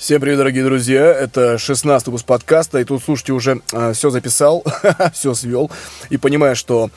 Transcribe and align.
Всем 0.00 0.18
привет, 0.18 0.38
дорогие 0.38 0.64
друзья. 0.64 1.04
Это 1.12 1.58
16 1.58 2.06
выпуск 2.06 2.24
подкаста. 2.24 2.78
И 2.78 2.84
тут, 2.84 3.02
слушайте, 3.04 3.34
уже 3.34 3.56
э, 3.56 3.58
а, 3.74 3.92
все 3.92 4.08
записал, 4.08 4.64
все 5.12 5.34
свел. 5.34 5.70
И 6.08 6.16
понимаю, 6.16 6.56
что 6.56 6.88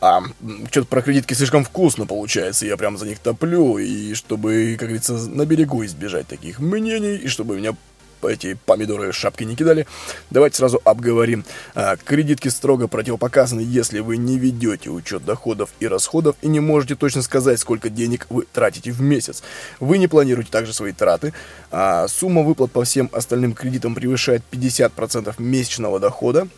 а, 0.00 0.22
что-то 0.70 0.86
про 0.86 1.02
кредитки 1.02 1.34
слишком 1.34 1.64
вкусно 1.64 2.06
получается. 2.06 2.64
Я 2.64 2.78
прям 2.78 2.96
за 2.96 3.04
них 3.04 3.18
топлю. 3.18 3.76
И 3.76 4.14
чтобы, 4.14 4.76
как 4.78 4.88
говорится, 4.88 5.12
на 5.12 5.44
берегу 5.44 5.84
избежать 5.84 6.28
таких 6.28 6.58
мнений. 6.58 7.16
И 7.16 7.28
чтобы 7.28 7.58
меня 7.58 7.74
эти 8.22 8.58
помидоры 8.66 9.12
шапки 9.12 9.44
не 9.44 9.56
кидали. 9.56 9.86
Давайте 10.30 10.56
сразу 10.56 10.80
обговорим. 10.84 11.44
А, 11.74 11.96
кредитки 11.96 12.48
строго 12.48 12.88
противопоказаны, 12.88 13.60
если 13.60 14.00
вы 14.00 14.16
не 14.16 14.38
ведете 14.38 14.90
учет 14.90 15.24
доходов 15.24 15.70
и 15.80 15.86
расходов 15.86 16.36
и 16.42 16.48
не 16.48 16.60
можете 16.60 16.94
точно 16.94 17.22
сказать, 17.22 17.60
сколько 17.60 17.88
денег 17.88 18.26
вы 18.30 18.46
тратите 18.52 18.92
в 18.92 19.00
месяц. 19.00 19.42
Вы 19.80 19.98
не 19.98 20.08
планируете 20.08 20.50
также 20.50 20.72
свои 20.72 20.92
траты. 20.92 21.32
А, 21.70 22.08
сумма 22.08 22.42
выплат 22.42 22.72
по 22.72 22.84
всем 22.84 23.10
остальным 23.12 23.54
кредитам 23.54 23.94
превышает 23.94 24.42
50% 24.50 25.34
месячного 25.38 26.00
дохода. 26.00 26.48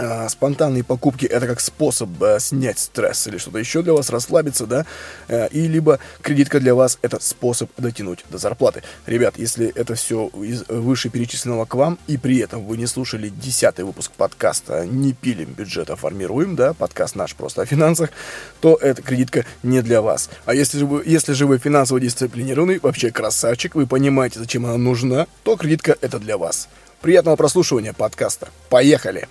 А, 0.00 0.28
спонтанные 0.28 0.84
покупки 0.84 1.26
это 1.26 1.48
как 1.48 1.60
способ 1.60 2.08
снять 2.38 2.78
стресс 2.78 3.26
или 3.26 3.36
что-то 3.36 3.58
еще 3.58 3.82
для 3.82 3.92
вас, 3.92 4.10
расслабиться, 4.10 4.66
да, 4.66 4.86
а, 5.28 5.46
и 5.46 5.66
либо 5.66 5.98
кредитка 6.22 6.60
для 6.60 6.76
вас 6.76 6.98
это 7.02 7.20
способ 7.20 7.68
дотянуть 7.76 8.24
до 8.30 8.38
зарплаты. 8.38 8.84
Ребят, 9.06 9.34
если 9.38 9.66
это 9.74 9.96
все 9.96 10.28
из 10.28 10.62
вышеперечисленного 10.68 11.64
к 11.64 11.74
вам, 11.74 11.98
и 12.06 12.16
при 12.16 12.38
этом 12.38 12.64
вы 12.64 12.76
не 12.76 12.86
слушали 12.86 13.28
десятый 13.28 13.84
выпуск 13.84 14.12
подкаста 14.12 14.86
«Не 14.86 15.14
пилим, 15.14 15.52
бюджет, 15.52 15.90
а 15.90 15.96
формируем», 15.96 16.54
да, 16.54 16.74
подкаст 16.74 17.16
наш 17.16 17.34
просто 17.34 17.62
о 17.62 17.66
финансах, 17.66 18.10
то 18.60 18.76
эта 18.76 19.02
кредитка 19.02 19.44
не 19.64 19.82
для 19.82 20.00
вас. 20.00 20.30
А 20.44 20.54
если 20.54 20.78
же 20.78 20.86
вы, 20.86 21.02
если 21.06 21.32
же 21.32 21.46
вы 21.46 21.58
финансово 21.58 21.98
дисциплинированный, 21.98 22.78
вообще 22.78 23.10
красавчик, 23.10 23.74
вы 23.74 23.88
понимаете, 23.88 24.38
зачем 24.38 24.64
она 24.64 24.76
нужна, 24.76 25.26
то 25.42 25.56
кредитка 25.56 25.96
это 26.00 26.20
для 26.20 26.38
вас. 26.38 26.68
Приятного 27.00 27.34
прослушивания 27.34 27.92
подкаста. 27.92 28.48
Поехали! 28.68 29.26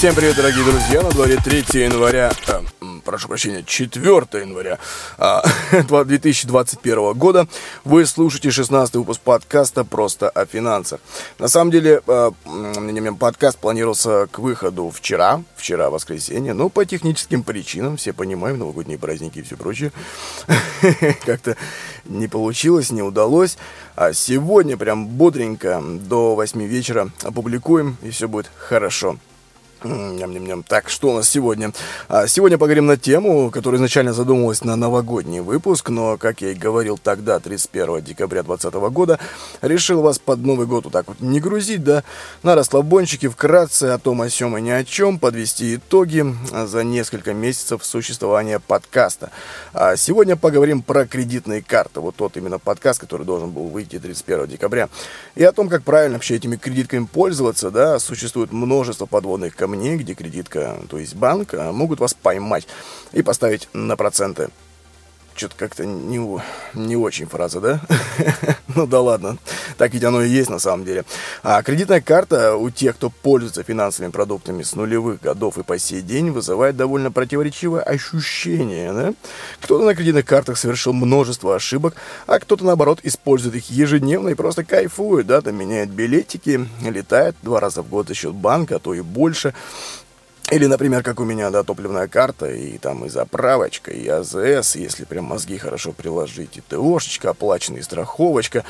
Всем 0.00 0.14
привет, 0.14 0.34
дорогие 0.36 0.64
друзья! 0.64 1.02
На 1.02 1.10
дворе 1.10 1.36
3 1.36 1.58
января, 1.82 2.32
э, 2.48 2.62
прошу 3.04 3.28
прощения, 3.28 3.62
4 3.62 4.02
января 4.40 4.78
э, 5.18 5.82
2021 5.82 7.12
года. 7.12 7.46
Вы 7.84 8.06
слушаете 8.06 8.50
16 8.50 8.96
выпуск 8.96 9.20
подкаста 9.20 9.84
«Просто 9.84 10.30
о 10.30 10.46
финансах». 10.46 11.00
На 11.38 11.48
самом 11.48 11.70
деле, 11.70 12.00
э, 12.06 12.30
подкаст 13.18 13.58
планировался 13.58 14.26
к 14.28 14.38
выходу 14.38 14.88
вчера, 14.88 15.42
вчера 15.54 15.90
воскресенье, 15.90 16.54
но 16.54 16.70
по 16.70 16.86
техническим 16.86 17.42
причинам, 17.42 17.98
все 17.98 18.14
понимаем, 18.14 18.58
новогодние 18.58 18.96
праздники 18.98 19.40
и 19.40 19.42
все 19.42 19.58
прочее, 19.58 19.92
как-то 21.26 21.58
не 22.06 22.26
получилось, 22.26 22.90
не 22.90 23.02
удалось. 23.02 23.58
А 23.96 24.14
сегодня 24.14 24.78
прям 24.78 25.08
бодренько 25.08 25.82
до 25.84 26.36
8 26.36 26.62
вечера 26.62 27.10
опубликуем, 27.22 27.98
и 28.02 28.08
все 28.08 28.28
будет 28.28 28.50
хорошо. 28.56 29.18
Ням-ням-ням. 29.84 30.62
Так, 30.62 30.90
что 30.90 31.10
у 31.10 31.16
нас 31.16 31.28
сегодня? 31.28 31.72
А, 32.08 32.26
сегодня 32.26 32.58
поговорим 32.58 32.86
на 32.86 32.98
тему, 32.98 33.50
которая 33.50 33.78
изначально 33.78 34.12
задумывалась 34.12 34.62
на 34.62 34.76
новогодний 34.76 35.40
выпуск, 35.40 35.88
но, 35.88 36.18
как 36.18 36.42
я 36.42 36.50
и 36.50 36.54
говорил 36.54 36.98
тогда, 36.98 37.38
31 37.40 38.02
декабря 38.02 38.42
2020 38.42 38.92
года, 38.92 39.18
решил 39.62 40.02
вас 40.02 40.18
под 40.18 40.40
Новый 40.40 40.66
год 40.66 40.84
вот 40.84 40.92
так 40.92 41.08
вот 41.08 41.20
не 41.20 41.40
грузить, 41.40 41.82
да, 41.82 42.04
на 42.42 42.54
расслабончике 42.54 43.30
вкратце 43.30 43.84
о 43.84 43.98
том, 43.98 44.20
о 44.20 44.28
сем 44.28 44.56
и 44.58 44.60
ни 44.60 44.70
о 44.70 44.84
чем, 44.84 45.18
подвести 45.18 45.76
итоги 45.76 46.26
за 46.66 46.84
несколько 46.84 47.32
месяцев 47.32 47.82
существования 47.82 48.58
подкаста. 48.58 49.30
А 49.72 49.96
сегодня 49.96 50.36
поговорим 50.36 50.82
про 50.82 51.06
кредитные 51.06 51.62
карты, 51.62 52.00
вот 52.00 52.16
тот 52.16 52.36
именно 52.36 52.58
подкаст, 52.58 53.00
который 53.00 53.24
должен 53.24 53.50
был 53.50 53.68
выйти 53.68 53.98
31 53.98 54.46
декабря, 54.46 54.90
и 55.36 55.44
о 55.44 55.52
том, 55.52 55.70
как 55.70 55.84
правильно 55.84 56.16
вообще 56.16 56.36
этими 56.36 56.56
кредитками 56.56 57.06
пользоваться, 57.06 57.70
да, 57.70 57.98
существует 57.98 58.52
множество 58.52 59.06
подводных 59.06 59.56
камней, 59.56 59.69
мне, 59.70 59.96
где 59.96 60.14
кредитка, 60.14 60.78
то 60.88 60.98
есть 60.98 61.14
банк, 61.14 61.54
а, 61.54 61.72
могут 61.72 62.00
вас 62.00 62.14
поймать 62.14 62.66
и 63.12 63.22
поставить 63.22 63.68
на 63.72 63.96
проценты. 63.96 64.50
Что-то 65.40 65.56
как-то 65.56 65.86
не, 65.86 66.20
не 66.74 66.96
очень 66.96 67.24
фраза, 67.24 67.62
да? 67.62 67.80
ну 68.76 68.86
да 68.86 69.00
ладно, 69.00 69.38
так 69.78 69.94
ведь 69.94 70.04
оно 70.04 70.20
и 70.20 70.28
есть 70.28 70.50
на 70.50 70.58
самом 70.58 70.84
деле. 70.84 71.06
А 71.42 71.62
кредитная 71.62 72.02
карта 72.02 72.56
у 72.56 72.68
тех, 72.68 72.96
кто 72.96 73.08
пользуется 73.08 73.62
финансовыми 73.62 74.10
продуктами 74.10 74.62
с 74.62 74.74
нулевых 74.74 75.22
годов 75.22 75.56
и 75.56 75.62
по 75.62 75.78
сей 75.78 76.02
день, 76.02 76.30
вызывает 76.30 76.76
довольно 76.76 77.10
противоречивое 77.10 77.80
ощущение, 77.80 78.92
да? 78.92 79.14
Кто-то 79.62 79.86
на 79.86 79.94
кредитных 79.94 80.26
картах 80.26 80.58
совершил 80.58 80.92
множество 80.92 81.56
ошибок, 81.56 81.94
а 82.26 82.38
кто-то, 82.38 82.66
наоборот, 82.66 83.00
использует 83.02 83.54
их 83.54 83.70
ежедневно 83.70 84.28
и 84.28 84.34
просто 84.34 84.62
кайфует, 84.62 85.26
да, 85.26 85.40
там 85.40 85.56
меняет 85.56 85.88
билетики, 85.88 86.68
летает 86.82 87.34
два 87.40 87.60
раза 87.60 87.80
в 87.80 87.88
год 87.88 88.08
за 88.08 88.14
счет 88.14 88.34
банка, 88.34 88.76
а 88.76 88.78
то 88.78 88.92
и 88.92 89.00
больше. 89.00 89.54
Или, 90.50 90.66
например, 90.66 91.04
как 91.04 91.20
у 91.20 91.24
меня, 91.24 91.50
да, 91.50 91.62
топливная 91.62 92.08
карта, 92.08 92.50
и 92.50 92.76
там 92.78 93.04
и 93.04 93.08
заправочка, 93.08 93.92
и 93.92 94.08
АЗС, 94.08 94.74
если 94.74 95.04
прям 95.04 95.24
мозги 95.26 95.58
хорошо 95.58 95.92
приложить, 95.92 96.56
и 96.56 96.60
ТОшечка 96.60 97.30
оплаченная, 97.30 97.82
страховочка 97.82 98.64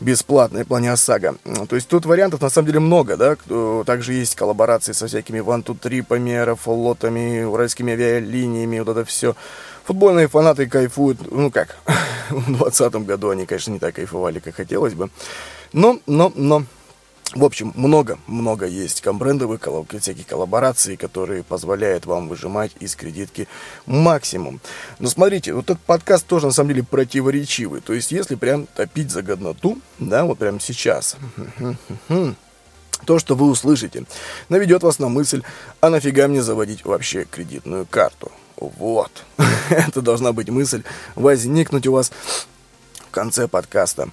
бесплатная, 0.00 0.64
плане 0.64 0.90
ОСАГО. 0.90 1.36
То 1.68 1.76
есть 1.76 1.88
тут 1.88 2.04
вариантов 2.04 2.40
на 2.40 2.50
самом 2.50 2.66
деле 2.66 2.80
много, 2.80 3.16
да, 3.16 3.36
также 3.84 4.14
есть 4.14 4.34
коллаборации 4.34 4.92
со 4.92 5.06
всякими 5.06 5.38
вантутрипами, 5.38 6.32
аэрофлотами, 6.32 7.44
уральскими 7.44 7.92
авиалиниями, 7.92 8.80
вот 8.80 8.88
это 8.88 9.04
все. 9.04 9.36
Футбольные 9.84 10.28
фанаты 10.28 10.66
кайфуют, 10.66 11.30
ну 11.30 11.50
как, 11.50 11.76
в 12.30 12.46
2020 12.46 12.94
году 13.06 13.30
они, 13.30 13.46
конечно, 13.46 13.70
не 13.70 13.78
так 13.78 13.94
кайфовали, 13.94 14.40
как 14.40 14.56
хотелось 14.56 14.94
бы. 14.94 15.10
Но, 15.72 16.00
но, 16.06 16.32
но, 16.34 16.64
в 17.32 17.44
общем, 17.44 17.72
много-много 17.74 18.66
есть 18.66 19.00
комбрендовых 19.00 19.60
всяких 19.98 20.26
коллабораций, 20.26 20.96
которые 20.96 21.42
позволяют 21.42 22.06
вам 22.06 22.28
выжимать 22.28 22.72
из 22.78 22.94
кредитки 22.94 23.48
максимум. 23.86 24.60
Но 24.98 25.08
смотрите, 25.08 25.52
вот 25.52 25.64
этот 25.64 25.80
подкаст 25.80 26.26
тоже 26.26 26.46
на 26.46 26.52
самом 26.52 26.68
деле 26.70 26.84
противоречивый. 26.84 27.80
То 27.80 27.92
есть, 27.92 28.12
если 28.12 28.36
прям 28.36 28.66
топить 28.66 29.10
за 29.10 29.22
годноту, 29.22 29.78
да, 29.98 30.24
вот 30.24 30.38
прямо 30.38 30.60
сейчас, 30.60 31.16
то, 33.04 33.18
что 33.18 33.34
вы 33.34 33.48
услышите, 33.48 34.04
наведет 34.48 34.82
вас 34.82 34.98
на 34.98 35.08
мысль, 35.08 35.42
а 35.80 35.90
нафига 35.90 36.28
мне 36.28 36.42
заводить 36.42 36.84
вообще 36.84 37.24
кредитную 37.24 37.86
карту? 37.86 38.30
Вот. 38.56 39.24
Это 39.70 40.00
должна 40.00 40.32
быть 40.32 40.48
мысль 40.50 40.84
возникнуть 41.16 41.86
у 41.86 41.92
вас 41.92 42.12
в 43.08 43.10
конце 43.10 43.48
подкаста. 43.48 44.10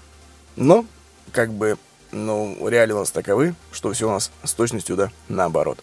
Но, 0.56 0.86
как 1.32 1.54
бы, 1.54 1.78
ну, 2.12 2.58
реалии 2.68 2.94
у 2.94 3.00
нас 3.00 3.12
таковы, 3.12 3.56
что 3.72 3.92
все 3.92 4.08
у 4.08 4.12
нас 4.12 4.32
с 4.44 4.54
точностью, 4.54 4.96
да, 4.96 5.12
наоборот. 5.30 5.80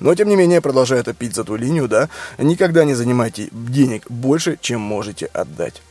Но, 0.00 0.14
тем 0.14 0.28
не 0.28 0.36
менее, 0.36 0.60
продолжаю 0.60 1.02
топить 1.04 1.34
за 1.34 1.44
ту 1.44 1.56
линию, 1.56 1.88
да, 1.88 2.08
никогда 2.38 2.84
не 2.84 2.94
занимайте 2.94 3.48
денег 3.52 4.10
больше, 4.10 4.58
чем 4.60 4.80
можете 4.80 5.26
отдать. 5.26 5.82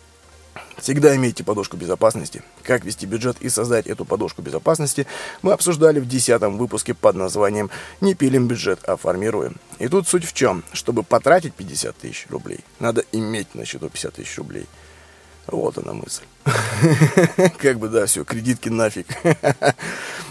Всегда 0.81 1.15
имейте 1.15 1.43
подушку 1.43 1.77
безопасности. 1.77 2.41
Как 2.63 2.83
вести 2.83 3.05
бюджет 3.05 3.37
и 3.39 3.49
создать 3.49 3.85
эту 3.85 4.03
подушку 4.03 4.41
безопасности, 4.41 5.05
мы 5.43 5.53
обсуждали 5.53 5.99
в 5.99 6.07
десятом 6.07 6.57
выпуске 6.57 6.95
под 6.95 7.15
названием 7.15 7.69
«Не 8.01 8.15
пилим 8.15 8.47
бюджет, 8.47 8.79
а 8.87 8.97
формируем». 8.97 9.57
И 9.77 9.87
тут 9.87 10.07
суть 10.07 10.25
в 10.25 10.33
чем? 10.33 10.63
Чтобы 10.73 11.03
потратить 11.03 11.53
50 11.53 11.95
тысяч 11.95 12.25
рублей, 12.29 12.61
надо 12.79 13.05
иметь 13.11 13.53
на 13.53 13.63
счету 13.63 13.89
50 13.89 14.15
тысяч 14.15 14.37
рублей. 14.39 14.65
Вот 15.45 15.77
она 15.77 15.93
мысль. 15.93 16.23
Как 17.59 17.79
бы, 17.79 17.89
да, 17.89 18.05
все, 18.05 18.23
кредитки 18.23 18.69
нафиг. 18.69 19.07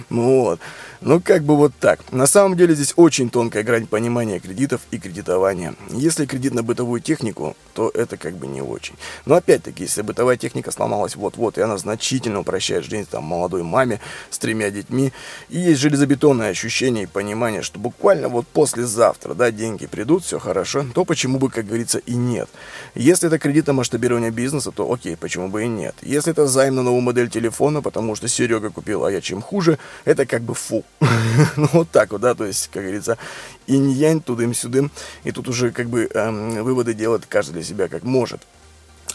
Ну 0.08 0.42
вот. 0.42 0.60
Ну, 1.02 1.18
как 1.18 1.44
бы 1.44 1.56
вот 1.56 1.72
так. 1.80 2.00
На 2.12 2.26
самом 2.26 2.58
деле 2.58 2.74
здесь 2.74 2.92
очень 2.96 3.30
тонкая 3.30 3.62
грань 3.62 3.86
понимания 3.86 4.38
кредитов 4.38 4.82
и 4.90 4.98
кредитования. 4.98 5.74
Если 5.88 6.26
кредит 6.26 6.52
на 6.52 6.62
бытовую 6.62 7.00
технику, 7.00 7.56
то 7.72 7.90
это 7.94 8.18
как 8.18 8.34
бы 8.34 8.46
не 8.46 8.60
очень. 8.60 8.96
Но 9.24 9.36
опять-таки, 9.36 9.84
если 9.84 10.02
бытовая 10.02 10.36
техника 10.36 10.70
сломалась 10.70 11.16
вот-вот, 11.16 11.56
и 11.56 11.62
она 11.62 11.78
значительно 11.78 12.40
упрощает 12.40 12.84
жизнь 12.84 13.08
там 13.10 13.24
молодой 13.24 13.62
маме 13.62 13.98
с 14.28 14.38
тремя 14.38 14.70
детьми, 14.70 15.10
и 15.48 15.58
есть 15.58 15.80
железобетонное 15.80 16.50
ощущение 16.50 17.04
и 17.04 17.06
понимание, 17.06 17.62
что 17.62 17.78
буквально 17.78 18.28
вот 18.28 18.46
послезавтра, 18.46 19.32
да, 19.32 19.50
деньги 19.50 19.86
придут, 19.86 20.24
все 20.24 20.38
хорошо, 20.38 20.84
то 20.94 21.06
почему 21.06 21.38
бы, 21.38 21.48
как 21.48 21.66
говорится, 21.66 21.98
и 21.98 22.14
нет. 22.14 22.50
Если 22.94 23.26
это 23.28 23.38
кредит 23.38 23.68
на 23.68 23.72
масштабирование 23.72 24.30
бизнеса, 24.30 24.70
то 24.70 24.92
окей, 24.92 25.16
почему 25.16 25.48
бы 25.48 25.64
и 25.64 25.68
нет. 25.68 25.94
Если 26.02 26.32
это 26.32 26.46
займ 26.46 26.76
на 26.76 26.82
новую 26.82 27.02
модель 27.02 27.28
телефона, 27.28 27.82
потому 27.82 28.16
что 28.16 28.28
Серега 28.28 28.70
купил, 28.70 29.04
а 29.04 29.12
я 29.12 29.20
чем 29.20 29.42
хуже, 29.42 29.78
это 30.04 30.24
как 30.24 30.42
бы 30.42 30.54
фу. 30.54 30.84
ну, 31.56 31.68
вот 31.72 31.90
так 31.90 32.12
вот, 32.12 32.22
да, 32.22 32.34
то 32.34 32.46
есть, 32.46 32.70
как 32.72 32.82
говорится, 32.82 33.18
инь-янь, 33.66 34.22
тудым-сюдым, 34.22 34.90
и 35.24 35.32
тут 35.32 35.48
уже 35.48 35.70
как 35.72 35.88
бы 35.88 36.08
эм, 36.14 36.64
выводы 36.64 36.94
делает 36.94 37.26
каждый 37.26 37.52
для 37.52 37.62
себя 37.62 37.88
как 37.88 38.02
может. 38.02 38.40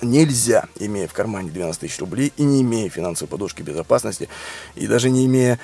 Нельзя, 0.02 0.66
имея 0.78 1.08
в 1.08 1.14
кармане 1.14 1.52
12 1.52 1.82
тысяч 1.82 2.00
рублей 2.00 2.34
и 2.38 2.44
не 2.44 2.62
имея 2.62 2.90
финансовой 2.90 3.30
подушки 3.30 3.62
безопасности, 3.62 4.30
и 4.76 4.88
даже 4.88 5.10
не 5.10 5.26
имея 5.26 5.60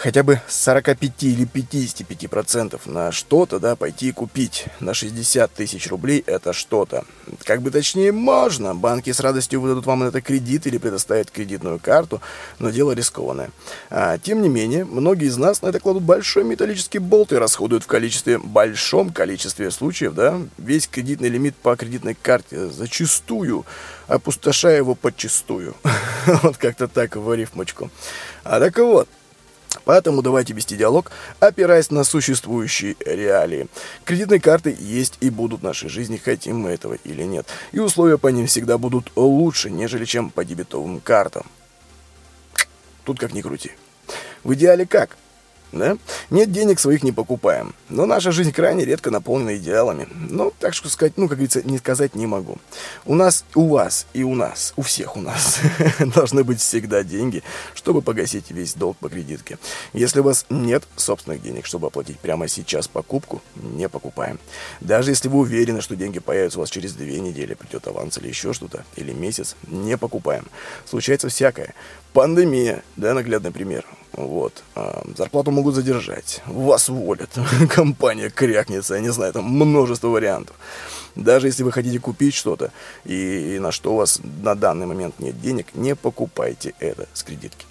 хотя 0.00 0.22
бы 0.22 0.40
45 0.48 1.24
или 1.24 1.44
55 1.44 2.30
процентов 2.30 2.86
на 2.86 3.12
что-то, 3.12 3.58
да, 3.58 3.76
пойти 3.76 4.08
и 4.08 4.12
купить 4.12 4.64
на 4.80 4.94
60 4.94 5.52
тысяч 5.52 5.88
рублей 5.88 6.24
это 6.26 6.54
что-то. 6.54 7.04
Как 7.44 7.60
бы 7.60 7.70
точнее 7.70 8.10
можно, 8.10 8.74
банки 8.74 9.12
с 9.12 9.20
радостью 9.20 9.60
выдадут 9.60 9.84
вам 9.84 10.04
это 10.04 10.22
кредит 10.22 10.66
или 10.66 10.78
предоставят 10.78 11.30
кредитную 11.30 11.78
карту, 11.78 12.22
но 12.58 12.70
дело 12.70 12.92
рискованное. 12.92 13.50
А, 13.90 14.16
тем 14.16 14.40
не 14.40 14.48
менее, 14.48 14.86
многие 14.86 15.28
из 15.28 15.36
нас 15.36 15.60
на 15.60 15.66
это 15.66 15.80
кладут 15.80 16.02
большой 16.02 16.44
металлический 16.44 16.98
болт 16.98 17.32
и 17.32 17.36
расходуют 17.36 17.84
в 17.84 17.86
количестве, 17.86 18.38
большом 18.38 19.10
количестве 19.10 19.70
случаев, 19.70 20.14
да, 20.14 20.40
весь 20.56 20.88
кредитный 20.88 21.28
лимит 21.28 21.56
по 21.56 21.76
кредитной 21.76 22.14
карте 22.14 22.68
зачастую, 22.68 23.66
опустошая 24.08 24.78
его 24.78 24.94
подчистую. 24.94 25.76
вот 26.42 26.56
как-то 26.56 26.88
так 26.88 27.16
в 27.16 27.34
рифмочку. 27.34 27.90
А 28.44 28.58
так 28.60 28.78
вот, 28.78 29.06
Поэтому 29.84 30.22
давайте 30.22 30.52
вести 30.52 30.76
диалог, 30.76 31.10
опираясь 31.38 31.90
на 31.90 32.04
существующие 32.04 32.96
реалии. 33.04 33.68
Кредитные 34.04 34.40
карты 34.40 34.76
есть 34.78 35.16
и 35.20 35.30
будут 35.30 35.60
в 35.60 35.64
нашей 35.64 35.88
жизни, 35.88 36.16
хотим 36.16 36.58
мы 36.60 36.70
этого 36.70 36.94
или 37.04 37.22
нет. 37.22 37.46
И 37.72 37.78
условия 37.78 38.18
по 38.18 38.28
ним 38.28 38.46
всегда 38.46 38.78
будут 38.78 39.12
лучше, 39.16 39.70
нежели 39.70 40.04
чем 40.04 40.30
по 40.30 40.44
дебетовым 40.44 41.00
картам. 41.00 41.46
Тут 43.04 43.18
как 43.18 43.32
ни 43.32 43.42
крути. 43.42 43.72
В 44.44 44.54
идеале 44.54 44.86
как? 44.86 45.16
Да? 45.72 45.96
Нет 46.30 46.52
денег, 46.52 46.80
своих 46.80 47.02
не 47.02 47.12
покупаем. 47.12 47.74
Но 47.88 48.06
наша 48.06 48.32
жизнь 48.32 48.52
крайне 48.52 48.84
редко 48.84 49.10
наполнена 49.10 49.56
идеалами. 49.56 50.08
Ну, 50.28 50.52
так 50.58 50.74
что 50.74 50.88
сказать, 50.88 51.14
ну, 51.16 51.28
как 51.28 51.38
говорится, 51.38 51.62
не 51.62 51.78
сказать 51.78 52.14
не 52.14 52.26
могу. 52.26 52.58
У 53.04 53.14
нас, 53.14 53.44
у 53.54 53.68
вас 53.68 54.06
и 54.12 54.22
у 54.22 54.34
нас, 54.34 54.72
у 54.76 54.82
всех 54.82 55.16
у 55.16 55.20
нас 55.20 55.60
должны 56.14 56.44
быть 56.44 56.60
всегда 56.60 57.02
деньги, 57.02 57.42
чтобы 57.74 58.02
погасить 58.02 58.50
весь 58.50 58.74
долг 58.74 58.96
по 58.96 59.08
кредитке. 59.08 59.58
Если 59.92 60.20
у 60.20 60.24
вас 60.24 60.46
нет 60.50 60.84
собственных 60.96 61.42
денег, 61.42 61.66
чтобы 61.66 61.88
оплатить 61.88 62.18
прямо 62.18 62.48
сейчас 62.48 62.88
покупку, 62.88 63.42
не 63.56 63.88
покупаем. 63.88 64.38
Даже 64.80 65.10
если 65.10 65.28
вы 65.28 65.38
уверены, 65.38 65.80
что 65.80 65.96
деньги 65.96 66.18
появятся 66.18 66.58
у 66.58 66.62
вас 66.62 66.70
через 66.70 66.94
две 66.94 67.20
недели, 67.20 67.54
придет 67.54 67.86
аванс 67.86 68.18
или 68.18 68.28
еще 68.28 68.52
что-то, 68.52 68.84
или 68.96 69.12
месяц, 69.12 69.56
не 69.66 69.96
покупаем. 69.96 70.46
Случается 70.86 71.28
всякое. 71.28 71.74
Пандемия, 72.12 72.82
да, 72.96 73.14
наглядный 73.14 73.52
пример. 73.52 73.84
Вот. 74.12 74.62
А, 74.74 75.02
зарплату 75.16 75.50
могут 75.50 75.74
задержать. 75.74 76.42
Вас 76.46 76.88
уволят. 76.88 77.30
Компания 77.70 78.30
крякнется. 78.30 78.94
Я 78.94 79.00
не 79.00 79.12
знаю, 79.12 79.32
там 79.32 79.44
множество 79.44 80.08
вариантов. 80.08 80.56
Даже 81.16 81.48
если 81.48 81.62
вы 81.62 81.72
хотите 81.72 81.98
купить 81.98 82.34
что-то, 82.34 82.72
и, 83.04 83.56
и 83.56 83.58
на 83.58 83.72
что 83.72 83.92
у 83.92 83.96
вас 83.96 84.20
на 84.42 84.54
данный 84.54 84.86
момент 84.86 85.18
нет 85.18 85.40
денег, 85.40 85.74
не 85.74 85.94
покупайте 85.94 86.74
это 86.78 87.08
с 87.12 87.22
кредитки. 87.22 87.66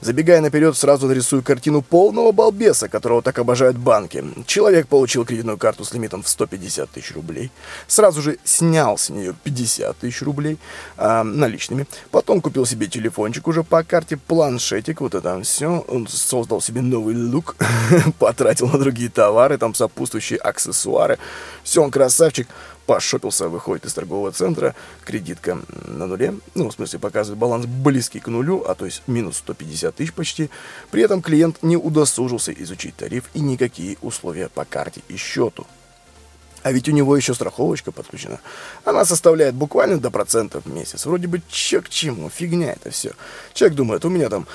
Забегая 0.00 0.40
наперед, 0.40 0.76
сразу 0.76 1.06
нарисую 1.06 1.42
картину 1.42 1.82
полного 1.82 2.32
балбеса, 2.32 2.88
которого 2.88 3.22
так 3.22 3.38
обожают 3.38 3.76
банки. 3.76 4.24
Человек 4.46 4.88
получил 4.88 5.24
кредитную 5.24 5.58
карту 5.58 5.84
с 5.84 5.92
лимитом 5.92 6.22
в 6.22 6.28
150 6.28 6.90
тысяч 6.90 7.14
рублей. 7.14 7.50
Сразу 7.86 8.22
же 8.22 8.38
снял 8.44 8.98
с 8.98 9.10
нее 9.10 9.34
50 9.44 9.96
тысяч 9.96 10.22
рублей 10.22 10.58
э, 10.96 11.22
наличными. 11.22 11.86
Потом 12.10 12.40
купил 12.40 12.66
себе 12.66 12.86
телефончик 12.86 13.46
уже 13.48 13.62
по 13.62 13.82
карте, 13.82 14.16
планшетик, 14.16 15.00
вот 15.00 15.14
это 15.14 15.40
все. 15.42 15.84
Он 15.88 16.06
создал 16.06 16.60
себе 16.60 16.80
новый 16.80 17.16
лук, 17.16 17.56
потратил 18.18 18.68
на 18.68 18.78
другие 18.78 19.10
товары, 19.10 19.58
там 19.58 19.74
сопутствующие 19.74 20.38
аксессуары. 20.38 21.18
Все, 21.62 21.82
он 21.82 21.90
красавчик 21.90 22.48
пошопился, 22.86 23.48
выходит 23.48 23.86
из 23.86 23.94
торгового 23.94 24.32
центра, 24.32 24.74
кредитка 25.04 25.58
на 25.86 26.06
нуле, 26.06 26.34
ну, 26.54 26.68
в 26.68 26.72
смысле, 26.72 26.98
показывает 26.98 27.38
баланс 27.38 27.66
близкий 27.66 28.20
к 28.20 28.28
нулю, 28.28 28.64
а 28.66 28.74
то 28.74 28.84
есть 28.84 29.02
минус 29.06 29.38
150 29.38 29.94
тысяч 29.94 30.12
почти. 30.12 30.50
При 30.90 31.02
этом 31.02 31.22
клиент 31.22 31.62
не 31.62 31.76
удосужился 31.76 32.52
изучить 32.52 32.96
тариф 32.96 33.24
и 33.34 33.40
никакие 33.40 33.96
условия 34.02 34.48
по 34.48 34.64
карте 34.64 35.02
и 35.08 35.16
счету. 35.16 35.66
А 36.64 36.72
ведь 36.72 36.88
у 36.88 36.92
него 36.92 37.14
еще 37.14 37.34
страховочка 37.34 37.92
подключена. 37.92 38.40
Она 38.86 39.04
составляет 39.04 39.54
буквально 39.54 39.98
до 39.98 40.10
процентов 40.10 40.64
в 40.64 40.72
месяц. 40.72 41.04
Вроде 41.04 41.28
бы 41.28 41.42
че 41.50 41.82
к 41.82 41.90
чему, 41.90 42.30
фигня 42.30 42.72
это 42.72 42.90
все. 42.90 43.12
Человек 43.52 43.76
думает, 43.76 44.04
у 44.06 44.08
меня 44.08 44.30
там 44.30 44.46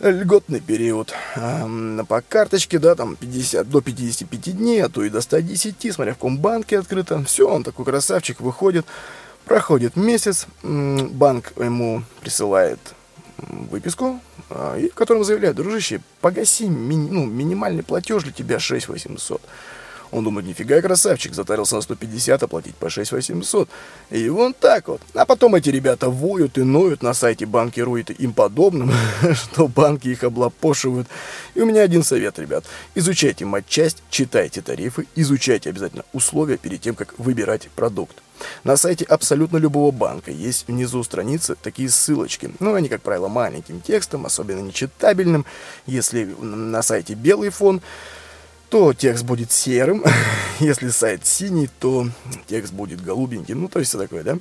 льготный 0.00 0.60
период 0.60 1.12
по 1.34 2.20
карточке, 2.20 2.78
да, 2.78 2.94
там 2.94 3.16
50, 3.16 3.68
до 3.68 3.80
55 3.80 4.56
дней, 4.56 4.82
а 4.82 4.88
то 4.88 5.02
и 5.02 5.10
до 5.10 5.20
110, 5.20 5.92
смотря 5.92 6.12
в 6.12 6.16
каком 6.16 6.38
банке 6.38 6.78
открыто. 6.78 7.22
Все, 7.24 7.48
он 7.48 7.64
такой 7.64 7.84
красавчик, 7.84 8.40
выходит, 8.40 8.86
проходит 9.44 9.96
месяц, 9.96 10.46
банк 10.62 11.52
ему 11.56 12.02
присылает 12.20 12.78
выписку, 13.38 14.20
э, 14.50 14.80
и 14.82 14.90
в 14.90 14.94
котором 14.94 15.24
заявляет, 15.24 15.56
дружище, 15.56 16.00
погаси 16.20 16.64
ми, 16.64 16.96
ну, 16.96 17.24
минимальный 17.24 17.82
платеж 17.82 18.24
для 18.24 18.32
тебя 18.32 18.58
6800. 18.58 19.40
Он 20.10 20.24
думает, 20.24 20.46
нифига 20.46 20.76
я 20.76 20.82
красавчик, 20.82 21.34
затарился 21.34 21.76
на 21.76 21.82
150, 21.82 22.42
оплатить 22.42 22.74
по 22.76 22.88
6800. 22.88 23.68
И 24.10 24.28
вон 24.28 24.54
так 24.54 24.88
вот. 24.88 25.00
А 25.14 25.24
потом 25.24 25.54
эти 25.54 25.70
ребята 25.70 26.08
воют 26.08 26.58
и 26.58 26.62
ноют 26.62 27.02
на 27.02 27.14
сайте 27.14 27.46
банкирует 27.46 28.10
им 28.18 28.32
подобным, 28.32 28.92
что 29.34 29.68
банки 29.68 30.08
их 30.08 30.24
облапошивают. 30.24 31.08
И 31.54 31.60
у 31.60 31.66
меня 31.66 31.82
один 31.82 32.02
совет, 32.02 32.38
ребят. 32.38 32.64
Изучайте 32.94 33.44
матчасть, 33.44 34.02
читайте 34.10 34.62
тарифы, 34.62 35.06
изучайте 35.14 35.70
обязательно 35.70 36.04
условия 36.12 36.56
перед 36.56 36.80
тем, 36.80 36.94
как 36.94 37.18
выбирать 37.18 37.68
продукт. 37.74 38.16
На 38.64 38.76
сайте 38.76 39.04
абсолютно 39.04 39.56
любого 39.56 39.90
банка 39.90 40.30
есть 40.30 40.68
внизу 40.68 41.02
страницы 41.02 41.56
такие 41.60 41.88
ссылочки. 41.88 42.50
Ну, 42.60 42.74
они, 42.74 42.88
как 42.88 43.02
правило, 43.02 43.28
маленьким 43.28 43.80
текстом, 43.80 44.26
особенно 44.26 44.60
нечитабельным. 44.60 45.44
Если 45.86 46.24
на 46.40 46.82
сайте 46.82 47.14
белый 47.14 47.50
фон, 47.50 47.82
то 48.70 48.92
текст 48.92 49.24
будет 49.24 49.52
серым, 49.52 50.04
если 50.60 50.88
сайт 50.88 51.26
синий, 51.26 51.68
то 51.78 52.08
текст 52.46 52.72
будет 52.72 53.02
голубеньким, 53.02 53.62
ну, 53.62 53.68
то 53.68 53.78
есть 53.78 53.90
все 53.90 53.98
такое, 53.98 54.22
да? 54.22 54.38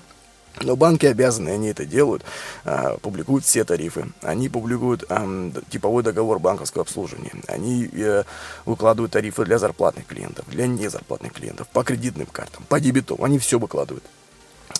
Но 0.62 0.76
банки 0.76 1.06
обязаны, 1.06 1.50
они 1.50 1.68
это 1.68 1.86
делают, 1.86 2.24
а, 2.66 2.98
публикуют 2.98 3.46
все 3.46 3.64
тарифы. 3.64 4.08
Они 4.22 4.50
публикуют 4.50 5.04
а, 5.10 5.52
типовой 5.70 6.02
договор 6.02 6.40
банковского 6.40 6.82
обслуживания. 6.82 7.32
Они 7.48 7.88
а, 7.94 8.24
выкладывают 8.66 9.12
тарифы 9.12 9.46
для 9.46 9.60
зарплатных 9.60 10.08
клиентов, 10.08 10.46
для 10.50 10.66
незарплатных 10.66 11.34
клиентов, 11.34 11.68
по 11.68 11.84
кредитным 11.84 12.26
картам, 12.26 12.64
по 12.68 12.80
дебету. 12.80 13.24
Они 13.24 13.38
все 13.38 13.60
выкладывают. 13.60 14.04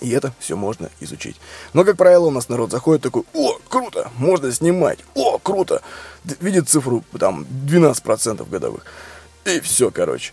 И 0.00 0.10
это 0.10 0.32
все 0.38 0.56
можно 0.56 0.90
изучить. 1.00 1.36
Но, 1.72 1.84
как 1.84 1.96
правило, 1.96 2.26
у 2.26 2.30
нас 2.30 2.48
народ 2.48 2.70
заходит 2.70 3.02
такой, 3.02 3.22
о, 3.34 3.58
круто, 3.68 4.10
можно 4.16 4.52
снимать, 4.52 4.98
о, 5.14 5.38
круто. 5.38 5.82
Видит 6.40 6.68
цифру, 6.68 7.04
там, 7.18 7.46
12% 7.66 8.48
годовых. 8.48 8.84
И 9.56 9.60
все, 9.60 9.90
короче. 9.90 10.32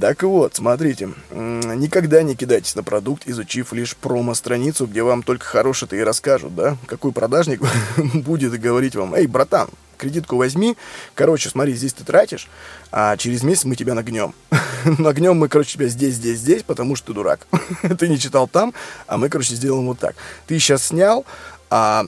Так 0.00 0.24
вот, 0.24 0.56
смотрите, 0.56 1.10
никогда 1.30 2.22
не 2.22 2.34
кидайтесь 2.34 2.74
на 2.74 2.82
продукт, 2.82 3.22
изучив 3.26 3.72
лишь 3.72 3.96
промо-страницу, 3.96 4.86
где 4.86 5.02
вам 5.02 5.22
только 5.22 5.44
хорошее-то 5.46 5.94
и 5.94 6.00
расскажут, 6.00 6.54
да? 6.54 6.76
Какой 6.86 7.12
продажник 7.12 7.60
будет 7.96 8.58
говорить 8.58 8.96
вам, 8.96 9.14
эй, 9.14 9.26
братан, 9.28 9.68
кредитку 9.96 10.36
возьми, 10.36 10.76
короче, 11.14 11.48
смотри, 11.48 11.74
здесь 11.74 11.92
ты 11.92 12.02
тратишь, 12.04 12.48
а 12.90 13.16
через 13.16 13.44
месяц 13.44 13.64
мы 13.64 13.76
тебя 13.76 13.94
нагнем. 13.94 14.34
нагнем 14.98 15.36
мы, 15.36 15.48
короче, 15.48 15.74
тебя 15.74 15.86
здесь, 15.86 16.14
здесь, 16.14 16.38
здесь, 16.38 16.64
потому 16.64 16.96
что 16.96 17.08
ты 17.08 17.12
дурак. 17.14 17.46
ты 17.98 18.08
не 18.08 18.18
читал 18.18 18.48
там, 18.48 18.74
а 19.06 19.16
мы, 19.16 19.28
короче, 19.28 19.54
сделаем 19.54 19.86
вот 19.86 20.00
так. 20.00 20.16
Ты 20.46 20.58
сейчас 20.58 20.88
снял, 20.88 21.24
а 21.70 22.06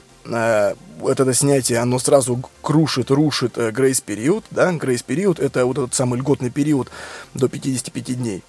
вот 0.99 1.21
это 1.21 1.35
снятие, 1.35 1.79
оно 1.79 1.99
сразу 1.99 2.43
крушит, 2.63 3.11
рушит 3.11 3.59
э, 3.59 3.71
грейс-период, 3.71 4.45
да, 4.51 4.73
грейс-период 4.73 5.39
это 5.39 5.67
вот 5.67 5.79
этот 5.79 5.95
самый 5.95 6.19
льготный 6.19 6.51
период 6.51 6.91
до 7.35 7.49
55 7.49 8.17
дней. 8.17 8.43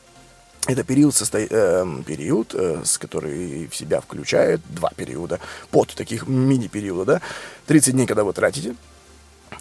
Это 0.67 0.83
период, 0.83 1.15
состо... 1.15 1.39
э, 1.39 1.85
период 2.05 2.53
э, 2.53 2.81
с 2.83 2.97
который 2.97 3.67
в 3.67 3.75
себя 3.75 4.01
включает 4.01 4.61
два 4.69 4.91
периода, 4.95 5.39
под 5.71 5.93
таких 5.93 6.27
мини-периода, 6.27 7.05
да, 7.05 7.21
30 7.67 7.93
дней, 7.93 8.05
когда 8.05 8.23
вы 8.23 8.33
тратите, 8.33 8.75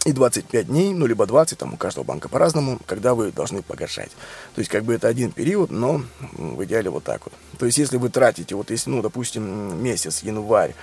и 0.05 0.13
25 0.13 0.67
дней, 0.69 0.93
ну, 0.93 1.07
либо 1.07 1.27
20, 1.27 1.59
там 1.59 1.75
у 1.75 1.77
каждого 1.77 2.05
банка 2.05 2.29
по-разному, 2.29 2.79
когда 2.87 3.15
вы 3.15 3.33
должны 3.33 3.63
погашать. 3.63 4.11
То 4.55 4.61
есть, 4.61 4.71
как 4.71 4.85
бы 4.85 4.95
это 4.95 5.09
один 5.09 5.33
период, 5.33 5.71
но 5.71 6.03
в 6.33 6.65
идеале 6.65 6.91
вот 6.91 7.05
так 7.05 7.23
вот. 7.25 7.35
То 7.59 7.67
есть, 7.67 7.79
если 7.79 7.97
вы 7.97 8.09
тратите, 8.09 8.55
вот 8.55 8.71
если, 8.71 8.91
ну, 8.91 9.03
допустим, 9.03 9.83
месяц, 9.83 10.23
январь, 10.23 10.75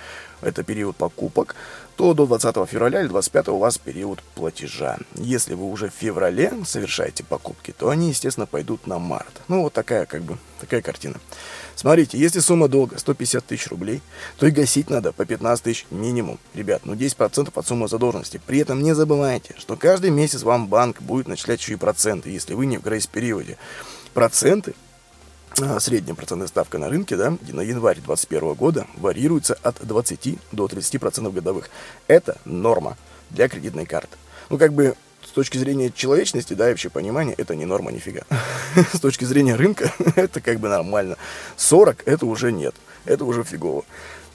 это 0.44 0.62
период 0.62 0.96
покупок, 0.96 1.54
то 1.96 2.14
до 2.14 2.26
20 2.26 2.68
февраля 2.68 3.00
или 3.00 3.08
25 3.08 3.48
у 3.48 3.58
вас 3.58 3.78
период 3.78 4.22
платежа. 4.34 4.98
Если 5.14 5.54
вы 5.54 5.66
уже 5.66 5.88
в 5.88 5.94
феврале 5.94 6.52
совершаете 6.64 7.24
покупки, 7.24 7.72
то 7.76 7.88
они, 7.88 8.08
естественно, 8.08 8.46
пойдут 8.46 8.86
на 8.86 8.98
март. 8.98 9.42
Ну, 9.48 9.62
вот 9.62 9.72
такая, 9.72 10.06
как 10.06 10.22
бы, 10.22 10.38
такая 10.60 10.82
картина. 10.82 11.16
Смотрите, 11.76 12.18
если 12.18 12.40
сумма 12.40 12.68
долга 12.68 12.98
150 12.98 13.44
тысяч 13.44 13.68
рублей, 13.68 14.00
то 14.38 14.46
и 14.46 14.50
гасить 14.50 14.90
надо 14.90 15.12
по 15.12 15.24
15 15.24 15.64
тысяч 15.64 15.86
минимум. 15.90 16.38
Ребят, 16.54 16.82
ну 16.84 16.94
10% 16.94 17.50
от 17.54 17.66
суммы 17.66 17.88
задолженности. 17.88 18.40
При 18.46 18.58
этом 18.58 18.82
не 18.82 18.94
забывайте, 18.94 19.54
что 19.58 19.76
каждый 19.76 20.10
месяц 20.10 20.42
вам 20.42 20.68
банк 20.68 21.02
будет 21.02 21.28
начислять 21.28 21.60
еще 21.60 21.74
и 21.74 21.76
проценты, 21.76 22.30
если 22.30 22.54
вы 22.54 22.66
не 22.66 22.78
в 22.78 22.82
грейс-периоде. 22.82 23.58
Проценты 24.12 24.74
средняя 25.80 26.14
процентная 26.14 26.48
ставка 26.48 26.78
на 26.78 26.88
рынке 26.88 27.16
да, 27.16 27.30
на 27.30 27.60
январь 27.60 27.96
2021 27.96 28.54
года 28.54 28.86
варьируется 28.96 29.58
от 29.62 29.84
20 29.86 30.38
до 30.52 30.66
30% 30.66 31.32
годовых. 31.32 31.70
Это 32.06 32.36
норма 32.44 32.96
для 33.30 33.48
кредитной 33.48 33.86
карты. 33.86 34.16
Ну, 34.50 34.58
как 34.58 34.72
бы 34.72 34.94
с 35.24 35.30
точки 35.30 35.58
зрения 35.58 35.90
человечности, 35.90 36.54
да, 36.54 36.68
и 36.68 36.70
вообще 36.70 36.90
понимания, 36.90 37.34
это 37.36 37.54
не 37.54 37.64
норма 37.64 37.92
нифига. 37.92 38.22
с 38.92 39.00
точки 39.00 39.24
зрения 39.24 39.54
рынка, 39.54 39.92
это 40.16 40.40
как 40.40 40.60
бы 40.60 40.68
нормально. 40.68 41.16
40 41.56 42.02
это 42.06 42.26
уже 42.26 42.52
нет, 42.52 42.74
это 43.04 43.24
уже 43.24 43.44
фигово. 43.44 43.84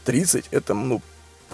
30 0.06 0.46
это, 0.52 0.74
ну, 0.74 1.02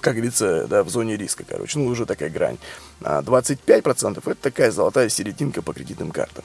как 0.00 0.14
говорится, 0.14 0.66
да, 0.66 0.82
в 0.82 0.88
зоне 0.88 1.16
риска, 1.16 1.44
короче, 1.46 1.78
ну, 1.78 1.86
уже 1.86 2.06
такая 2.06 2.30
грань. 2.30 2.58
А 3.02 3.22
25% 3.22 4.18
это 4.18 4.34
такая 4.34 4.70
золотая 4.70 5.08
серединка 5.08 5.62
по 5.62 5.72
кредитным 5.72 6.10
картам. 6.10 6.44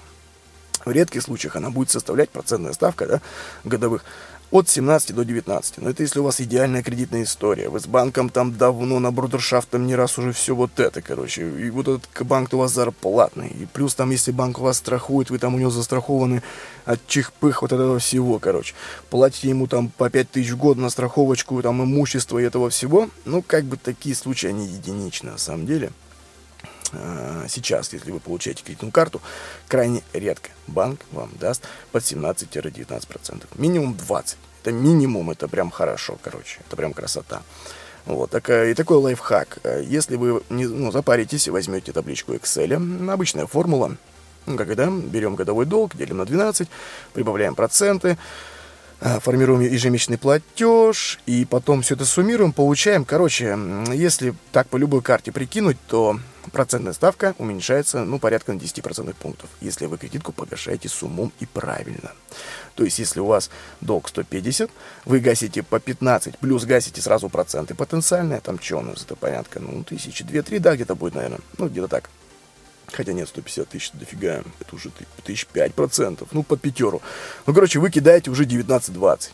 В 0.85 0.91
редких 0.91 1.21
случаях 1.21 1.55
она 1.55 1.69
будет 1.69 1.89
составлять 1.89 2.29
процентная 2.29 2.73
ставка 2.73 3.05
да, 3.05 3.21
годовых 3.63 4.03
от 4.51 4.67
17 4.67 5.15
до 5.15 5.23
19. 5.23 5.77
Но 5.77 5.89
это 5.89 6.03
если 6.03 6.19
у 6.19 6.23
вас 6.23 6.41
идеальная 6.41 6.83
кредитная 6.83 7.23
история. 7.23 7.69
Вы 7.69 7.79
с 7.79 7.87
банком 7.87 8.29
там 8.29 8.55
давно 8.55 8.99
на 8.99 9.11
брудершафтом 9.11 9.87
не 9.87 9.95
раз 9.95 10.17
уже 10.17 10.33
все 10.33 10.53
вот 10.53 10.79
это, 10.79 11.01
короче. 11.01 11.49
И 11.49 11.69
вот 11.69 11.87
этот 11.87 12.27
банк 12.27 12.53
у 12.53 12.57
вас 12.57 12.73
зарплатный. 12.73 13.47
И 13.47 13.65
плюс 13.65 13.95
там, 13.95 14.11
если 14.11 14.31
банк 14.31 14.59
у 14.59 14.63
вас 14.63 14.77
страхует, 14.77 15.29
вы 15.29 15.39
там 15.39 15.55
у 15.55 15.57
него 15.57 15.71
застрахованы 15.71 16.43
от 16.85 17.05
чихпых 17.07 17.61
вот 17.61 17.71
этого 17.71 17.99
всего, 17.99 18.39
короче. 18.39 18.75
Платите 19.09 19.49
ему 19.49 19.67
там 19.67 19.89
по 19.89 20.09
5 20.09 20.31
тысяч 20.31 20.51
в 20.51 20.57
год 20.57 20.77
на 20.77 20.89
страховочку, 20.89 21.61
там 21.61 21.81
имущество 21.83 22.37
и 22.37 22.43
этого 22.43 22.69
всего. 22.69 23.09
Ну, 23.23 23.41
как 23.41 23.63
бы 23.63 23.77
такие 23.77 24.15
случаи, 24.15 24.47
они 24.47 24.67
единичны 24.67 25.31
на 25.31 25.37
самом 25.37 25.65
деле. 25.65 25.91
А, 26.93 27.45
сейчас, 27.47 27.93
если 27.93 28.11
вы 28.11 28.19
получаете 28.19 28.63
кредитную 28.63 28.91
карту, 28.91 29.21
крайне 29.67 30.03
редко 30.13 30.49
банк 30.67 31.01
вам 31.11 31.31
даст 31.39 31.63
под 31.91 32.03
17-19%. 32.03 33.43
Минимум 33.55 33.93
20%. 33.93 34.35
Это 34.63 34.71
минимум, 34.71 35.31
это 35.31 35.47
прям 35.47 35.71
хорошо, 35.71 36.19
короче. 36.21 36.59
Это 36.67 36.75
прям 36.75 36.93
красота. 36.93 37.41
Вот, 38.05 38.29
такая, 38.29 38.71
и 38.71 38.73
такой 38.73 38.97
лайфхак. 38.97 39.59
Если 39.83 40.15
вы 40.15 40.43
не, 40.49 40.65
ну, 40.65 40.91
запаритесь, 40.91 41.47
возьмете 41.47 41.91
табличку 41.91 42.33
Excel, 42.33 43.11
обычная 43.11 43.47
формула, 43.47 43.97
ну, 44.45 44.55
это, 44.55 44.89
берем 44.89 45.35
годовой 45.35 45.65
долг, 45.65 45.95
делим 45.95 46.17
на 46.17 46.25
12, 46.25 46.67
прибавляем 47.13 47.55
проценты, 47.55 48.17
формируем 49.01 49.61
ежемесячный 49.61 50.17
платеж, 50.17 51.19
и 51.25 51.45
потом 51.45 51.81
все 51.81 51.95
это 51.95 52.05
суммируем, 52.05 52.53
получаем, 52.53 53.03
короче, 53.03 53.57
если 53.93 54.35
так 54.51 54.67
по 54.67 54.77
любой 54.77 55.01
карте 55.01 55.31
прикинуть, 55.31 55.77
то 55.87 56.19
процентная 56.51 56.93
ставка 56.93 57.35
уменьшается, 57.37 58.03
ну, 58.03 58.19
порядка 58.19 58.53
на 58.53 58.57
10% 58.57 59.15
пунктов, 59.15 59.49
если 59.59 59.85
вы 59.87 59.97
кредитку 59.97 60.31
погашаете 60.31 60.87
с 60.89 61.01
умом 61.03 61.31
и 61.39 61.45
правильно. 61.45 62.11
То 62.75 62.83
есть, 62.83 62.99
если 62.99 63.19
у 63.19 63.25
вас 63.25 63.49
долг 63.79 64.09
150, 64.09 64.69
вы 65.05 65.19
гасите 65.19 65.63
по 65.63 65.79
15, 65.79 66.37
плюс 66.37 66.65
гасите 66.65 67.01
сразу 67.01 67.29
проценты 67.29 67.73
потенциальные, 67.73 68.39
там 68.39 68.59
что 68.61 68.77
у 68.77 68.81
нас, 68.81 69.03
это 69.03 69.15
понятно, 69.15 69.61
ну, 69.61 69.83
тысячи, 69.83 70.23
две-три, 70.23 70.59
да, 70.59 70.75
где-то 70.75 70.95
будет, 70.95 71.15
наверное, 71.15 71.39
ну, 71.57 71.67
где-то 71.67 71.87
так. 71.87 72.09
Хотя 72.91 73.13
нет, 73.13 73.29
150 73.29 73.69
тысяч, 73.69 73.91
дофига, 73.93 74.43
это 74.59 74.75
уже 74.75 74.91
тысяч 75.23 75.45
пять 75.45 75.73
процентов, 75.73 76.29
ну, 76.31 76.43
под 76.43 76.61
пятеру. 76.61 77.01
Ну, 77.45 77.53
короче, 77.53 77.79
вы 77.79 77.89
кидаете 77.89 78.31
уже 78.31 78.45
19-20. 78.45 79.29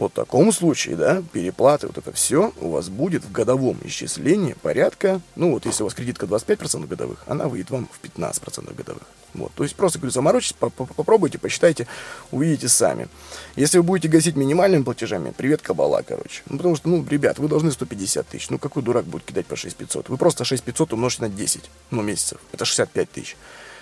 Вот 0.00 0.12
в 0.12 0.14
таком 0.14 0.50
случае, 0.50 0.96
да, 0.96 1.22
переплаты, 1.30 1.86
вот 1.86 1.98
это 1.98 2.10
все 2.12 2.54
у 2.62 2.70
вас 2.70 2.88
будет 2.88 3.22
в 3.22 3.32
годовом 3.32 3.76
исчислении 3.84 4.54
порядка, 4.54 5.20
ну 5.36 5.52
вот 5.52 5.66
если 5.66 5.82
у 5.82 5.86
вас 5.86 5.92
кредитка 5.92 6.24
25% 6.24 6.86
годовых, 6.86 7.22
она 7.26 7.48
выйдет 7.48 7.68
вам 7.68 7.86
в 7.92 8.02
15% 8.02 8.74
годовых. 8.74 9.02
Вот, 9.34 9.52
то 9.54 9.62
есть 9.62 9.76
просто, 9.76 9.98
говорю, 9.98 10.10
заморочитесь, 10.10 10.56
попробуйте, 10.56 11.36
посчитайте, 11.36 11.86
увидите 12.30 12.70
сами. 12.70 13.08
Если 13.56 13.76
вы 13.76 13.84
будете 13.84 14.08
гасить 14.08 14.36
минимальными 14.36 14.84
платежами, 14.84 15.34
привет 15.36 15.60
кабала, 15.60 16.00
короче. 16.00 16.44
Ну, 16.48 16.56
потому 16.56 16.76
что, 16.76 16.88
ну, 16.88 17.06
ребят, 17.06 17.38
вы 17.38 17.48
должны 17.48 17.70
150 17.70 18.26
тысяч. 18.26 18.48
Ну, 18.48 18.58
какой 18.58 18.82
дурак 18.82 19.04
будет 19.04 19.24
кидать 19.24 19.44
по 19.44 19.54
6500? 19.54 20.08
Вы 20.08 20.16
просто 20.16 20.46
6500 20.46 20.94
умножите 20.94 21.22
на 21.24 21.28
10, 21.28 21.70
ну, 21.90 22.00
месяцев. 22.00 22.40
Это 22.52 22.64
65 22.64 23.10
тысяч. 23.10 23.36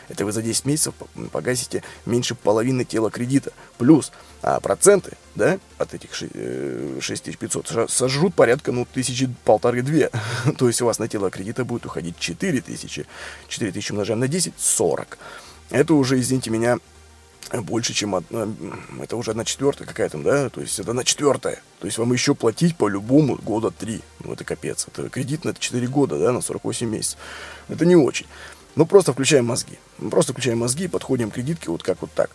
Это 0.08 0.24
вы 0.24 0.32
за 0.32 0.42
10 0.42 0.64
месяцев 0.64 0.94
погасите 1.32 1.82
меньше 2.06 2.34
половины 2.34 2.84
тела 2.84 3.10
кредита. 3.10 3.52
Плюс 3.76 4.12
а 4.40 4.60
проценты, 4.60 5.12
да, 5.34 5.58
от 5.78 5.94
этих 5.94 6.14
6500 6.14 7.70
э, 7.72 7.86
сожрут 7.88 8.34
порядка, 8.34 8.70
ну, 8.72 8.86
тысячи 8.86 9.28
полторы-две. 9.44 10.10
То 10.58 10.68
есть 10.68 10.80
у 10.80 10.86
вас 10.86 10.98
на 10.98 11.08
тело 11.08 11.30
кредита 11.30 11.64
будет 11.64 11.86
уходить 11.86 12.18
4000. 12.18 13.06
4000 13.48 13.92
умножаем 13.92 14.20
на 14.20 14.28
10, 14.28 14.54
40. 14.56 15.18
Это 15.70 15.94
уже, 15.94 16.20
извините 16.20 16.50
меня, 16.50 16.78
больше, 17.52 17.94
чем 17.94 18.14
одна, 18.14 18.46
это 19.00 19.16
уже 19.16 19.30
одна 19.30 19.44
четвертая 19.44 19.88
какая-то, 19.88 20.18
да, 20.18 20.50
то 20.50 20.60
есть 20.60 20.78
это 20.78 20.90
одна 20.90 21.02
четвертая. 21.04 21.62
То 21.80 21.86
есть 21.86 21.98
вам 21.98 22.12
еще 22.12 22.34
платить 22.34 22.76
по-любому 22.76 23.36
года 23.36 23.70
три. 23.70 24.02
Ну, 24.20 24.32
это 24.32 24.44
капец. 24.44 24.86
Это 24.86 25.08
кредит 25.08 25.44
на 25.44 25.50
это 25.50 25.60
4 25.60 25.86
года, 25.86 26.18
да, 26.18 26.32
на 26.32 26.40
48 26.40 26.88
месяцев. 26.88 27.18
Это 27.68 27.86
не 27.86 27.96
очень. 27.96 28.26
Ну, 28.78 28.86
просто 28.86 29.12
включаем 29.12 29.46
мозги. 29.46 29.76
Просто 30.08 30.32
включаем 30.32 30.58
мозги 30.58 30.84
и 30.84 30.88
подходим 30.88 31.32
к 31.32 31.34
кредитке 31.34 31.68
вот 31.68 31.82
как 31.82 32.00
вот 32.00 32.12
так. 32.12 32.30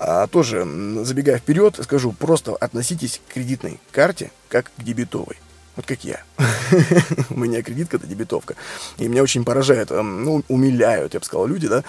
А 0.00 0.26
тоже, 0.26 0.66
забегая 1.04 1.38
вперед, 1.38 1.78
скажу, 1.80 2.10
просто 2.10 2.56
относитесь 2.56 3.20
к 3.28 3.34
кредитной 3.34 3.78
карте 3.92 4.32
как 4.48 4.72
к 4.76 4.82
дебетовой. 4.82 5.36
Вот 5.76 5.86
как 5.86 6.02
я. 6.02 6.24
У 7.30 7.38
меня 7.38 7.62
кредитка 7.62 7.98
это 7.98 8.06
дебетовка. 8.08 8.56
И 8.98 9.06
меня 9.06 9.22
очень 9.22 9.44
поражает, 9.44 9.90
ну, 9.90 10.42
умиляют, 10.48 11.14
я 11.14 11.20
бы 11.20 11.24
сказал, 11.24 11.46
люди, 11.46 11.68
да, 11.68 11.84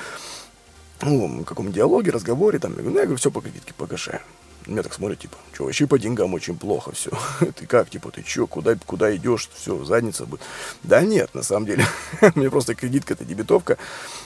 ну, 1.02 1.42
в 1.42 1.44
каком 1.46 1.72
диалоге, 1.72 2.12
разговоре, 2.12 2.60
там, 2.60 2.74
я 2.74 2.78
говорю, 2.78 2.92
ну, 2.92 3.00
я 3.00 3.06
говорю, 3.06 3.18
все 3.18 3.32
по 3.32 3.42
кредитке 3.42 3.74
погашаю. 3.76 4.22
Меня 4.68 4.84
так 4.84 4.94
смотрят, 4.94 5.20
типа, 5.20 5.38
что, 5.54 5.64
вообще 5.64 5.88
по 5.88 5.98
деньгам 5.98 6.34
очень 6.34 6.58
плохо 6.58 6.92
все. 6.92 7.12
ты 7.56 7.66
как, 7.66 7.90
типа, 7.90 8.12
ты 8.12 8.24
что, 8.26 8.48
куда, 8.48 8.76
куда 8.86 9.16
идешь, 9.16 9.50
все, 9.54 9.84
задница 9.86 10.26
будет. 10.26 10.42
Да 10.84 11.02
нет, 11.02 11.34
на 11.34 11.42
самом 11.42 11.66
деле, 11.66 11.86
у 12.36 12.40
меня 12.40 12.50
просто 12.50 12.76
кредитка, 12.76 13.14
это 13.14 13.24
дебетовка, 13.24 13.78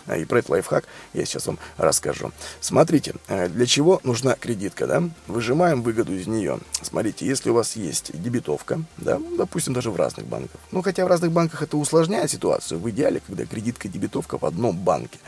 а, 0.08 0.18
и 0.18 0.26
про 0.26 0.40
этот 0.40 0.50
лайфхак 0.50 0.86
я 1.14 1.26
сейчас 1.26 1.46
вам 1.46 1.60
расскажу. 1.78 2.32
Смотрите, 2.60 3.14
э, 3.28 3.50
для 3.50 3.66
чего 3.68 4.02
нужна 4.04 4.36
кредитка, 4.36 4.88
да? 4.88 5.04
Выжимаем 5.28 5.84
выгоду 5.84 6.14
из 6.14 6.26
нее. 6.26 6.60
Смотрите, 6.82 7.26
если 7.26 7.52
у 7.52 7.54
вас 7.54 7.76
есть 7.76 8.12
дебетовка, 8.20 8.82
да, 8.98 9.20
допустим, 9.38 9.74
даже 9.74 9.92
в 9.92 9.96
разных 9.96 10.26
банках, 10.26 10.60
ну, 10.72 10.82
хотя 10.82 11.06
в 11.06 11.08
разных 11.08 11.32
банках 11.32 11.62
это 11.62 11.78
усложняет 11.78 12.32
ситуацию, 12.32 12.80
в 12.80 12.90
идеале, 12.90 13.22
когда 13.26 13.46
кредитка 13.46 13.88
и 13.88 13.92
дебетовка 13.92 14.40
в 14.40 14.46
одном 14.46 14.76
банке. 14.76 15.20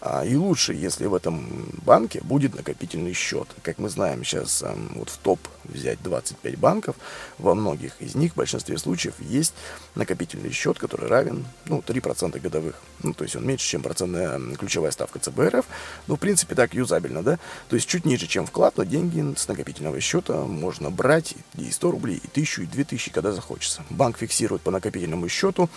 А, 0.00 0.24
и 0.24 0.36
лучше, 0.36 0.74
если 0.74 1.06
в 1.06 1.14
этом 1.14 1.68
банке 1.84 2.20
будет 2.22 2.54
накопительный 2.54 3.12
счет. 3.12 3.48
Как 3.62 3.78
мы 3.78 3.88
знаем, 3.88 4.24
сейчас 4.24 4.62
вот 4.94 5.08
в 5.08 5.16
топ 5.18 5.40
взять 5.64 6.02
25 6.02 6.58
банков, 6.58 6.96
во 7.38 7.54
многих 7.54 7.92
из 8.00 8.14
них, 8.14 8.32
в 8.32 8.36
большинстве 8.36 8.78
случаев, 8.78 9.14
есть 9.20 9.54
накопительный 9.94 10.52
счет, 10.52 10.78
который 10.78 11.08
равен 11.08 11.46
ну, 11.66 11.82
3% 11.86 12.38
годовых. 12.40 12.76
Ну, 13.02 13.14
то 13.14 13.24
есть 13.24 13.36
он 13.36 13.46
меньше, 13.46 13.66
чем 13.66 13.82
процентная 13.82 14.38
ключевая 14.56 14.90
ставка 14.90 15.18
ЦБРФ. 15.18 15.64
Ну, 16.06 16.16
в 16.16 16.20
принципе, 16.20 16.54
так 16.54 16.74
юзабельно, 16.74 17.22
да? 17.22 17.38
То 17.68 17.76
есть 17.76 17.88
чуть 17.88 18.04
ниже, 18.04 18.26
чем 18.26 18.46
вклад, 18.46 18.76
но 18.76 18.84
деньги 18.84 19.34
с 19.36 19.48
накопительного 19.48 20.00
счета 20.00 20.44
можно 20.44 20.90
брать 20.90 21.34
и 21.56 21.70
100 21.70 21.90
рублей, 21.90 22.20
и 22.22 22.28
1000, 22.28 22.62
и 22.62 22.66
2000, 22.66 23.10
когда 23.10 23.32
захочется. 23.32 23.82
Банк 23.90 24.18
фиксирует 24.18 24.62
по 24.62 24.70
накопительному 24.70 25.28
счету 25.28 25.68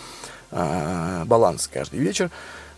а, 0.50 1.24
баланс 1.24 1.68
каждый 1.72 2.00
вечер, 2.00 2.30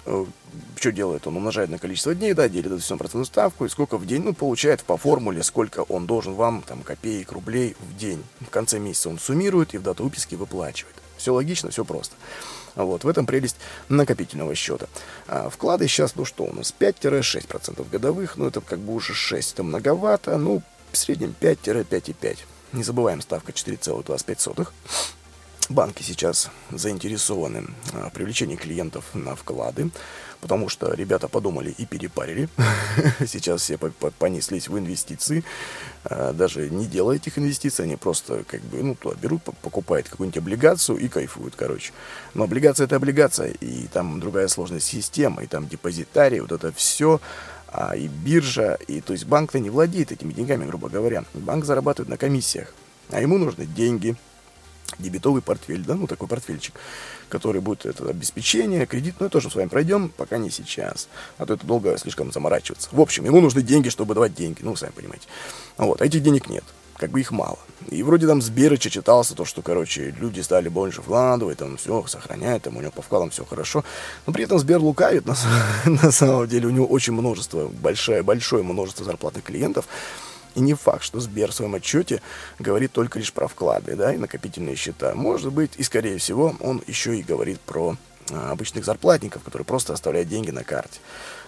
что 0.04 0.92
делает? 0.92 1.26
Он 1.26 1.36
умножает 1.36 1.70
на 1.70 1.78
количество 1.78 2.14
дней, 2.14 2.34
да, 2.34 2.48
делит 2.48 2.72
эту 2.72 2.96
процентную 2.96 3.24
ставку, 3.24 3.64
и 3.64 3.68
сколько 3.68 3.96
в 3.96 4.06
день, 4.06 4.22
ну, 4.22 4.34
получает 4.34 4.82
по 4.82 4.96
формуле, 4.96 5.42
сколько 5.42 5.80
он 5.80 6.06
должен 6.06 6.34
вам, 6.34 6.62
там, 6.62 6.82
копеек, 6.82 7.32
рублей 7.32 7.76
в 7.80 7.96
день. 7.96 8.22
В 8.40 8.50
конце 8.50 8.78
месяца 8.78 9.08
он 9.08 9.18
суммирует 9.18 9.74
и 9.74 9.78
в 9.78 9.82
дату 9.82 10.04
выписки 10.04 10.34
выплачивает. 10.34 10.96
Все 11.16 11.32
логично, 11.32 11.70
все 11.70 11.84
просто. 11.84 12.16
Вот, 12.74 13.04
в 13.04 13.08
этом 13.08 13.26
прелесть 13.26 13.56
накопительного 13.88 14.54
счета. 14.54 14.86
А 15.28 15.50
вклады 15.50 15.86
сейчас, 15.86 16.16
ну 16.16 16.24
что 16.24 16.44
у 16.44 16.52
нас, 16.52 16.74
5-6% 16.76 17.88
годовых, 17.88 18.36
ну 18.36 18.46
это 18.46 18.60
как 18.60 18.78
бы 18.78 18.94
уже 18.94 19.14
6, 19.14 19.52
это 19.52 19.62
многовато, 19.62 20.36
ну 20.38 20.62
в 20.90 20.96
среднем 20.96 21.34
5-5,5. 21.40 22.38
Не 22.72 22.82
забываем, 22.82 23.20
ставка 23.20 23.52
4,25. 23.52 24.66
Банки 25.68 26.02
сейчас 26.02 26.50
заинтересованы 26.70 27.66
а, 27.92 28.10
в 28.10 28.12
привлечении 28.12 28.56
клиентов 28.56 29.04
на 29.14 29.36
вклады, 29.36 29.90
потому 30.40 30.68
что 30.68 30.92
ребята 30.92 31.28
подумали 31.28 31.70
и 31.70 31.86
перепарили. 31.86 32.48
Сейчас 33.26 33.62
все 33.62 33.78
понеслись 33.78 34.68
в 34.68 34.76
инвестиции. 34.76 35.44
А, 36.04 36.32
даже 36.32 36.68
не 36.68 36.86
делая 36.86 37.16
этих 37.16 37.38
инвестиций, 37.38 37.84
они 37.84 37.96
просто 37.96 38.44
как 38.44 38.60
бы, 38.62 38.82
ну, 38.82 38.94
туда 38.96 39.14
берут, 39.14 39.42
покупают 39.44 40.08
какую-нибудь 40.08 40.38
облигацию 40.38 40.98
и 40.98 41.08
кайфуют, 41.08 41.54
короче. 41.54 41.92
Но 42.34 42.44
облигация 42.44 42.84
это 42.84 42.96
облигация, 42.96 43.52
и 43.52 43.86
там 43.86 44.18
другая 44.20 44.48
сложная 44.48 44.80
система, 44.80 45.44
и 45.44 45.46
там 45.46 45.68
депозитарий, 45.68 46.40
вот 46.40 46.52
это 46.52 46.72
все 46.72 47.20
а 47.74 47.96
и 47.96 48.06
биржа, 48.06 48.78
и 48.86 49.00
то 49.00 49.14
есть 49.14 49.24
банк-то 49.24 49.58
не 49.58 49.70
владеет 49.70 50.12
этими 50.12 50.34
деньгами, 50.34 50.66
грубо 50.66 50.90
говоря. 50.90 51.24
Банк 51.32 51.64
зарабатывает 51.64 52.10
на 52.10 52.18
комиссиях, 52.18 52.74
а 53.08 53.18
ему 53.18 53.38
нужны 53.38 53.64
деньги, 53.64 54.14
дебетовый 54.98 55.42
портфель, 55.42 55.84
да, 55.84 55.94
ну 55.94 56.06
такой 56.06 56.28
портфельчик, 56.28 56.74
который 57.28 57.60
будет 57.60 57.86
это 57.86 58.08
обеспечение, 58.08 58.86
кредит, 58.86 59.16
ну 59.20 59.28
тоже 59.28 59.50
с 59.50 59.54
вами 59.54 59.68
пройдем, 59.68 60.10
пока 60.10 60.38
не 60.38 60.50
сейчас, 60.50 61.08
а 61.38 61.46
то 61.46 61.54
это 61.54 61.66
долго 61.66 61.96
слишком 61.98 62.32
заморачиваться. 62.32 62.88
В 62.92 63.00
общем, 63.00 63.24
ему 63.24 63.40
нужны 63.40 63.62
деньги, 63.62 63.88
чтобы 63.88 64.14
давать 64.14 64.34
деньги, 64.34 64.58
ну, 64.62 64.76
сами 64.76 64.92
понимаете. 64.92 65.26
Вот, 65.78 66.00
а 66.02 66.06
этих 66.06 66.22
денег 66.22 66.48
нет 66.48 66.64
как 67.02 67.10
бы 67.10 67.18
их 67.18 67.32
мало. 67.32 67.58
И 67.90 68.00
вроде 68.04 68.28
там 68.28 68.40
с 68.40 68.48
Берыча 68.48 68.88
читался 68.88 69.34
то, 69.34 69.44
что, 69.44 69.60
короче, 69.60 70.14
люди 70.20 70.38
стали 70.38 70.68
больше 70.68 71.02
вкладывать, 71.02 71.58
там 71.58 71.76
все 71.76 72.06
сохраняет, 72.06 72.62
там 72.62 72.76
у 72.76 72.80
него 72.80 72.92
по 72.92 73.02
вкладам 73.02 73.30
все 73.30 73.44
хорошо. 73.44 73.82
Но 74.24 74.32
при 74.32 74.44
этом 74.44 74.60
Сбер 74.60 74.78
лукавит, 74.78 75.26
на, 75.26 75.34
на 75.84 76.12
самом 76.12 76.46
деле 76.46 76.68
у 76.68 76.70
него 76.70 76.86
очень 76.86 77.12
множество, 77.12 77.66
большое, 77.66 78.22
большое 78.22 78.62
множество 78.62 79.04
зарплатных 79.04 79.42
клиентов. 79.42 79.86
И 80.54 80.60
не 80.60 80.74
факт, 80.74 81.02
что 81.02 81.20
Сбер 81.20 81.50
в 81.50 81.54
своем 81.54 81.74
отчете 81.74 82.20
говорит 82.58 82.92
только 82.92 83.18
лишь 83.18 83.32
про 83.32 83.48
вклады, 83.48 83.96
да, 83.96 84.12
и 84.12 84.18
накопительные 84.18 84.76
счета. 84.76 85.14
Может 85.14 85.52
быть, 85.52 85.72
и 85.76 85.82
скорее 85.82 86.18
всего, 86.18 86.54
он 86.60 86.82
еще 86.86 87.18
и 87.18 87.22
говорит 87.22 87.60
про 87.60 87.96
а, 88.30 88.52
обычных 88.52 88.84
зарплатников, 88.84 89.42
которые 89.42 89.64
просто 89.64 89.92
оставляют 89.92 90.28
деньги 90.28 90.50
на 90.50 90.64
карте. 90.64 91.00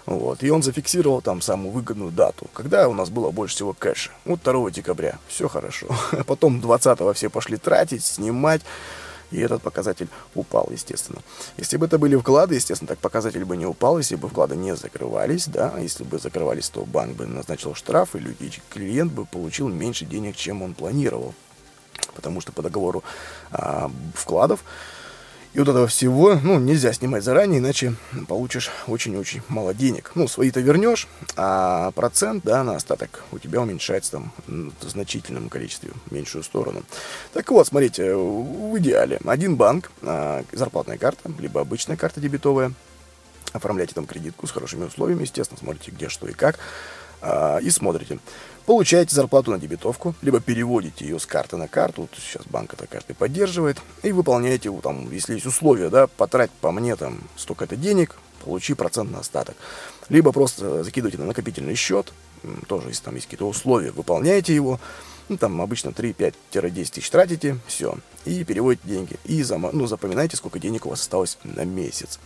Вот. 0.07 0.43
И 0.43 0.51
он 0.51 0.63
зафиксировал 0.63 1.23
там 1.23 1.41
самую 1.41 1.73
выгодную 1.73 2.11
дату, 2.11 2.47
когда 2.53 2.89
у 2.89 2.95
нас 2.95 3.11
было 3.11 3.31
больше 3.31 3.55
всего 3.55 3.73
кэша. 3.73 4.11
Вот 4.25 4.43
2 4.43 4.71
декабря. 4.71 5.19
Все 5.29 5.49
хорошо. 5.49 5.87
Потом 6.27 6.61
20-го 6.61 7.13
все 7.13 7.31
пошли 7.31 7.57
тратить, 7.57 8.05
снимать. 8.05 8.63
И 9.31 9.41
этот 9.41 9.63
показатель 9.63 10.09
упал, 10.35 10.69
естественно. 10.71 11.21
Если 11.57 11.77
бы 11.77 11.87
это 11.87 11.99
были 11.99 12.17
вклады, 12.17 12.55
естественно, 12.55 12.89
так 12.89 12.99
показатель 12.99 13.45
бы 13.45 13.57
не 13.57 13.67
упал, 13.67 13.99
если 13.99 14.17
бы 14.17 14.29
вклады 14.29 14.57
не 14.57 14.75
закрывались, 14.77 15.47
да, 15.47 15.75
если 15.79 16.05
бы 16.05 16.19
закрывались, 16.19 16.69
то 16.69 16.85
банк 16.85 17.17
бы 17.17 17.27
назначил 17.27 17.75
штраф, 17.75 18.15
и 18.15 18.19
люди, 18.19 18.63
клиент 18.71 19.13
бы 19.13 19.25
получил 19.25 19.69
меньше 19.69 20.05
денег, 20.05 20.37
чем 20.37 20.63
он 20.63 20.75
планировал. 20.75 21.35
Потому 22.15 22.41
что 22.41 22.53
по 22.53 22.63
договору 22.63 23.03
а, 23.51 23.91
вкладов 24.15 24.65
и 25.55 25.59
вот 25.61 25.69
этого 25.69 25.87
всего, 25.87 26.35
ну, 26.35 26.59
нельзя 26.59 26.93
снимать 26.93 27.23
заранее, 27.23 27.61
иначе 27.61 27.95
получишь 28.27 28.71
очень-очень 28.89 29.41
мало 29.49 29.73
денег. 29.73 30.11
Ну, 30.17 30.27
свои-то 30.27 30.61
вернешь, 30.61 31.07
а 31.37 31.93
процент, 31.93 32.43
да, 32.45 32.65
на 32.65 32.75
остаток 32.75 33.23
у 33.31 33.39
тебя 33.39 33.61
уменьшается 33.61 34.11
там 34.13 34.33
в 34.49 34.89
значительном 34.89 35.49
количестве, 35.49 35.93
в 36.07 36.13
меньшую 36.13 36.43
сторону. 36.43 36.83
Так 37.33 37.53
вот, 37.53 37.69
смотрите, 37.69 38.17
в 38.17 38.77
идеале 38.79 39.21
один 39.25 39.55
банк, 39.55 39.93
а, 40.03 40.43
зарплатная 40.51 40.99
карта, 40.99 41.31
либо 41.39 41.61
обычная 41.61 41.97
карта 41.97 42.21
дебетовая, 42.21 42.73
оформляйте 43.53 43.95
там 43.95 44.07
кредитку 44.07 44.49
с 44.49 44.51
хорошими 44.51 44.85
условиями, 44.87 45.23
естественно, 45.23 45.59
смотрите 45.59 45.93
где, 45.93 46.09
что 46.09 46.27
и 46.27 46.33
как, 46.33 46.59
а, 47.23 47.59
и 47.59 47.71
смотрите. 47.71 48.19
Получаете 48.67 49.15
зарплату 49.15 49.51
на 49.51 49.59
дебетовку, 49.59 50.15
либо 50.23 50.41
переводите 50.41 51.05
ее 51.05 51.19
с 51.19 51.27
карты 51.27 51.57
на 51.59 51.69
карту, 51.69 52.03
вот 52.03 52.11
сейчас 52.17 52.47
банк 52.47 52.73
этой 52.73 52.87
карты 52.87 53.13
поддерживает, 53.13 53.79
и 54.03 54.11
выполняете, 54.11 54.73
там, 54.81 55.11
если 55.13 55.35
есть 55.35 55.45
условия, 55.45 55.91
да, 55.91 56.07
потрать 56.07 56.51
по 56.63 56.73
мне 56.73 56.97
там 56.97 57.21
столько-то 57.37 57.77
денег, 57.77 58.17
получи 58.45 58.75
процент 58.75 59.11
на 59.11 59.21
остаток. 59.21 59.57
Либо 60.09 60.33
просто 60.33 60.85
закидывайте 60.85 61.19
на 61.19 61.27
накопительный 61.27 61.75
счет, 61.75 62.13
тоже 62.69 62.89
если 62.89 63.05
там 63.05 63.15
есть 63.15 63.27
какие-то 63.27 63.49
условия, 63.49 63.91
выполняете 63.91 64.55
его, 64.55 64.79
ну, 65.29 65.39
там 65.39 65.61
обычно 65.61 65.89
3-5-10 65.89 66.93
тысяч 66.93 67.11
тратите, 67.11 67.59
все, 67.67 67.97
и 68.27 68.45
переводите 68.45 68.87
деньги. 68.87 69.17
И 69.25 69.43
зам, 69.43 69.69
ну, 69.73 69.87
запоминайте, 69.87 70.37
сколько 70.37 70.59
денег 70.59 70.85
у 70.85 70.91
вас 70.91 71.01
осталось 71.01 71.39
на 71.45 71.65
месяц. 71.65 72.19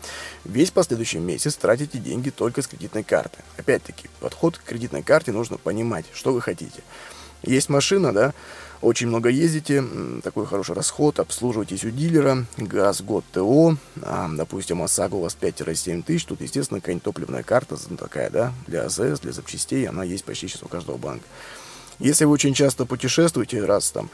Весь 0.45 0.73
последующий 0.73 1.21
месяц 1.21 1.55
тратите 1.55 1.99
деньги 1.99 2.31
только 2.31 2.61
с 2.61 2.67
кредитной 2.67 3.05
карты. 3.05 3.39
Опять-таки, 3.57 4.09
подход 4.21 4.59
к 4.59 4.65
кредитной 4.65 5.03
карте 5.03 5.31
нужно 5.31 5.59
понимать, 5.59 6.07
что 6.13 6.33
вы 6.33 6.41
хотите. 6.41 6.83
Есть 7.43 7.69
машина, 7.69 8.13
да, 8.13 8.35
очень 8.81 9.09
много 9.09 9.29
ездите, 9.29 9.85
такой 10.23 10.47
хороший 10.47 10.75
расход, 10.75 11.19
обслуживаетесь 11.19 11.85
у 11.85 11.91
дилера, 11.91 12.47
газ, 12.57 13.01
год 13.01 13.25
ТО, 13.33 13.77
а, 14.03 14.29
допустим, 14.33 14.83
ОСАГО 14.83 15.17
у 15.17 15.21
вас 15.21 15.37
5-7 15.41 16.03
тысяч, 16.03 16.25
тут, 16.25 16.41
естественно, 16.41 16.81
какая-нибудь 16.81 17.05
топливная 17.05 17.43
карта 17.43 17.77
такая, 17.97 18.31
да, 18.31 18.53
для 18.67 18.85
АЗС, 18.85 19.21
для 19.21 19.33
запчастей, 19.33 19.89
она 19.89 20.05
есть 20.05 20.25
почти 20.25 20.49
сейчас 20.49 20.63
у 20.63 20.69
каждого 20.69 20.97
банка. 20.97 21.25
Если 21.99 22.25
вы 22.25 22.33
очень 22.33 22.55
часто 22.55 22.87
путешествуете, 22.87 23.65
раз 23.65 23.91
там, 23.91 24.11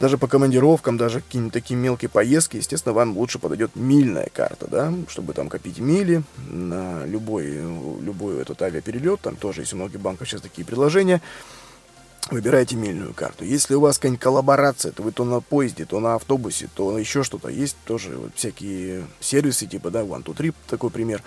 даже 0.00 0.18
по 0.18 0.26
командировкам, 0.26 0.96
даже 0.96 1.20
какие-нибудь 1.20 1.52
такие 1.52 1.76
мелкие 1.78 2.08
поездки, 2.08 2.56
естественно, 2.56 2.92
вам 2.92 3.16
лучше 3.16 3.38
подойдет 3.38 3.76
мильная 3.76 4.28
карта, 4.32 4.66
да, 4.68 4.92
чтобы 5.08 5.32
там 5.32 5.48
копить 5.48 5.78
мили 5.78 6.24
на 6.48 7.06
любой, 7.06 7.46
любой 8.00 8.40
этот 8.40 8.60
авиаперелет, 8.62 9.20
там 9.20 9.36
тоже 9.36 9.60
есть 9.62 9.72
у 9.74 9.76
многих 9.76 10.00
банков 10.00 10.28
сейчас 10.28 10.40
такие 10.40 10.66
предложения, 10.66 11.22
выбирайте 12.30 12.76
мильную 12.76 13.14
карту. 13.14 13.44
Если 13.44 13.74
у 13.74 13.80
вас 13.80 13.98
какая-нибудь 13.98 14.22
коллаборация, 14.22 14.92
то 14.92 15.02
вы 15.02 15.12
то 15.12 15.24
на 15.24 15.40
поезде, 15.40 15.84
то 15.84 16.00
на 16.00 16.14
автобусе, 16.14 16.68
то 16.74 16.98
еще 16.98 17.22
что-то, 17.22 17.48
есть 17.48 17.76
тоже 17.84 18.16
вот 18.16 18.32
всякие 18.34 19.06
сервисы, 19.20 19.66
типа, 19.66 19.90
да, 19.90 20.02
One, 20.02 20.24
Two, 20.24 20.34
Trip, 20.34 20.54
такой 20.68 20.90
пример, 20.90 21.22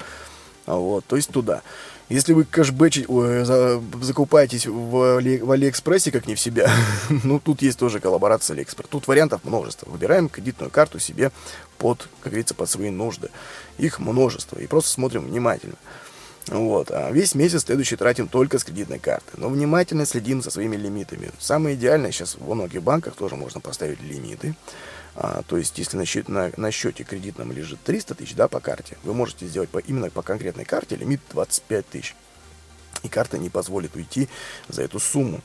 вот, 0.65 1.05
то 1.05 1.15
есть 1.15 1.29
туда. 1.29 1.61
Если 2.07 2.33
вы 2.33 2.43
кэшбэчи, 2.43 3.05
за, 3.45 3.81
закупаетесь 4.01 4.67
в, 4.67 5.17
Али, 5.17 5.39
в 5.39 5.49
Алиэкспрессе 5.49 6.11
как 6.11 6.27
не 6.27 6.35
в 6.35 6.39
себя, 6.39 6.71
ну, 7.23 7.39
тут 7.39 7.61
есть 7.63 7.79
тоже 7.79 7.99
коллаборация 7.99 8.53
Алиэкспресс. 8.53 8.89
Тут 8.89 9.07
вариантов 9.07 9.43
множество. 9.43 9.89
Выбираем 9.89 10.29
кредитную 10.29 10.69
карту 10.69 10.99
себе 10.99 11.31
под, 11.79 12.07
как 12.21 12.31
говорится, 12.31 12.53
под 12.53 12.69
свои 12.69 12.91
нужды. 12.91 13.29
Их 13.79 13.99
множество. 13.99 14.59
И 14.59 14.67
просто 14.67 14.91
смотрим 14.91 15.25
внимательно. 15.25 15.75
Вот. 16.47 16.91
А 16.91 17.11
весь 17.11 17.33
месяц 17.35 17.65
следующий 17.65 17.95
тратим 17.95 18.27
только 18.27 18.59
с 18.59 18.63
кредитной 18.63 18.99
карты. 18.99 19.31
Но 19.37 19.49
внимательно 19.49 20.05
следим 20.05 20.41
за 20.41 20.51
своими 20.51 20.75
лимитами. 20.75 21.31
Самое 21.39 21.75
идеальное 21.75 22.11
сейчас 22.11 22.37
во 22.39 22.55
многих 22.55 22.83
банках 22.83 23.15
тоже 23.15 23.35
можно 23.35 23.61
поставить 23.61 24.01
лимиты. 24.01 24.55
А, 25.15 25.43
то 25.47 25.57
есть, 25.57 25.77
если 25.77 25.97
на, 25.97 26.05
счет, 26.05 26.27
на, 26.27 26.51
на 26.57 26.71
счете 26.71 27.03
кредитном 27.03 27.51
лежит 27.51 27.79
300 27.83 28.15
тысяч 28.15 28.35
да, 28.35 28.47
по 28.47 28.59
карте, 28.59 28.97
вы 29.03 29.13
можете 29.13 29.47
сделать 29.47 29.69
по, 29.69 29.79
именно 29.79 30.09
по 30.09 30.21
конкретной 30.21 30.65
карте 30.65 30.97
лимит 30.97 31.21
25 31.31 31.87
тысяч. 31.87 32.15
И 33.03 33.07
карта 33.07 33.37
не 33.37 33.49
позволит 33.49 33.95
уйти 33.95 34.27
за 34.67 34.83
эту 34.83 34.99
сумму. 34.99 35.41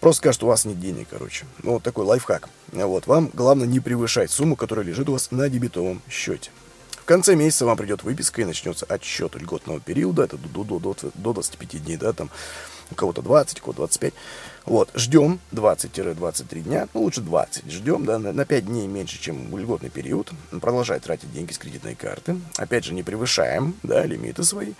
Просто 0.00 0.18
скажет, 0.22 0.42
у 0.42 0.46
вас 0.46 0.64
нет 0.64 0.80
денег, 0.80 1.08
короче. 1.10 1.44
Ну, 1.62 1.72
вот 1.72 1.82
такой 1.82 2.06
лайфхак. 2.06 2.48
Вот, 2.72 3.06
вам 3.06 3.30
главное 3.34 3.66
не 3.66 3.80
превышать 3.80 4.30
сумму, 4.30 4.56
которая 4.56 4.86
лежит 4.86 5.08
у 5.08 5.12
вас 5.12 5.30
на 5.30 5.48
дебетовом 5.48 6.00
счете. 6.08 6.50
В 7.02 7.04
конце 7.04 7.34
месяца 7.34 7.66
вам 7.66 7.76
придет 7.76 8.02
выписка 8.02 8.42
и 8.42 8.44
начнется 8.44 8.86
отсчет 8.86 9.34
льготного 9.34 9.80
периода. 9.80 10.24
Это 10.24 10.36
до, 10.36 10.64
до, 10.64 10.78
до, 10.78 10.96
до 11.14 11.32
25 11.32 11.84
дней, 11.84 11.96
да, 11.96 12.12
там 12.12 12.30
у 12.90 12.94
кого-то 12.94 13.22
20, 13.22 13.58
у 13.58 13.62
кого-то 13.62 13.78
25. 13.78 14.14
Вот, 14.66 14.90
ждем 14.94 15.40
20-23 15.52 16.60
дня, 16.60 16.88
ну 16.92 17.02
лучше 17.02 17.20
20, 17.20 17.70
ждем, 17.70 18.04
да, 18.04 18.18
на, 18.18 18.32
на 18.32 18.44
5 18.44 18.66
дней 18.66 18.86
меньше, 18.86 19.20
чем 19.20 19.56
льготный 19.56 19.90
период, 19.90 20.30
продолжает 20.60 21.04
тратить 21.04 21.32
деньги 21.32 21.52
с 21.52 21.58
кредитной 21.58 21.94
карты, 21.94 22.36
опять 22.56 22.84
же, 22.84 22.92
не 22.92 23.02
превышаем, 23.02 23.74
да, 23.82 24.04
лимиты 24.04 24.44
свои, 24.44 24.74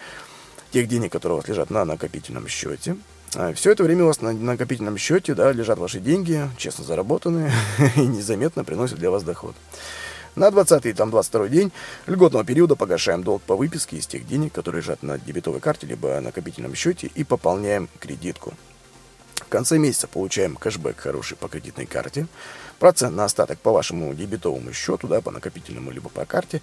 тех 0.70 0.87
денег, 0.88 1.12
которые 1.12 1.37
у 1.37 1.40
вас 1.40 1.48
лежат 1.48 1.70
на 1.70 1.85
накопительном 1.85 2.46
счете, 2.48 2.96
а 3.35 3.52
все 3.54 3.72
это 3.72 3.85
время 3.85 4.04
у 4.04 4.06
вас 4.09 4.20
на 4.20 4.33
накопительном 4.33 4.98
счете, 4.98 5.35
да, 5.35 5.52
лежат 5.52 5.78
ваши 5.78 6.00
деньги, 6.00 6.48
честно 6.56 6.85
заработанные, 6.85 7.52
и 7.96 8.00
незаметно 8.00 8.64
приносят 8.64 8.98
для 8.98 9.11
вас 9.11 9.22
доход. 9.22 9.54
На 10.36 10.50
20 10.50 10.86
и 10.86 10.92
там 10.92 11.10
22 11.10 11.48
день 11.48 11.72
льготного 12.06 12.44
периода 12.44 12.76
погашаем 12.76 13.22
долг 13.22 13.42
по 13.42 13.56
выписке 13.56 13.96
из 13.96 14.06
тех 14.06 14.26
денег, 14.26 14.52
которые 14.52 14.82
лежат 14.82 15.02
на 15.02 15.18
дебетовой 15.18 15.60
карте 15.60 15.86
либо 15.86 16.20
накопительном 16.20 16.74
счете 16.74 17.10
и 17.14 17.24
пополняем 17.24 17.88
кредитку. 17.98 18.54
В 19.34 19.48
конце 19.48 19.78
месяца 19.78 20.06
получаем 20.06 20.54
кэшбэк 20.54 20.98
хороший 20.98 21.36
по 21.36 21.48
кредитной 21.48 21.86
карте, 21.86 22.28
процент 22.78 23.16
на 23.16 23.24
остаток 23.24 23.58
по 23.58 23.72
вашему 23.72 24.14
дебетовому 24.14 24.72
счету, 24.72 25.08
да, 25.08 25.20
по 25.20 25.32
накопительному 25.32 25.90
либо 25.90 26.08
по 26.08 26.24
карте, 26.24 26.62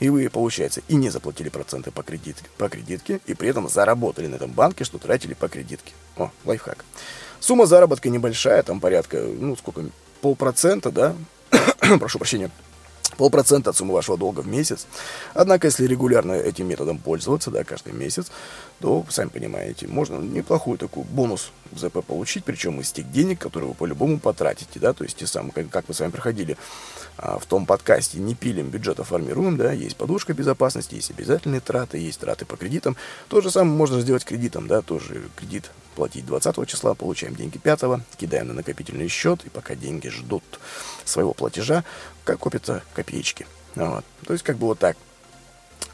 и 0.00 0.08
вы, 0.08 0.30
получается, 0.30 0.80
и 0.88 0.94
не 0.94 1.10
заплатили 1.10 1.50
проценты 1.50 1.90
по, 1.90 2.02
кредит, 2.02 2.36
по 2.56 2.70
кредитке, 2.70 3.20
и 3.26 3.34
при 3.34 3.50
этом 3.50 3.68
заработали 3.68 4.28
на 4.28 4.36
этом 4.36 4.50
банке, 4.50 4.84
что 4.84 4.96
тратили 4.96 5.34
по 5.34 5.48
кредитке. 5.48 5.92
О, 6.16 6.30
лайфхак. 6.46 6.84
Сумма 7.38 7.66
заработка 7.66 8.08
небольшая, 8.08 8.62
там 8.62 8.80
порядка, 8.80 9.20
ну, 9.20 9.54
сколько, 9.54 9.84
полпроцента, 10.22 10.90
да, 10.90 11.14
прошу 12.00 12.18
прощения, 12.18 12.50
полпроцента 13.16 13.70
от 13.70 13.76
суммы 13.76 13.94
вашего 13.94 14.16
долга 14.16 14.40
в 14.40 14.48
месяц. 14.48 14.86
Однако, 15.34 15.68
если 15.68 15.86
регулярно 15.86 16.32
этим 16.32 16.68
методом 16.68 16.98
пользоваться, 16.98 17.50
да, 17.50 17.64
каждый 17.64 17.92
месяц, 17.92 18.30
то, 18.80 19.04
сами 19.08 19.28
понимаете, 19.28 19.86
можно 19.86 20.16
неплохую 20.18 20.78
такую 20.78 21.04
бонус 21.04 21.52
ЗП 21.74 22.04
получить, 22.04 22.44
причем 22.44 22.80
из 22.80 22.92
тех 22.92 23.10
денег, 23.10 23.38
которые 23.38 23.68
вы 23.68 23.74
по-любому 23.74 24.18
потратите, 24.18 24.80
да, 24.80 24.92
то 24.92 25.04
есть 25.04 25.16
те 25.16 25.26
самые, 25.26 25.52
как, 25.52 25.70
как 25.70 25.84
мы 25.88 25.94
с 25.94 26.00
вами 26.00 26.10
проходили 26.10 26.56
а, 27.16 27.38
в 27.38 27.46
том 27.46 27.66
подкасте, 27.66 28.18
не 28.18 28.34
пилим, 28.34 28.70
бюджета 28.70 29.04
формируем, 29.04 29.56
да, 29.56 29.72
есть 29.72 29.96
подушка 29.96 30.34
безопасности, 30.34 30.96
есть 30.96 31.10
обязательные 31.10 31.60
траты, 31.60 31.98
есть 31.98 32.20
траты 32.20 32.44
по 32.44 32.56
кредитам. 32.56 32.96
То 33.28 33.40
же 33.40 33.50
самое 33.50 33.76
можно 33.76 34.00
сделать 34.00 34.24
кредитом, 34.24 34.66
да, 34.66 34.82
тоже 34.82 35.22
кредит 35.36 35.70
платить 35.94 36.26
20 36.26 36.66
числа, 36.66 36.94
получаем 36.94 37.34
деньги 37.34 37.58
5, 37.58 37.80
кидаем 38.16 38.48
на 38.48 38.54
накопительный 38.54 39.08
счет, 39.08 39.44
и 39.44 39.50
пока 39.50 39.74
деньги 39.74 40.08
ждут 40.08 40.42
своего 41.04 41.34
платежа, 41.34 41.84
как 42.24 42.38
копятся 42.38 42.82
копеечки. 42.94 43.46
Вот. 43.74 44.04
То 44.26 44.32
есть 44.32 44.44
как 44.44 44.56
бы 44.56 44.66
вот 44.66 44.78
так 44.78 44.96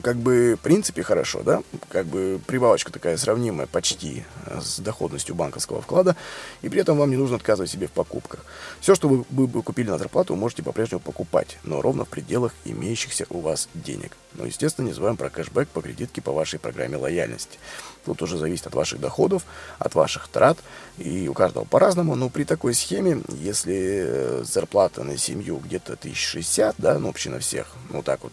как 0.02 0.16
бы, 0.16 0.56
в 0.58 0.62
принципе, 0.62 1.02
хорошо, 1.02 1.42
да, 1.42 1.62
как 1.88 2.06
бы 2.06 2.40
прибавочка 2.46 2.92
такая 2.92 3.16
сравнимая 3.16 3.66
почти 3.66 4.24
э, 4.46 4.60
с 4.60 4.80
доходностью 4.80 5.34
банковского 5.34 5.82
вклада, 5.82 6.16
и 6.62 6.68
при 6.68 6.80
этом 6.80 6.98
вам 6.98 7.10
не 7.10 7.16
нужно 7.16 7.36
отказывать 7.36 7.70
себе 7.70 7.86
в 7.86 7.92
покупках. 7.92 8.44
Все, 8.80 8.94
что 8.94 9.08
вы, 9.08 9.24
вы, 9.30 9.46
вы 9.46 9.62
купили 9.62 9.90
на 9.90 9.98
зарплату, 9.98 10.34
вы 10.34 10.40
можете 10.40 10.62
по-прежнему 10.62 11.00
покупать, 11.00 11.58
но 11.64 11.82
ровно 11.82 12.04
в 12.04 12.08
пределах 12.08 12.54
имеющихся 12.64 13.26
у 13.30 13.40
вас 13.40 13.68
денег. 13.74 14.16
Но, 14.34 14.44
естественно, 14.44 14.86
не 14.86 14.92
забываем 14.92 15.16
про 15.16 15.30
кэшбэк 15.30 15.68
по 15.68 15.80
кредитке 15.80 16.20
по 16.20 16.32
вашей 16.32 16.58
программе 16.58 16.96
лояльности. 16.96 17.58
Тут 18.04 18.22
уже 18.22 18.38
зависит 18.38 18.66
от 18.66 18.74
ваших 18.74 19.00
доходов, 19.00 19.42
от 19.78 19.94
ваших 19.94 20.28
трат, 20.28 20.58
и 20.98 21.28
у 21.28 21.34
каждого 21.34 21.64
по-разному, 21.64 22.14
но 22.14 22.28
при 22.28 22.44
такой 22.44 22.74
схеме, 22.74 23.20
если 23.28 24.04
э, 24.06 24.44
зарплата 24.44 25.04
на 25.04 25.16
семью 25.16 25.58
где-то 25.58 25.94
1060, 25.94 26.76
да, 26.78 26.98
ну, 26.98 27.08
общий 27.08 27.28
на 27.28 27.38
всех, 27.38 27.66
ну, 27.90 28.02
так 28.02 28.20
вот, 28.22 28.32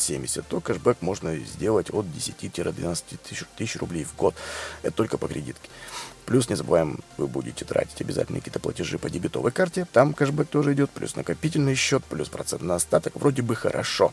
60-70, 0.00 0.44
то 0.48 0.60
кэшбэк 0.60 0.98
можно 1.00 1.36
сделать 1.36 1.90
от 1.90 2.06
10-12 2.06 3.18
тысяч, 3.22 3.44
тысяч 3.56 3.76
рублей 3.76 4.04
в 4.04 4.16
год. 4.16 4.34
Это 4.82 4.92
только 4.92 5.18
по 5.18 5.28
кредитке. 5.28 5.68
Плюс 6.26 6.48
не 6.48 6.56
забываем, 6.56 7.00
вы 7.16 7.26
будете 7.26 7.64
тратить 7.64 8.00
обязательно 8.00 8.38
какие-то 8.38 8.60
платежи 8.60 8.98
по 8.98 9.10
дебетовой 9.10 9.52
карте. 9.52 9.86
Там 9.92 10.14
кэшбэк 10.14 10.48
тоже 10.48 10.74
идет, 10.74 10.90
плюс 10.90 11.16
накопительный 11.16 11.74
счет, 11.74 12.04
плюс 12.04 12.28
процент 12.28 12.62
на 12.62 12.76
остаток. 12.76 13.16
Вроде 13.16 13.42
бы 13.42 13.54
хорошо. 13.54 14.12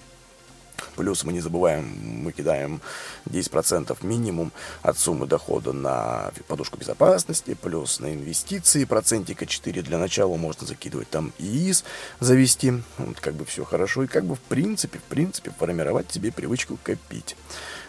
Плюс 0.95 1.23
мы 1.23 1.33
не 1.33 1.41
забываем, 1.41 1.85
мы 2.01 2.31
кидаем 2.31 2.81
10% 3.25 3.95
минимум 4.05 4.51
от 4.81 4.97
суммы 4.97 5.27
дохода 5.27 5.73
на 5.73 6.31
подушку 6.47 6.77
безопасности, 6.77 7.55
плюс 7.61 7.99
на 7.99 8.13
инвестиции 8.13 8.85
процентика 8.85 9.45
4 9.45 9.81
для 9.81 9.97
начала 9.97 10.35
можно 10.37 10.65
закидывать 10.65 11.09
там 11.09 11.33
ИИС, 11.39 11.83
завести, 12.19 12.73
вот 12.97 13.19
как 13.19 13.35
бы 13.35 13.45
все 13.45 13.63
хорошо, 13.63 14.03
и 14.03 14.07
как 14.07 14.25
бы 14.25 14.35
в 14.35 14.41
принципе, 14.41 14.99
в 14.99 15.03
принципе 15.03 15.51
формировать 15.57 16.11
себе 16.11 16.31
привычку 16.31 16.77
копить. 16.83 17.35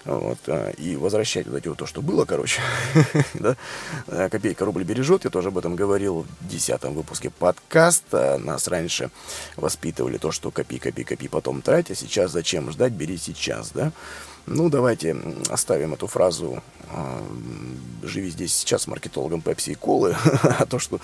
Вот, 0.05 0.39
а, 0.47 0.71
и 0.71 0.97
возвращать 0.97 1.47
вот 1.47 1.57
эти 1.57 1.69
вот 1.69 1.79
то, 1.79 1.87
что 1.87 2.03
было, 2.03 2.25
короче. 2.25 2.61
да? 3.35 3.57
А, 4.07 4.29
копейка 4.29 4.65
рубль 4.65 4.85
бережет. 4.85 5.25
Я 5.25 5.31
тоже 5.31 5.49
об 5.49 5.59
этом 5.59 5.77
говорил 5.77 6.27
в 6.41 6.49
десятом 6.49 6.95
выпуске 6.95 7.31
подкаста. 7.31 8.39
Нас 8.39 8.69
раньше 8.69 9.11
воспитывали 9.57 10.19
то, 10.19 10.31
что 10.31 10.51
копи, 10.51 10.79
копи, 10.79 11.05
копи, 11.05 11.29
потом 11.29 11.63
трать. 11.63 11.91
А 11.91 11.95
сейчас 11.95 12.33
зачем 12.33 12.71
ждать? 12.71 12.93
Бери 12.93 13.19
сейчас, 13.19 13.71
да? 13.73 13.93
Ну, 14.47 14.71
давайте 14.71 15.15
оставим 15.51 15.93
эту 15.93 16.07
фразу 16.07 16.63
э, 16.91 17.23
«Живи 18.03 18.31
здесь 18.31 18.55
сейчас» 18.55 18.87
маркетологом 18.87 19.43
Пепси 19.43 19.71
и 19.71 19.75
Колы, 19.75 20.17
а 20.43 20.65
то, 20.65 20.79
что 20.79 21.01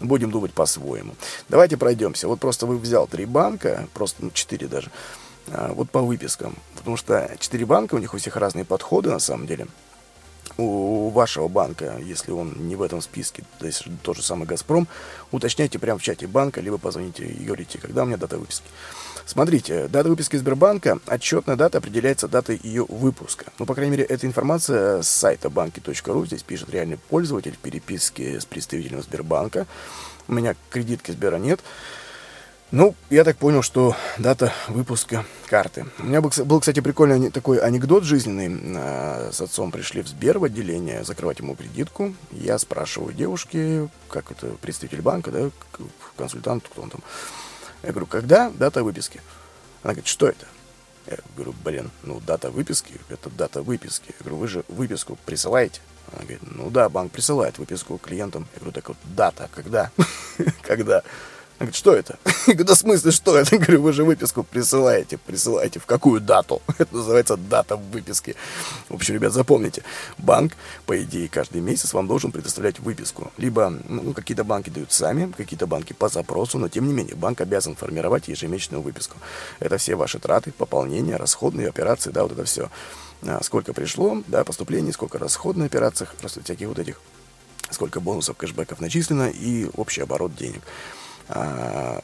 будем 0.00 0.32
думать 0.32 0.52
по-своему. 0.52 1.14
Давайте 1.48 1.76
пройдемся. 1.76 2.26
Вот 2.26 2.40
просто 2.40 2.66
вы 2.66 2.78
взял 2.78 3.06
три 3.06 3.26
банка, 3.26 3.86
просто 3.94 4.24
ну, 4.24 4.30
четыре 4.32 4.66
даже, 4.66 4.90
вот 5.46 5.90
по 5.90 6.02
выпискам. 6.02 6.56
Потому 6.80 6.96
что 6.96 7.30
четыре 7.38 7.66
банка, 7.66 7.94
у 7.94 7.98
них 7.98 8.14
у 8.14 8.16
всех 8.16 8.36
разные 8.36 8.64
подходы 8.64 9.10
на 9.10 9.18
самом 9.18 9.46
деле. 9.46 9.66
У 10.56 11.10
вашего 11.10 11.46
банка, 11.46 11.98
если 12.02 12.32
он 12.32 12.54
не 12.56 12.74
в 12.74 12.80
этом 12.80 13.02
списке, 13.02 13.44
то 13.58 13.66
есть 13.66 13.84
тот 14.02 14.16
же 14.16 14.22
самый 14.22 14.46
«Газпром», 14.46 14.88
уточняйте 15.30 15.78
прямо 15.78 15.98
в 15.98 16.02
чате 16.02 16.26
банка, 16.26 16.62
либо 16.62 16.78
позвоните 16.78 17.26
и 17.26 17.44
говорите, 17.44 17.78
когда 17.78 18.02
у 18.02 18.06
меня 18.06 18.16
дата 18.16 18.38
выписки. 18.38 18.64
Смотрите, 19.26 19.88
дата 19.88 20.08
выписки 20.08 20.36
Сбербанка, 20.36 20.98
отчетная 21.06 21.56
дата 21.56 21.78
определяется 21.78 22.28
датой 22.28 22.58
ее 22.62 22.86
выпуска. 22.88 23.52
Ну, 23.58 23.66
по 23.66 23.74
крайней 23.74 23.92
мере, 23.92 24.04
эта 24.04 24.26
информация 24.26 25.02
с 25.02 25.08
сайта 25.08 25.50
банки.ру, 25.50 26.26
здесь 26.26 26.42
пишет 26.42 26.70
реальный 26.70 26.96
пользователь 26.96 27.52
в 27.52 27.58
переписке 27.58 28.40
с 28.40 28.46
представителем 28.46 29.02
Сбербанка. 29.02 29.66
У 30.28 30.32
меня 30.32 30.56
кредитки 30.70 31.10
Сбера 31.10 31.36
нет. 31.36 31.60
Ну, 32.72 32.94
я 33.10 33.24
так 33.24 33.36
понял, 33.36 33.62
что 33.62 33.96
дата 34.16 34.52
выпуска 34.68 35.24
карты. 35.48 35.86
У 35.98 36.04
меня 36.04 36.20
был, 36.20 36.60
кстати, 36.60 36.78
прикольный 36.78 37.32
такой 37.32 37.58
анекдот 37.58 38.04
жизненный. 38.04 38.76
А, 38.76 39.30
с 39.32 39.40
отцом 39.40 39.72
пришли 39.72 40.02
в 40.02 40.06
Сбер 40.06 40.38
в 40.38 40.44
отделение 40.44 41.02
закрывать 41.02 41.40
ему 41.40 41.56
кредитку. 41.56 42.14
Я 42.30 42.58
спрашиваю 42.58 43.12
девушки, 43.12 43.88
как 44.08 44.30
это, 44.30 44.46
представитель 44.62 45.02
банка, 45.02 45.32
да, 45.32 45.50
консультант, 46.16 46.62
кто 46.68 46.82
он 46.82 46.90
там. 46.90 47.00
Я 47.82 47.90
говорю, 47.90 48.06
когда 48.06 48.50
дата 48.50 48.84
выписки? 48.84 49.20
Она 49.82 49.94
говорит, 49.94 50.06
что 50.06 50.28
это? 50.28 50.46
Я 51.08 51.16
говорю, 51.34 51.54
блин, 51.64 51.90
ну 52.04 52.20
дата 52.24 52.52
выписки, 52.52 52.94
это 53.08 53.30
дата 53.30 53.62
выписки. 53.62 54.14
Я 54.16 54.20
говорю, 54.20 54.36
вы 54.36 54.46
же 54.46 54.64
выписку 54.68 55.18
присылаете? 55.26 55.80
Она 56.12 56.20
говорит, 56.22 56.42
ну 56.42 56.70
да, 56.70 56.88
банк 56.88 57.10
присылает 57.10 57.58
выписку 57.58 57.98
клиентам. 57.98 58.46
Я 58.54 58.60
говорю, 58.60 58.72
так 58.72 58.88
вот, 58.88 58.96
дата, 59.02 59.48
когда? 59.52 59.90
Когда? 60.62 61.02
Она 61.60 61.66
говорит, 61.66 61.76
что 61.76 61.94
это? 61.94 62.18
Я 62.46 62.54
говорю, 62.54 62.64
да 62.64 62.74
в 62.74 62.78
смысле, 62.78 63.10
что 63.10 63.36
это? 63.36 63.54
Я 63.54 63.60
говорю, 63.60 63.82
вы 63.82 63.92
же 63.92 64.02
выписку 64.02 64.42
присылаете. 64.42 65.18
Присылаете 65.18 65.78
в 65.78 65.84
какую 65.84 66.22
дату? 66.22 66.62
Это 66.78 66.96
называется 66.96 67.36
дата 67.36 67.76
выписки. 67.76 68.34
В 68.88 68.94
общем, 68.94 69.12
ребят, 69.12 69.34
запомните. 69.34 69.82
Банк, 70.16 70.54
по 70.86 70.98
идее, 71.02 71.28
каждый 71.28 71.60
месяц 71.60 71.92
вам 71.92 72.06
должен 72.06 72.32
предоставлять 72.32 72.80
выписку. 72.80 73.30
Либо, 73.36 73.74
ну, 73.90 74.14
какие-то 74.14 74.42
банки 74.42 74.70
дают 74.70 74.90
сами, 74.90 75.30
какие-то 75.36 75.66
банки 75.66 75.92
по 75.92 76.08
запросу, 76.08 76.58
но 76.58 76.70
тем 76.70 76.86
не 76.86 76.94
менее, 76.94 77.14
банк 77.14 77.42
обязан 77.42 77.76
формировать 77.76 78.28
ежемесячную 78.28 78.80
выписку. 78.80 79.18
Это 79.58 79.76
все 79.76 79.96
ваши 79.96 80.18
траты, 80.18 80.52
пополнения, 80.52 81.16
расходные 81.16 81.68
операции, 81.68 82.10
да, 82.10 82.22
вот 82.22 82.32
это 82.32 82.44
все. 82.44 82.70
А, 83.26 83.44
сколько 83.44 83.74
пришло, 83.74 84.22
да, 84.28 84.44
поступлений, 84.44 84.92
сколько 84.92 85.18
расходных 85.18 85.70
просто 86.18 86.42
всяких 86.42 86.68
вот 86.68 86.78
этих, 86.78 87.02
сколько 87.68 88.00
бонусов, 88.00 88.38
кэшбэков 88.38 88.80
начислено 88.80 89.28
и 89.28 89.68
общий 89.76 90.00
оборот 90.00 90.34
денег. 90.34 90.62
А, 91.28 92.00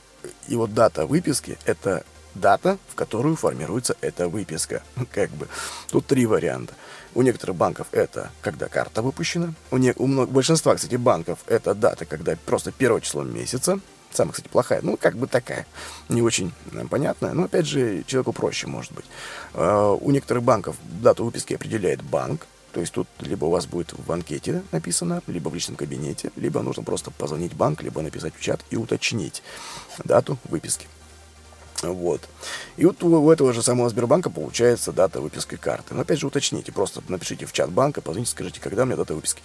и 0.48 0.57
вот 0.57 0.74
дата 0.74 1.07
выписки– 1.07 1.59
это 1.64 2.05
дата, 2.35 2.79
в 2.88 2.94
которую 2.94 3.37
формируется 3.37 3.96
эта 4.00 4.29
выписка. 4.29 4.83
Как 5.12 5.31
бы. 5.31 5.48
Тут 5.90 6.07
три 6.07 6.26
варианта. 6.26 6.74
У 7.14 7.22
некоторых 7.22 7.57
банков 7.57 7.87
это 7.92 8.31
когда 8.42 8.68
карта 8.68 9.00
выпущена. 9.00 9.55
У, 9.70 9.79
не, 9.79 9.94
у 9.96 10.07
много, 10.07 10.31
большинства, 10.31 10.74
кстати, 10.74 10.96
банков 10.96 11.38
это 11.46 11.74
дата, 11.74 12.05
когда 12.05 12.37
просто 12.44 12.72
первое 12.72 13.00
число 13.00 13.22
месяца. 13.22 13.81
Самая, 14.12 14.33
кстати, 14.33 14.48
плохая. 14.48 14.81
Ну, 14.83 14.98
как 14.98 15.16
бы 15.16 15.26
такая. 15.26 15.66
Не 16.11 16.20
очень 16.20 16.52
э, 16.72 16.85
понятная. 16.90 17.33
Но, 17.33 17.44
опять 17.44 17.66
же, 17.66 18.05
человеку 18.07 18.33
проще, 18.33 18.66
может 18.66 18.92
быть. 18.92 19.07
Uh, 19.55 19.98
у 20.00 20.11
некоторых 20.11 20.42
банков 20.42 20.76
дату 20.83 21.24
выписки 21.24 21.55
определяет 21.55 22.02
банк. 22.02 22.46
То 22.76 22.80
есть 22.80 22.92
тут 22.92 23.08
либо 23.20 23.46
у 23.46 23.50
вас 23.50 23.64
будет 23.64 23.94
в 23.96 24.12
анкете 24.12 24.62
написано, 24.70 25.22
либо 25.28 25.48
в 25.48 25.54
личном 25.54 25.76
кабинете, 25.76 26.30
либо 26.36 26.60
нужно 26.60 26.82
просто 26.82 27.10
позвонить 27.10 27.54
в 27.54 27.56
банк, 27.56 27.82
либо 27.82 28.02
написать 28.02 28.34
в 28.36 28.40
чат 28.42 28.60
и 28.68 28.76
уточнить 28.76 29.42
дату 30.04 30.36
выписки. 30.44 30.86
Вот. 31.80 32.28
И 32.76 32.84
вот 32.84 33.02
у 33.02 33.30
этого 33.30 33.54
же 33.54 33.62
самого 33.62 33.88
Сбербанка 33.88 34.28
получается 34.28 34.92
дата 34.92 35.22
выписки 35.22 35.56
карты. 35.56 35.94
Но 35.94 36.02
опять 36.02 36.18
же 36.20 36.26
уточните, 36.26 36.70
просто 36.70 37.02
напишите 37.08 37.46
в 37.46 37.54
чат 37.54 37.70
банка, 37.70 38.02
позвоните, 38.02 38.32
скажите, 38.32 38.60
когда 38.60 38.82
у 38.82 38.84
меня 38.84 38.96
дата 38.96 39.14
выписки. 39.14 39.40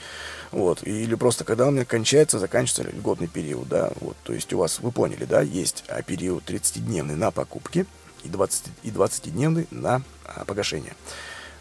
Вот. 0.52 0.86
Или 0.86 1.16
просто 1.16 1.46
когда 1.46 1.68
у 1.68 1.72
меня 1.72 1.86
кончается, 1.86 2.38
заканчивается 2.38 2.94
льготный 2.94 3.28
период, 3.30 3.70
да. 3.70 3.94
Вот. 4.02 4.18
То 4.24 4.34
есть 4.34 4.52
у 4.52 4.58
вас, 4.58 4.82
вы 4.82 4.92
поняли, 4.92 5.24
да, 5.24 5.40
есть 5.40 5.86
а, 5.88 6.02
период 6.02 6.44
30-дневный 6.50 7.16
на 7.16 7.32
покупки 7.32 7.86
и 8.26 8.28
20, 8.28 8.64
и 8.84 8.90
20-дневный 8.90 9.68
на 9.72 10.02
а, 10.26 10.44
погашение. 10.44 10.96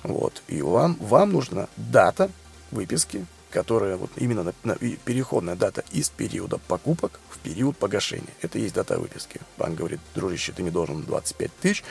Вот. 0.02 0.42
И 0.48 0.62
вам, 0.62 0.96
вам 1.00 1.32
нужна 1.32 1.68
дата 1.76 2.30
выписки, 2.70 3.26
которая 3.50 3.96
вот 3.96 4.10
именно 4.16 4.44
на, 4.44 4.54
на, 4.62 4.76
переходная 4.76 5.56
дата 5.56 5.84
из 5.90 6.08
периода 6.08 6.58
покупок 6.58 7.20
в 7.28 7.38
период 7.38 7.76
погашения. 7.76 8.32
Это 8.42 8.58
и 8.58 8.62
есть 8.62 8.74
дата 8.74 8.98
выписки. 8.98 9.40
Банк 9.58 9.76
говорит, 9.76 10.00
дружище, 10.14 10.52
ты 10.52 10.62
мне 10.62 10.70
должен 10.70 11.02
25 11.02 11.50
тысяч, 11.60 11.84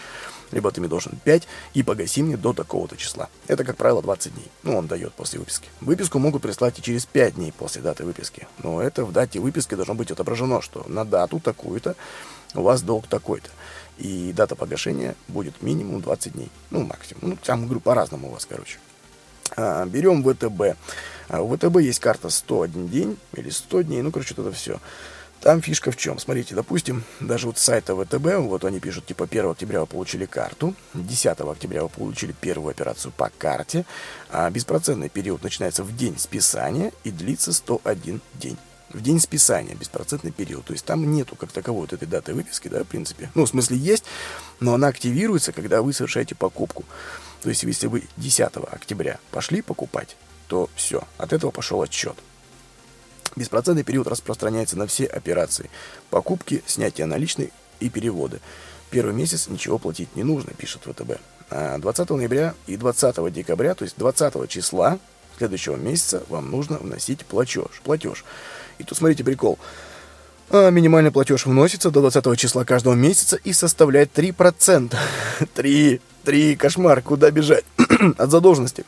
либо 0.51 0.71
ты 0.71 0.79
мне 0.79 0.89
должен 0.89 1.19
5, 1.23 1.47
и 1.73 1.83
погаси 1.83 2.23
мне 2.23 2.37
до 2.37 2.53
такого-то 2.53 2.97
числа. 2.97 3.29
Это, 3.47 3.63
как 3.63 3.77
правило, 3.77 4.01
20 4.01 4.33
дней. 4.33 4.47
Ну, 4.63 4.77
он 4.77 4.87
дает 4.87 5.13
после 5.13 5.39
выписки. 5.39 5.69
Выписку 5.81 6.19
могут 6.19 6.41
прислать 6.41 6.79
и 6.79 6.81
через 6.81 7.05
5 7.05 7.35
дней 7.35 7.51
после 7.51 7.81
даты 7.81 8.05
выписки. 8.05 8.47
Но 8.63 8.81
это 8.81 9.05
в 9.05 9.11
дате 9.11 9.39
выписки 9.39 9.75
должно 9.75 9.93
быть 9.93 10.11
отображено, 10.11 10.61
что 10.61 10.85
на 10.87 11.05
дату 11.05 11.39
такую-то 11.39 11.95
у 12.55 12.63
вас 12.63 12.81
долг 12.81 13.07
такой-то 13.07 13.49
и 13.99 14.33
дата 14.33 14.55
погашения 14.55 15.15
будет 15.27 15.61
минимум 15.61 16.01
20 16.01 16.33
дней. 16.33 16.49
Ну, 16.71 16.83
максимум. 16.83 17.31
Ну, 17.31 17.37
там, 17.43 17.65
говорю, 17.65 17.81
по-разному 17.81 18.29
у 18.29 18.31
вас, 18.31 18.45
короче. 18.45 18.79
А, 19.55 19.85
берем 19.85 20.23
ВТБ. 20.23 20.77
А, 21.27 21.41
у 21.41 21.55
ВТБ 21.55 21.81
есть 21.81 21.99
карта 21.99 22.29
101 22.29 22.87
день 22.87 23.17
или 23.33 23.49
100 23.49 23.81
дней, 23.81 24.01
ну, 24.01 24.11
короче, 24.11 24.33
это 24.33 24.51
все. 24.51 24.79
Там 25.41 25.61
фишка 25.61 25.91
в 25.91 25.97
чем? 25.97 26.19
Смотрите, 26.19 26.53
допустим, 26.53 27.03
даже 27.21 27.47
вот 27.47 27.57
с 27.57 27.61
сайта 27.61 27.95
ВТБ, 27.95 28.39
вот 28.39 28.65
они 28.65 28.79
пишут, 28.79 29.05
типа, 29.05 29.25
1 29.25 29.51
октября 29.51 29.81
вы 29.81 29.85
получили 29.85 30.25
карту, 30.25 30.73
10 30.93 31.39
октября 31.39 31.83
вы 31.83 31.89
получили 31.89 32.33
первую 32.33 32.71
операцию 32.71 33.13
по 33.15 33.31
карте, 33.37 33.85
а 34.29 34.49
беспроцентный 34.49 35.09
период 35.09 35.43
начинается 35.43 35.83
в 35.83 35.95
день 35.95 36.17
списания 36.17 36.91
и 37.05 37.11
длится 37.11 37.53
101 37.53 38.21
день. 38.35 38.57
В 38.91 39.01
день 39.01 39.19
списания 39.19 39.75
беспроцентный 39.75 40.31
период. 40.31 40.65
То 40.65 40.73
есть 40.73 40.85
там 40.85 41.11
нету 41.11 41.35
как 41.35 41.51
таковой 41.51 41.81
вот 41.81 41.93
этой 41.93 42.07
даты 42.07 42.33
выписки, 42.33 42.67
да, 42.67 42.83
в 42.83 42.87
принципе. 42.87 43.29
Ну, 43.35 43.45
в 43.45 43.49
смысле 43.49 43.77
есть, 43.77 44.03
но 44.59 44.73
она 44.73 44.87
активируется, 44.87 45.51
когда 45.51 45.81
вы 45.81 45.93
совершаете 45.93 46.35
покупку. 46.35 46.83
То 47.41 47.49
есть 47.49 47.63
если 47.63 47.87
вы 47.87 48.03
10 48.17 48.57
октября 48.71 49.19
пошли 49.31 49.61
покупать, 49.61 50.17
то 50.47 50.69
все, 50.75 51.03
от 51.17 51.33
этого 51.33 51.51
пошел 51.51 51.81
отсчет. 51.81 52.15
Беспроцентный 53.35 53.83
период 53.83 54.07
распространяется 54.07 54.75
на 54.75 54.87
все 54.87 55.05
операции. 55.05 55.69
Покупки, 56.09 56.63
снятие 56.65 57.05
наличных 57.05 57.51
и 57.79 57.89
переводы. 57.89 58.39
Первый 58.89 59.13
месяц 59.13 59.47
ничего 59.47 59.77
платить 59.77 60.15
не 60.15 60.23
нужно, 60.23 60.51
пишет 60.53 60.81
ВТБ. 60.81 61.21
А 61.51 61.77
20 61.77 62.09
ноября 62.09 62.55
и 62.65 62.75
20 62.75 63.31
декабря, 63.31 63.75
то 63.75 63.83
есть 63.83 63.97
20 63.97 64.49
числа 64.49 64.99
следующего 65.37 65.75
месяца 65.75 66.23
вам 66.27 66.51
нужно 66.51 66.77
вносить 66.77 67.25
платеж. 67.25 67.81
Платеж. 67.83 68.25
И 68.79 68.83
тут 68.83 68.97
смотрите 68.97 69.23
прикол. 69.23 69.59
А 70.49 70.71
минимальный 70.71 71.11
платеж 71.11 71.45
вносится 71.45 71.91
до 71.91 72.01
20 72.01 72.39
числа 72.39 72.63
каждого 72.63 72.95
месяца 72.95 73.35
и 73.35 73.53
составляет 73.53 74.17
3%. 74.17 74.95
3, 75.53 76.01
3, 76.23 76.55
кошмар, 76.55 77.01
куда 77.01 77.29
бежать? 77.29 77.65
От 78.17 78.31
задолженности. 78.31 78.83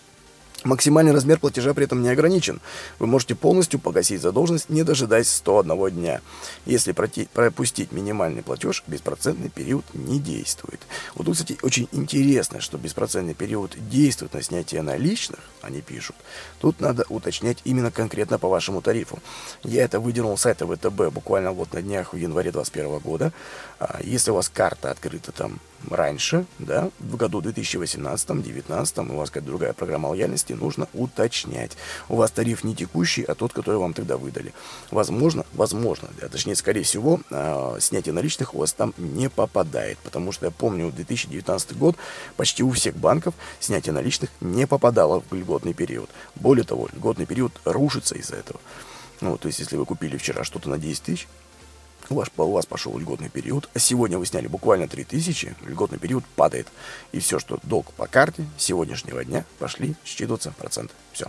Максимальный 0.64 1.12
размер 1.12 1.40
платежа 1.40 1.74
при 1.74 1.86
этом 1.86 2.04
не 2.04 2.10
ограничен. 2.10 2.62
Вы 3.00 3.08
можете 3.08 3.34
полностью 3.34 3.80
погасить 3.80 4.22
задолженность, 4.22 4.70
не 4.70 4.84
дожидаясь 4.84 5.30
101 5.30 5.90
дня. 5.90 6.22
Если 6.68 6.92
пропустить 6.92 7.92
минимальный 7.92 8.44
платеж, 8.44 8.84
беспроцентный 8.86 9.50
период 9.50 9.84
не 9.94 10.20
действует. 10.20 10.82
Вот 11.16 11.26
тут, 11.26 11.34
кстати, 11.36 11.58
очень 11.64 11.88
интересно, 11.92 12.62
что 12.62 12.78
беспроцентный 12.78 13.34
период 13.34 13.76
действует 13.90 14.34
на 14.34 14.44
снятие 14.44 14.84
наличных, 14.84 15.40
они 15.62 15.82
пишут. 15.82 16.16
Тут 16.60 16.80
надо 16.80 17.06
уточнять 17.10 17.58
именно 17.64 17.90
конкретно 17.90 18.38
по 18.38 18.48
вашему 18.48 18.82
тарифу. 18.82 19.20
Я 19.64 19.84
это 19.84 20.00
выдернул 20.00 20.38
с 20.38 20.42
сайта 20.42 20.68
ВТБ 20.68 21.14
буквально 21.14 21.54
вот 21.54 21.74
на 21.74 21.82
днях 21.82 22.14
в 22.14 22.18
январе 22.18 22.52
2021 22.52 23.00
года. 23.00 23.34
А, 23.82 24.00
если 24.04 24.30
у 24.30 24.36
вас 24.36 24.48
карта 24.48 24.92
открыта 24.92 25.32
там 25.32 25.60
раньше, 25.90 26.46
да, 26.60 26.92
в 27.00 27.16
году 27.16 27.42
2018-2019, 27.42 29.12
у 29.12 29.18
вас 29.18 29.32
какая-то 29.32 29.48
другая 29.48 29.74
программа 29.74 30.06
лояльности, 30.06 30.54
нужно 30.54 30.88
уточнять. 30.94 31.72
У 32.08 32.16
вас 32.16 32.30
тариф 32.30 32.64
не 32.64 32.76
текущий, 32.76 33.24
а 33.24 33.34
тот, 33.34 33.54
который 33.54 33.78
вам 33.78 33.96
тогда 33.96 34.18
выдали. 34.18 34.54
Возможно, 34.92 35.48
возможно, 35.54 36.10
а 36.22 36.30
точнее, 36.30 36.56
скорее 36.56 36.84
всего, 36.84 37.22
э, 37.32 37.78
снятие 37.80 38.14
наличных 38.14 38.54
у 38.54 38.60
вас 38.60 38.72
там 38.72 38.94
не 39.00 39.32
попадает, 39.32 39.98
потому 40.04 40.32
что 40.32 40.46
я 40.46 40.52
помню, 40.52 40.92
2019 40.92 41.76
год 41.76 41.96
почти 42.38 42.62
у 42.62 42.70
всех 42.70 42.96
банков 42.96 43.34
снятие 43.60 43.94
наличных 43.94 44.30
не 44.42 44.68
попадало 44.68 45.24
в 45.28 45.34
льготный 45.34 45.74
период. 45.74 46.12
Более 46.36 46.66
того, 46.66 46.88
льготный 46.94 47.26
период 47.26 47.60
рушится 47.66 48.14
из-за 48.14 48.36
этого. 48.36 48.60
Ну, 49.22 49.38
то 49.38 49.48
есть, 49.48 49.58
если 49.58 49.76
вы 49.76 49.86
купили 49.86 50.18
вчера 50.18 50.44
что-то 50.44 50.70
на 50.70 50.78
10 50.78 51.02
тысяч, 51.04 51.28
у 52.12 52.16
вас, 52.16 52.30
у 52.36 52.52
вас 52.52 52.66
пошел 52.66 52.98
льготный 52.98 53.30
период, 53.30 53.70
а 53.74 53.80
сегодня 53.80 54.18
вы 54.18 54.26
сняли 54.26 54.48
буквально 54.48 54.88
3000, 54.88 55.56
льготный 55.66 56.00
период 56.00 56.24
падает. 56.36 56.68
И 57.12 57.20
все, 57.20 57.40
что 57.40 57.60
долг 57.64 57.92
по 57.94 58.08
карте 58.08 58.46
сегодняшнего 58.58 59.24
дня, 59.24 59.46
пошли 59.60 59.96
считываться 60.06 60.54
проценты. 60.58 60.94
Все. 61.14 61.28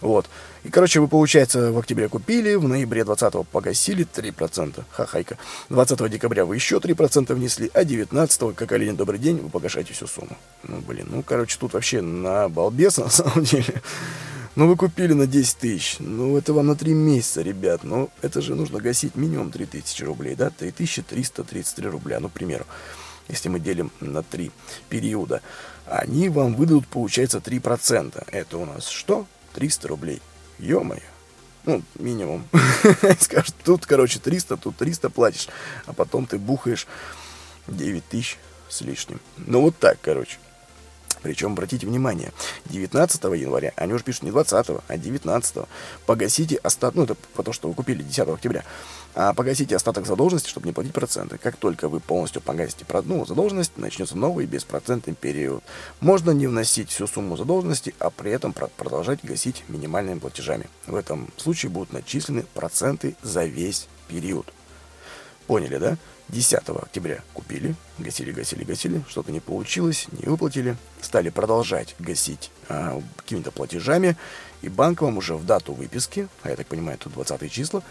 Вот. 0.00 0.28
И, 0.64 0.68
короче, 0.68 1.00
вы, 1.00 1.08
получается, 1.08 1.72
в 1.72 1.78
октябре 1.78 2.08
купили, 2.08 2.54
в 2.54 2.68
ноябре 2.68 3.04
20 3.04 3.46
погасили 3.48 4.06
3%. 4.06 4.84
Хахайка. 4.90 5.38
20 5.70 6.10
декабря 6.10 6.44
вы 6.44 6.56
еще 6.56 6.76
3% 6.76 7.32
внесли, 7.34 7.70
а 7.72 7.84
19 7.84 8.54
как 8.54 8.72
олень 8.72 8.96
добрый 8.96 9.18
день, 9.18 9.38
вы 9.38 9.48
погашаете 9.48 9.94
всю 9.94 10.06
сумму. 10.06 10.36
Ну, 10.64 10.80
блин, 10.80 11.06
ну, 11.10 11.22
короче, 11.22 11.56
тут 11.58 11.72
вообще 11.72 12.00
на 12.02 12.48
балбес, 12.48 12.98
на 12.98 13.08
самом 13.08 13.44
деле. 13.44 13.82
Ну, 14.56 14.66
вы 14.66 14.76
купили 14.76 15.12
на 15.12 15.26
10 15.26 15.58
тысяч. 15.58 15.96
Ну, 15.98 16.38
это 16.38 16.54
вам 16.54 16.68
на 16.68 16.76
3 16.76 16.94
месяца, 16.94 17.42
ребят. 17.42 17.84
Ну, 17.84 18.08
это 18.22 18.40
же 18.40 18.54
нужно 18.54 18.80
гасить 18.80 19.14
минимум 19.14 19.50
3000 19.50 20.02
рублей, 20.02 20.34
да? 20.34 20.48
3333 20.48 21.88
рубля, 21.88 22.20
ну, 22.20 22.30
к 22.30 22.32
примеру. 22.32 22.64
Если 23.28 23.50
мы 23.50 23.60
делим 23.60 23.92
на 24.00 24.22
3 24.22 24.50
периода, 24.88 25.42
они 25.84 26.30
вам 26.30 26.54
выдадут, 26.54 26.86
получается, 26.88 27.38
3%. 27.38 28.24
Это 28.28 28.56
у 28.56 28.64
нас 28.64 28.88
что? 28.88 29.26
300 29.52 29.88
рублей. 29.88 30.22
Ё-моё. 30.58 31.02
Ну, 31.66 31.82
минимум. 31.98 32.48
Скажут, 33.20 33.54
тут, 33.62 33.84
короче, 33.84 34.20
300, 34.20 34.56
тут 34.56 34.76
300 34.78 35.10
платишь, 35.10 35.48
а 35.84 35.92
потом 35.92 36.24
ты 36.24 36.38
бухаешь 36.38 36.86
9 37.68 38.08
тысяч 38.08 38.38
с 38.70 38.80
лишним. 38.80 39.20
Ну, 39.36 39.60
вот 39.60 39.76
так, 39.78 39.98
короче. 40.00 40.38
Причем, 41.22 41.52
обратите 41.52 41.86
внимание, 41.86 42.32
19 42.66 43.24
января, 43.24 43.72
они 43.76 43.92
уже 43.92 44.04
пишут 44.04 44.22
не 44.22 44.30
20, 44.30 44.66
а 44.86 44.96
19. 44.96 45.56
Погасите 46.06 46.56
остаток, 46.56 46.94
ну 46.96 47.02
это 47.04 47.14
потому 47.34 47.52
что 47.52 47.68
вы 47.68 47.74
купили 47.74 48.02
10 48.02 48.28
октября, 48.28 48.64
а 49.14 49.32
погасите 49.32 49.74
остаток 49.74 50.06
задолженности, 50.06 50.48
чтобы 50.48 50.66
не 50.66 50.72
платить 50.72 50.92
проценты. 50.92 51.38
Как 51.38 51.56
только 51.56 51.88
вы 51.88 52.00
полностью 52.00 52.42
погасите 52.42 52.84
ну, 53.04 53.24
задолженность, 53.24 53.76
начнется 53.76 54.16
новый 54.16 54.46
беспроцентный 54.46 55.14
период. 55.14 55.64
Можно 56.00 56.32
не 56.32 56.46
вносить 56.46 56.90
всю 56.90 57.06
сумму 57.06 57.36
задолженности, 57.36 57.94
а 57.98 58.10
при 58.10 58.30
этом 58.30 58.52
продолжать 58.52 59.20
гасить 59.22 59.64
минимальными 59.68 60.18
платежами. 60.18 60.66
В 60.86 60.94
этом 60.94 61.30
случае 61.38 61.70
будут 61.70 61.92
начислены 61.92 62.44
проценты 62.54 63.16
за 63.22 63.44
весь 63.44 63.88
период. 64.08 64.52
Поняли, 65.46 65.78
да? 65.78 65.96
10 66.28 66.68
октября 66.68 67.22
купили, 67.34 67.74
гасили, 67.98 68.32
гасили, 68.32 68.64
гасили, 68.64 69.02
что-то 69.08 69.30
не 69.30 69.40
получилось, 69.40 70.08
не 70.12 70.26
выплатили, 70.26 70.76
стали 71.00 71.28
продолжать 71.28 71.94
гасить 71.98 72.50
а, 72.68 73.00
какими-то 73.16 73.52
платежами, 73.52 74.16
и 74.62 74.68
банк 74.68 75.02
вам 75.02 75.18
уже 75.18 75.34
в 75.34 75.46
дату 75.46 75.72
выписки, 75.72 76.28
а 76.42 76.50
я 76.50 76.56
так 76.56 76.66
понимаю, 76.66 76.98
тут 76.98 77.12
20 77.12 77.52
числа, 77.52 77.82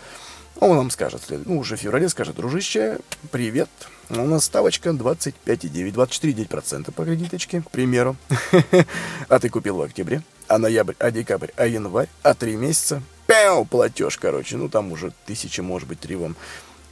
он 0.59 0.77
вам 0.77 0.89
скажет, 0.89 1.21
ну, 1.29 1.59
уже 1.59 1.75
в 1.75 1.79
феврале 1.79 2.07
скажет, 2.09 2.35
дружище, 2.35 2.99
привет, 3.31 3.69
у 4.09 4.15
нас 4.15 4.45
ставочка 4.45 4.89
25,9, 4.89 5.91
24,9% 5.93 6.91
по 6.91 7.03
кредиточке, 7.05 7.61
к 7.61 7.71
примеру. 7.71 8.15
А 9.27 9.39
ты 9.39 9.49
купил 9.49 9.77
в 9.77 9.81
октябре, 9.81 10.21
а 10.47 10.57
ноябрь, 10.57 10.93
а 10.99 11.11
декабрь, 11.11 11.51
а 11.57 11.65
январь, 11.65 12.09
а 12.23 12.33
три 12.33 12.55
месяца, 12.55 13.01
пяу, 13.27 13.65
платеж, 13.65 14.17
короче, 14.17 14.57
ну, 14.57 14.69
там 14.69 14.91
уже 14.91 15.11
тысячи, 15.25 15.61
может 15.61 15.87
быть, 15.87 15.99
три 15.99 16.15
вам 16.15 16.35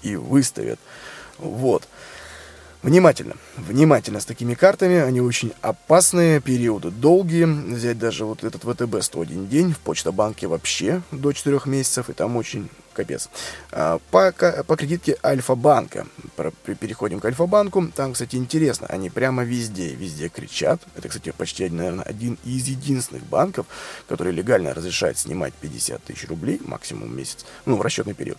и 0.01 0.15
выставят. 0.15 0.79
Вот. 1.37 1.87
Внимательно, 2.83 3.35
внимательно 3.55 4.19
с 4.19 4.25
такими 4.25 4.55
картами, 4.55 4.97
они 4.97 5.21
очень 5.21 5.53
опасные, 5.61 6.41
периоды 6.41 6.91
долгие, 6.91 7.45
взять 7.45 7.97
даже 7.97 8.25
вот 8.25 8.43
этот 8.43 8.63
ВТБ 8.63 9.01
101 9.01 9.47
день, 9.47 9.71
в 9.71 9.79
Почта-банке 9.79 10.47
вообще 10.47 11.01
до 11.11 11.31
4 11.31 11.61
месяцев, 11.63 12.09
и 12.09 12.13
там 12.13 12.35
очень 12.35 12.69
капец. 12.91 13.29
А, 13.71 13.99
по, 14.11 14.33
по 14.33 14.75
кредитке 14.75 15.17
Альфа-банка, 15.23 16.07
переходим 16.79 17.21
к 17.21 17.25
Альфа-банку, 17.25 17.87
там, 17.95 18.11
кстати, 18.11 18.35
интересно, 18.35 18.87
они 18.87 19.09
прямо 19.09 19.45
везде, 19.45 19.95
везде 19.95 20.27
кричат, 20.27 20.81
это, 20.97 21.07
кстати, 21.07 21.31
почти, 21.31 21.69
наверное, 21.69 22.03
один 22.03 22.37
из 22.43 22.67
единственных 22.67 23.23
банков, 23.23 23.65
который 24.09 24.33
легально 24.33 24.73
разрешает 24.73 25.17
снимать 25.17 25.53
50 25.53 26.03
тысяч 26.03 26.27
рублей 26.27 26.59
максимум 26.65 27.09
в 27.09 27.15
месяц, 27.15 27.45
ну, 27.65 27.77
в 27.77 27.81
расчетный 27.81 28.13
период, 28.13 28.37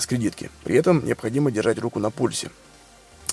с 0.00 0.06
кредитки. 0.06 0.50
При 0.64 0.76
этом 0.76 1.04
необходимо 1.04 1.50
держать 1.50 1.78
руку 1.78 1.98
на 1.98 2.10
пульсе. 2.10 2.50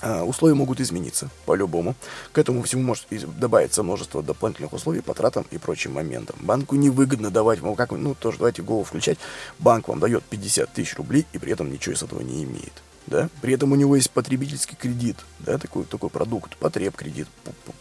А, 0.02 0.24
условия 0.24 0.54
могут 0.54 0.80
измениться, 0.80 1.28
по-любому. 1.44 1.94
К 2.32 2.38
этому 2.38 2.62
всему 2.62 2.82
может 2.82 3.06
добавиться 3.38 3.82
множество 3.82 4.22
дополнительных 4.22 4.72
условий 4.72 5.02
по 5.02 5.12
тратам 5.12 5.46
и 5.50 5.58
прочим 5.58 5.92
моментам. 5.92 6.36
Банку 6.40 6.76
невыгодно 6.76 7.30
давать, 7.30 7.60
вам 7.60 7.76
как, 7.76 7.92
ну, 7.92 8.14
тоже 8.14 8.38
давайте 8.38 8.62
голову 8.62 8.84
включать. 8.84 9.18
Банк 9.58 9.88
вам 9.88 10.00
дает 10.00 10.24
50 10.24 10.72
тысяч 10.72 10.96
рублей 10.96 11.26
и 11.32 11.38
при 11.38 11.52
этом 11.52 11.70
ничего 11.70 11.94
из 11.94 12.02
этого 12.02 12.22
не 12.22 12.44
имеет. 12.44 12.72
Да? 13.06 13.28
При 13.42 13.52
этом 13.54 13.72
у 13.72 13.76
него 13.76 13.96
есть 13.96 14.10
потребительский 14.10 14.76
кредит, 14.76 15.16
да, 15.40 15.58
такой, 15.58 15.84
такой 15.84 16.10
продукт, 16.10 16.56
потреб 16.56 16.96
кредит, 16.96 17.26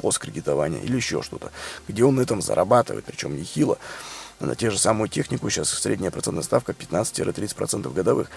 посткредитование 0.02 0.82
или 0.84 0.96
еще 0.96 1.22
что-то, 1.22 1.52
где 1.88 2.04
он 2.04 2.16
на 2.16 2.22
этом 2.22 2.42
зарабатывает, 2.42 3.06
причем 3.06 3.38
нехило. 3.38 3.78
На 4.40 4.56
те 4.56 4.70
же 4.70 4.80
самую 4.80 5.10
технику 5.10 5.50
сейчас 5.50 5.70
средняя 5.70 6.12
процентная 6.12 6.44
ставка 6.44 6.72
15-30% 6.72 7.94
годовых. 7.94 8.30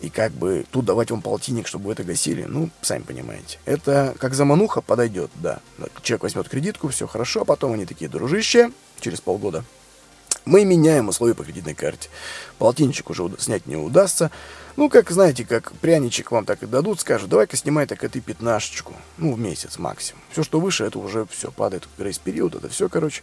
И 0.00 0.10
как 0.10 0.32
бы 0.32 0.64
тут 0.70 0.84
давать 0.84 1.10
вам 1.10 1.22
полтинник, 1.22 1.66
чтобы 1.66 1.86
вы 1.86 1.92
это 1.92 2.04
гасили, 2.04 2.44
ну, 2.44 2.70
сами 2.82 3.02
понимаете. 3.02 3.58
Это 3.64 4.14
как 4.18 4.34
замануха 4.34 4.80
подойдет, 4.80 5.30
да. 5.36 5.60
Человек 6.02 6.22
возьмет 6.22 6.48
кредитку, 6.48 6.88
все 6.88 7.06
хорошо, 7.06 7.42
а 7.42 7.44
потом 7.44 7.72
они 7.72 7.84
такие, 7.84 8.08
дружище, 8.08 8.70
через 9.00 9.20
полгода 9.20 9.64
мы 10.48 10.64
меняем 10.64 11.08
условия 11.08 11.34
по 11.34 11.44
кредитной 11.44 11.74
карте. 11.74 12.08
Полтинничек 12.58 13.10
уже 13.10 13.30
снять 13.38 13.66
не 13.66 13.76
удастся. 13.76 14.30
Ну, 14.76 14.88
как, 14.88 15.10
знаете, 15.10 15.44
как 15.44 15.72
пряничек 15.72 16.30
вам 16.30 16.44
так 16.44 16.62
и 16.62 16.66
дадут, 16.66 17.00
скажут, 17.00 17.28
давай-ка 17.28 17.56
снимай 17.56 17.86
так 17.86 18.02
и 18.02 18.20
пятнашечку. 18.20 18.94
Ну, 19.18 19.34
в 19.34 19.38
месяц 19.38 19.78
максимум. 19.78 20.22
Все, 20.32 20.42
что 20.42 20.60
выше, 20.60 20.84
это 20.84 20.98
уже 20.98 21.26
все 21.30 21.50
падает 21.50 21.84
в 21.84 22.00
грейс-период, 22.00 22.54
это 22.54 22.68
все, 22.68 22.88
короче. 22.88 23.22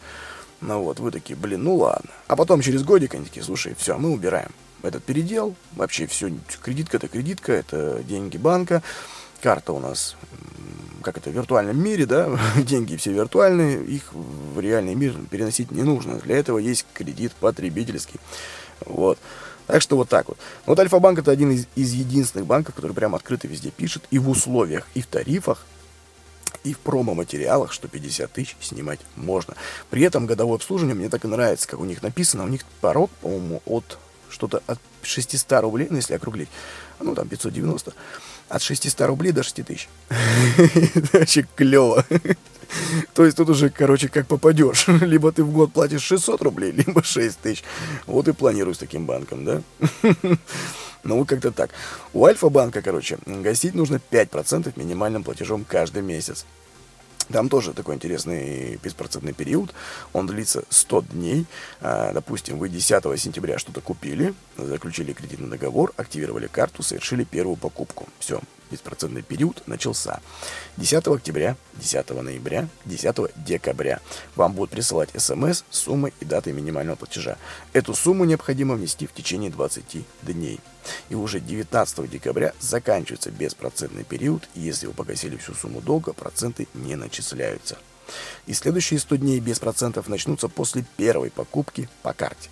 Ну 0.67 0.82
вот, 0.82 0.99
вы 0.99 1.12
такие, 1.12 1.36
блин, 1.36 1.63
ну 1.63 1.75
ладно. 1.75 2.10
А 2.28 2.36
потом 2.36 2.62
через 2.62 2.84
годик 2.84 3.13
они 3.13 3.25
такие, 3.25 3.43
слушай, 3.43 3.75
все, 3.78 3.97
мы 3.97 4.12
убираем 4.12 4.49
этот 4.82 5.04
передел. 5.04 5.56
Вообще 5.73 6.08
все, 6.08 6.32
кредитка 6.62 6.97
это 6.97 7.08
кредитка, 7.08 7.54
это 7.54 8.01
деньги 8.04 8.38
банка. 8.38 8.82
Карта 9.41 9.73
у 9.73 9.80
нас, 9.80 10.15
как 11.04 11.17
это, 11.17 11.30
в 11.30 11.34
виртуальном 11.34 11.78
мире, 11.78 12.06
да, 12.06 12.30
деньги 12.58 12.95
все 12.95 13.12
виртуальные, 13.12 13.86
их 13.86 14.12
в 14.13 14.60
реальный 14.60 14.95
мир 14.95 15.13
переносить 15.30 15.71
не 15.71 15.84
нужно. 15.84 16.17
Для 16.19 16.38
этого 16.38 16.58
есть 16.58 16.86
кредит 16.93 17.34
потребительский. 17.39 18.19
Вот. 18.86 19.19
Так 19.67 19.82
что 19.82 19.97
вот 19.97 20.10
так 20.10 20.28
вот. 20.28 20.38
Вот 20.65 20.80
Альфа-банк 20.80 21.19
это 21.19 21.32
один 21.32 21.51
из, 21.51 21.67
из 21.75 21.93
единственных 21.93 22.47
банков, 22.47 22.75
который 22.75 22.93
прям 22.93 23.15
открыто 23.15 23.47
везде 23.47 23.71
пишет 23.71 24.04
и 24.12 24.19
в 24.19 24.30
условиях, 24.30 24.88
и 24.93 25.01
в 25.01 25.08
тарифах, 25.08 25.65
и 26.65 26.73
в 26.73 26.80
промо-материалах, 26.80 27.71
что 27.71 27.88
50 27.88 28.32
тысяч 28.32 28.56
снимать 28.60 28.99
можно. 29.15 29.54
При 29.89 30.01
этом 30.01 30.25
годовое 30.25 30.56
обслуживание 30.56 30.95
мне 30.95 31.10
так 31.10 31.23
и 31.23 31.28
нравится, 31.28 31.67
как 31.67 31.80
у 31.80 31.86
них 31.86 32.01
написано. 32.01 32.43
У 32.43 32.47
них 32.47 32.62
порог, 32.82 33.12
по-моему, 33.21 33.62
от 33.65 33.97
что-то 34.30 34.62
от 34.67 34.80
600 35.04 35.62
рублей, 35.62 35.88
ну 35.89 35.97
если 35.97 36.15
округлить, 36.15 36.49
ну 36.99 37.15
там 37.15 37.28
590, 37.28 37.93
от 38.49 38.62
600 38.62 39.01
рублей 39.01 39.32
до 39.32 39.43
6 39.43 39.63
тысяч. 39.63 39.88
Это 40.58 41.19
вообще 41.19 41.47
клево. 41.56 42.04
То 43.13 43.25
есть 43.25 43.38
тут 43.38 43.49
уже, 43.49 43.69
короче, 43.69 44.09
как 44.09 44.27
попадешь. 44.27 44.88
Либо 45.01 45.31
ты 45.31 45.43
в 45.43 45.51
год 45.51 45.73
платишь 45.73 46.01
600 46.03 46.41
рублей, 46.41 46.71
либо 46.71 47.03
6 47.03 47.39
тысяч. 47.39 47.63
Вот 48.07 48.27
и 48.27 48.33
планирую 48.33 48.75
с 48.75 48.77
таким 48.77 49.05
банком, 49.05 49.45
да? 49.45 49.61
Ну, 51.03 51.23
как-то 51.23 51.51
так. 51.51 51.69
У 52.13 52.25
Альфа-банка, 52.25 52.81
короче, 52.81 53.19
гасить 53.27 53.75
нужно 53.75 54.01
5% 54.09 54.73
минимальным 54.75 55.23
платежом 55.23 55.63
каждый 55.63 56.01
месяц. 56.01 56.47
Там 57.31 57.49
тоже 57.49 57.73
такой 57.73 57.95
интересный 57.95 58.79
беспроцентный 58.83 59.33
период. 59.33 59.73
Он 60.13 60.27
длится 60.27 60.63
100 60.69 61.01
дней. 61.01 61.45
А, 61.81 62.11
допустим, 62.13 62.57
вы 62.57 62.69
10 62.69 63.19
сентября 63.19 63.57
что-то 63.57 63.81
купили, 63.81 64.33
заключили 64.57 65.13
кредитный 65.13 65.49
договор, 65.49 65.93
активировали 65.97 66.47
карту, 66.47 66.83
совершили 66.83 67.23
первую 67.23 67.55
покупку. 67.55 68.07
Все, 68.19 68.41
беспроцентный 68.71 69.21
период 69.21 69.63
начался. 69.67 70.21
10 70.78 71.08
октября, 71.08 71.56
10 71.75 72.10
ноября, 72.10 72.67
10 72.86 73.15
декабря 73.36 73.99
вам 74.36 74.54
будут 74.54 74.71
присылать 74.71 75.10
смс 75.15 75.63
с 75.69 75.80
суммой 75.80 76.13
и 76.19 76.25
датой 76.25 76.54
минимального 76.54 76.95
платежа. 76.95 77.38
Эту 77.73 77.93
сумму 77.93 78.25
необходимо 78.25 78.75
внести 78.75 79.08
в 79.08 79.13
течение 79.13 79.49
20 79.49 80.06
дней. 80.23 80.60
И 81.10 81.15
уже 81.15 81.39
19 81.39 82.10
декабря 82.10 82.54
заканчивается 82.60 83.32
беспроцентный 83.32 84.04
период, 84.04 84.47
и 84.54 84.62
если 84.62 84.88
вы 84.88 84.93
погасили 84.93 85.38
всю 85.38 85.54
сумму 85.54 85.82
долга, 85.82 86.13
проценты 86.13 86.67
не 86.73 86.95
начисляются. 86.95 87.78
И 88.45 88.54
следующие 88.54 88.99
100 88.99 89.15
дней 89.17 89.39
без 89.39 89.60
процентов 89.60 90.08
начнутся 90.08 90.47
после 90.47 90.86
первой 90.97 91.32
покупки 91.32 91.89
по 92.04 92.13
карте. 92.13 92.49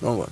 Ну 0.00 0.14
вот. 0.14 0.30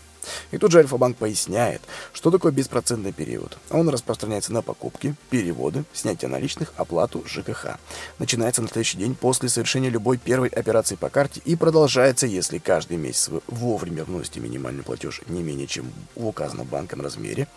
И 0.50 0.58
тут 0.58 0.72
же 0.72 0.78
Альфа-банк 0.78 1.16
поясняет, 1.16 1.82
что 2.12 2.30
такое 2.30 2.52
беспроцентный 2.52 3.12
период. 3.12 3.58
Он 3.70 3.88
распространяется 3.88 4.52
на 4.52 4.62
покупки, 4.62 5.14
переводы, 5.30 5.84
снятие 5.92 6.28
наличных, 6.28 6.72
оплату 6.76 7.24
ЖКХ. 7.26 7.78
Начинается 8.18 8.62
на 8.62 8.68
следующий 8.68 8.98
день 8.98 9.14
после 9.14 9.48
совершения 9.48 9.90
любой 9.90 10.18
первой 10.18 10.48
операции 10.48 10.96
по 10.96 11.08
карте 11.08 11.40
и 11.44 11.56
продолжается, 11.56 12.26
если 12.26 12.58
каждый 12.58 12.96
месяц 12.96 13.28
вы 13.28 13.40
вовремя 13.46 14.04
вносите 14.04 14.40
минимальный 14.40 14.82
платеж 14.82 15.22
не 15.26 15.42
менее 15.42 15.66
чем 15.66 15.92
в 16.14 16.26
указанном 16.26 16.66
банком 16.66 17.00
размере. 17.00 17.48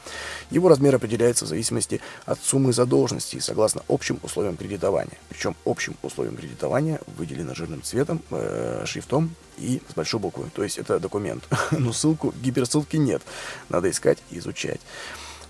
Его 0.50 0.70
размер 0.70 0.96
определяется 0.96 1.46
в 1.46 1.48
зависимости 1.48 2.02
от 2.26 2.40
суммы 2.44 2.74
задолженности 2.74 3.40
согласно 3.40 3.82
общим 3.88 4.20
условиям 4.24 4.58
кредитования. 4.58 5.18
Причем 5.30 5.56
общим 5.66 5.96
условиям 6.02 6.38
кредитования 6.38 7.00
выделено 7.18 7.54
жирным 7.54 7.82
цветом, 7.82 8.22
э, 8.32 8.84
шрифтом 8.86 9.36
и 9.58 9.82
с 9.90 9.94
большой 9.94 10.20
буквы. 10.20 10.50
То 10.54 10.64
есть 10.64 10.78
это 10.78 11.00
документ. 11.00 11.44
Но 11.72 11.94
ссылку, 11.94 12.34
гиперссылки 12.42 12.98
нет. 12.98 13.22
Надо 13.70 13.90
искать 13.90 14.20
и 14.32 14.40
изучать. 14.40 14.82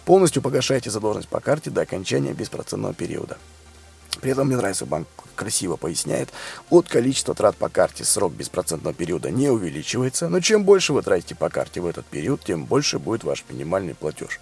Полностью 0.05 0.41
погашайте 0.41 0.91
задолженность 0.91 1.29
по 1.29 1.39
карте 1.39 1.71
до 1.71 1.81
окончания 1.81 2.33
беспроцентного 2.33 2.93
периода. 2.93 3.37
При 4.21 4.31
этом 4.31 4.47
мне 4.47 4.55
нравится, 4.55 4.85
банк 4.85 5.07
красиво 5.35 5.75
поясняет, 5.75 6.29
от 6.69 6.87
количества 6.87 7.35
трат 7.35 7.57
по 7.57 7.69
карте 7.69 8.05
срок 8.05 8.33
беспроцентного 8.33 8.93
периода 8.93 9.29
не 9.29 9.49
увеличивается, 9.49 10.29
но 10.29 10.39
чем 10.39 10.63
больше 10.63 10.93
вы 10.93 11.01
тратите 11.01 11.35
по 11.35 11.49
карте 11.49 11.81
в 11.81 11.85
этот 11.85 12.05
период, 12.05 12.41
тем 12.43 12.65
больше 12.65 12.99
будет 12.99 13.23
ваш 13.23 13.43
минимальный 13.49 13.93
платеж. 13.93 14.39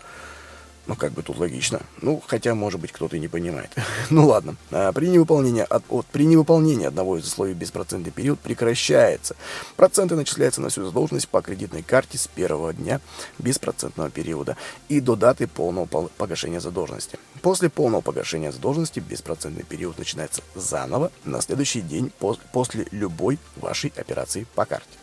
Ну, 0.85 0.95
как 0.95 1.13
бы 1.13 1.23
тут 1.23 1.37
логично. 1.37 1.79
Ну, 2.01 2.21
хотя, 2.25 2.55
может 2.55 2.81
быть, 2.81 2.91
кто-то 2.91 3.15
и 3.15 3.19
не 3.19 3.29
понимает. 3.29 3.71
ну, 4.09 4.27
ладно. 4.27 4.55
А, 4.71 4.91
при, 4.91 5.07
невыполнении 5.07 5.65
от, 5.67 5.83
от, 5.89 6.05
при 6.07 6.25
невыполнении 6.25 6.85
одного 6.85 7.17
из 7.17 7.25
условий 7.25 7.53
беспроцентный 7.53 8.11
период 8.11 8.39
прекращается. 8.39 9.35
Проценты 9.77 10.15
начисляются 10.15 10.61
на 10.61 10.69
всю 10.69 10.85
задолженность 10.85 11.29
по 11.29 11.41
кредитной 11.41 11.83
карте 11.83 12.17
с 12.17 12.27
первого 12.27 12.73
дня 12.73 12.99
беспроцентного 13.39 14.09
периода 14.09 14.57
и 14.89 14.99
до 14.99 15.15
даты 15.15 15.47
полного 15.47 15.85
погашения 16.17 16.59
задолженности. 16.59 17.17
После 17.41 17.69
полного 17.69 18.01
погашения 18.01 18.51
задолженности 18.51 18.99
беспроцентный 18.99 19.63
период 19.63 19.97
начинается 19.97 20.41
заново 20.55 21.11
на 21.23 21.41
следующий 21.41 21.81
день 21.81 22.11
после 22.51 22.87
любой 22.91 23.39
вашей 23.55 23.93
операции 23.95 24.45
по 24.55 24.65
карте. 24.65 25.02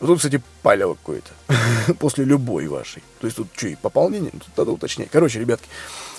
Тут, 0.00 0.18
кстати, 0.18 0.40
палево 0.62 0.94
какое-то. 0.94 1.30
После 1.98 2.24
любой 2.24 2.68
вашей. 2.68 3.02
То 3.20 3.26
есть 3.26 3.36
тут 3.36 3.48
что, 3.56 3.68
и 3.68 3.74
пополнение? 3.74 4.30
Тут 4.30 4.56
надо 4.56 4.70
уточнять. 4.70 5.10
Короче, 5.10 5.40
ребятки, 5.40 5.68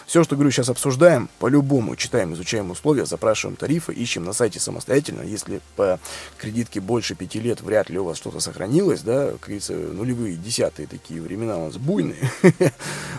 все, 0.09 0.23
что 0.23 0.35
говорю, 0.35 0.49
сейчас 0.49 0.69
обсуждаем. 0.69 1.29
По-любому 1.37 1.95
читаем, 1.95 2.33
изучаем 2.33 2.71
условия, 2.71 3.05
запрашиваем 3.05 3.55
тарифы, 3.55 3.93
ищем 3.93 4.23
на 4.23 4.33
сайте 4.33 4.59
самостоятельно. 4.59 5.21
Если 5.21 5.61
по 5.75 5.99
кредитке 6.39 6.81
больше 6.81 7.13
пяти 7.13 7.39
лет, 7.39 7.61
вряд 7.61 7.91
ли 7.91 7.99
у 7.99 8.05
вас 8.05 8.17
что-то 8.17 8.39
сохранилось, 8.39 9.01
да, 9.01 9.27
как 9.33 9.41
говорится, 9.41 9.73
нулевые, 9.73 10.35
десятые 10.35 10.87
такие 10.87 11.21
времена 11.21 11.57
у 11.57 11.65
нас 11.65 11.77
буйные. 11.77 12.27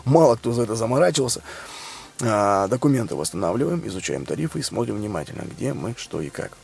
Мало 0.05 0.35
кто 0.35 0.53
за 0.53 0.63
это 0.63 0.75
заморачивался. 0.75 1.43
А, 2.23 2.67
документы 2.67 3.15
восстанавливаем, 3.15 3.87
изучаем 3.87 4.27
тарифы 4.27 4.59
и 4.59 4.63
смотрим 4.63 4.97
внимательно, 4.97 5.43
где 5.43 5.73
мы, 5.73 5.95
что 5.97 6.21
и 6.21 6.29
как. 6.29 6.59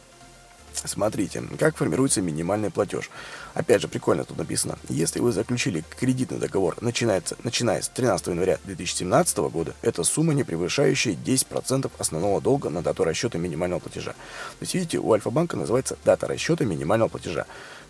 Смотрите, 0.84 1.42
как 1.58 1.76
формируется 1.76 2.20
минимальный 2.20 2.70
платеж. 2.70 3.10
Опять 3.54 3.82
же, 3.82 3.88
прикольно 3.88 4.24
тут 4.24 4.38
написано. 4.38 4.78
Если 4.88 5.20
вы 5.20 5.32
заключили 5.32 5.84
кредитный 5.98 6.38
договор, 6.38 6.76
начинается, 6.80 7.36
начиная 7.42 7.82
с 7.82 7.88
13 7.88 8.26
января 8.28 8.58
2017 8.64 9.38
года, 9.38 9.74
это 9.82 10.04
сумма, 10.04 10.34
не 10.34 10.44
превышающая 10.44 11.14
10% 11.14 11.90
основного 11.98 12.40
долга 12.40 12.68
на 12.68 12.82
дату 12.82 13.04
расчета 13.04 13.38
минимального 13.38 13.80
платежа. 13.80 14.12
То 14.12 14.62
есть, 14.62 14.74
видите, 14.74 14.98
у 14.98 15.12
Альфа-банка 15.12 15.56
называется 15.56 15.96
дата 16.04 16.26
расчета 16.26 16.64
минимального 16.64 17.08
платежа 17.08 17.46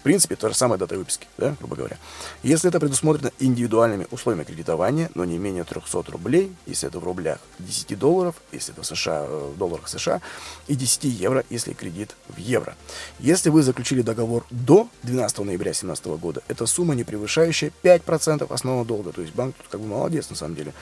принципе, 0.07 0.37
та 0.37 0.49
же 0.49 0.55
самая 0.55 0.79
дата 0.79 0.97
выписки, 0.97 1.27
да, 1.37 1.57
грубо 1.59 1.75
говоря. 1.75 1.99
Если 2.45 2.69
это 2.69 2.79
предусмотрено 2.79 3.33
индивидуальными 3.40 4.07
условиями 4.12 4.45
кредитования, 4.45 5.11
но 5.16 5.25
не 5.25 5.37
менее 5.37 5.64
300 5.64 6.12
рублей, 6.12 6.55
если 6.64 6.88
это 6.88 7.01
в 7.01 7.05
рублях, 7.05 7.40
10 7.59 7.99
долларов, 7.99 8.37
если 8.53 8.73
это 8.73 8.83
в 8.83 8.87
США, 8.87 9.25
э, 9.27 9.51
в 9.53 9.59
долларах 9.59 9.88
США, 9.88 10.21
и 10.69 10.77
10 10.77 11.07
евро, 11.07 11.45
если 11.51 11.73
кредит 11.73 12.14
в 12.29 12.37
евро. 12.38 12.77
Если 13.19 13.51
вы 13.51 13.64
заключили 13.64 14.03
договор 14.03 14.47
до 14.51 14.88
12 15.03 15.45
ноября 15.45 15.73
2017 15.73 16.07
года, 16.19 16.40
это 16.47 16.66
сумма, 16.66 16.95
не 16.95 17.03
превышающая 17.03 17.73
5% 17.83 18.47
основного 18.53 18.87
долга. 18.87 19.11
То 19.11 19.23
есть 19.23 19.35
банк 19.35 19.57
тут 19.57 19.66
как 19.66 19.81
бы 19.81 19.88
молодец, 19.88 20.31
на 20.31 20.37
самом 20.37 20.55
деле. 20.55 20.73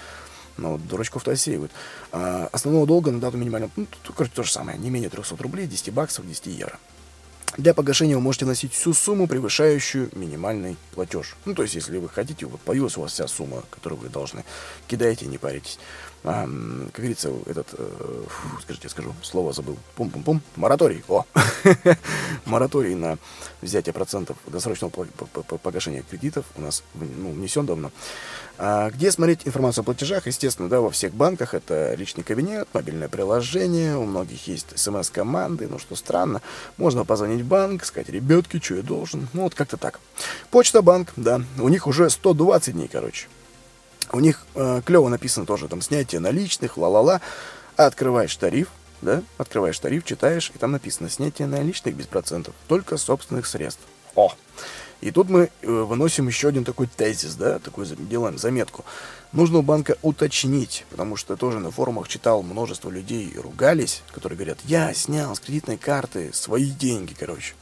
Но 0.58 0.72
вот 0.72 0.86
дурачков-то 0.86 1.30
осеивают. 1.30 1.72
А 2.12 2.50
основного 2.52 2.86
долга 2.86 3.10
на 3.10 3.20
дату 3.20 3.38
минимального, 3.38 3.72
ну, 3.74 3.86
тут, 4.02 4.14
короче, 4.14 4.34
то 4.34 4.42
же 4.42 4.52
самое, 4.52 4.76
не 4.76 4.90
менее 4.90 5.08
300 5.08 5.34
рублей, 5.38 5.66
10 5.66 5.94
баксов, 5.94 6.28
10 6.28 6.46
евро. 6.48 6.78
Для 7.56 7.72
погашения 7.72 8.16
вы 8.16 8.20
можете 8.20 8.46
носить 8.46 8.72
всю 8.72 8.92
сумму, 8.94 9.28
превышающую 9.28 10.10
минимальный 10.12 10.76
платеж. 10.94 11.36
Ну, 11.44 11.54
то 11.54 11.62
есть, 11.62 11.74
если 11.74 11.98
вы 11.98 12.08
хотите, 12.08 12.46
вот 12.46 12.60
появилась 12.60 12.96
у 12.96 13.02
вас 13.02 13.12
вся 13.12 13.28
сумма, 13.28 13.62
которую 13.70 14.00
вы 14.00 14.08
должны, 14.08 14.44
кидаете, 14.88 15.26
не 15.26 15.38
паритесь. 15.38 15.78
А, 16.24 16.44
как 16.46 16.96
говорится, 16.96 17.30
этот, 17.46 17.68
э, 17.74 18.24
фу, 18.26 18.48
скажите, 18.62 18.88
скажу, 18.88 19.14
слово 19.22 19.52
забыл. 19.52 19.76
Пум-пум-пум. 19.94 20.40
Мораторий. 20.56 21.04
О! 21.06 21.26
Мораторий 22.46 22.94
на 22.94 23.18
взятие 23.60 23.92
процентов 23.92 24.36
досрочного 24.46 24.90
погашения 24.90 26.02
кредитов 26.02 26.46
у 26.56 26.62
нас 26.62 26.82
ну, 26.94 27.32
внесен 27.32 27.66
давно. 27.66 27.92
А 28.56 28.90
где 28.90 29.10
смотреть 29.10 29.46
информацию 29.46 29.82
о 29.82 29.84
платежах? 29.84 30.26
Естественно, 30.26 30.68
да, 30.68 30.80
во 30.80 30.90
всех 30.90 31.12
банках 31.12 31.54
это 31.54 31.94
личный 31.94 32.22
кабинет, 32.22 32.68
мобильное 32.72 33.08
приложение, 33.08 33.96
у 33.96 34.04
многих 34.04 34.46
есть 34.46 34.78
смс-команды, 34.78 35.66
ну 35.68 35.78
что 35.78 35.96
странно. 35.96 36.40
Можно 36.76 37.04
позвонить 37.04 37.42
в 37.42 37.46
банк, 37.48 37.84
сказать, 37.84 38.08
ребятки, 38.08 38.60
что 38.62 38.76
я 38.76 38.82
должен? 38.82 39.28
Ну 39.32 39.42
вот 39.42 39.54
как-то 39.54 39.76
так. 39.76 39.98
Почта 40.50 40.82
банк, 40.82 41.12
да, 41.16 41.42
у 41.58 41.68
них 41.68 41.88
уже 41.88 42.08
120 42.08 42.74
дней, 42.74 42.88
короче. 42.90 43.26
У 44.12 44.20
них 44.20 44.46
э, 44.54 44.82
клево 44.84 45.08
написано 45.08 45.46
тоже, 45.46 45.66
там, 45.66 45.82
снятие 45.82 46.20
наличных, 46.20 46.76
ла-ла-ла. 46.76 47.20
Открываешь 47.74 48.36
тариф, 48.36 48.68
да, 49.02 49.22
открываешь 49.36 49.78
тариф, 49.80 50.04
читаешь, 50.04 50.52
и 50.54 50.58
там 50.58 50.70
написано 50.70 51.10
снятие 51.10 51.48
наличных 51.48 51.96
без 51.96 52.06
процентов, 52.06 52.54
только 52.68 52.96
собственных 52.96 53.46
средств. 53.46 53.82
О! 54.14 54.32
И 55.00 55.10
тут 55.10 55.28
мы 55.28 55.50
э, 55.60 55.70
выносим 55.70 56.28
еще 56.28 56.48
один 56.48 56.64
такой 56.64 56.86
тезис, 56.86 57.34
да, 57.34 57.58
такой 57.58 57.86
делаем 57.86 58.38
заметку. 58.38 58.84
Нужно 59.32 59.58
у 59.58 59.62
банка 59.62 59.98
уточнить, 60.00 60.86
потому 60.88 61.16
что 61.16 61.36
тоже 61.36 61.58
на 61.58 61.70
форумах 61.70 62.08
читал 62.08 62.42
множество 62.42 62.88
людей 62.88 63.30
ругались, 63.36 64.02
которые 64.12 64.38
говорят, 64.38 64.58
я 64.64 64.94
снял 64.94 65.34
с 65.36 65.40
кредитной 65.40 65.76
карты 65.76 66.30
свои 66.32 66.70
деньги, 66.70 67.14
короче. 67.18 67.54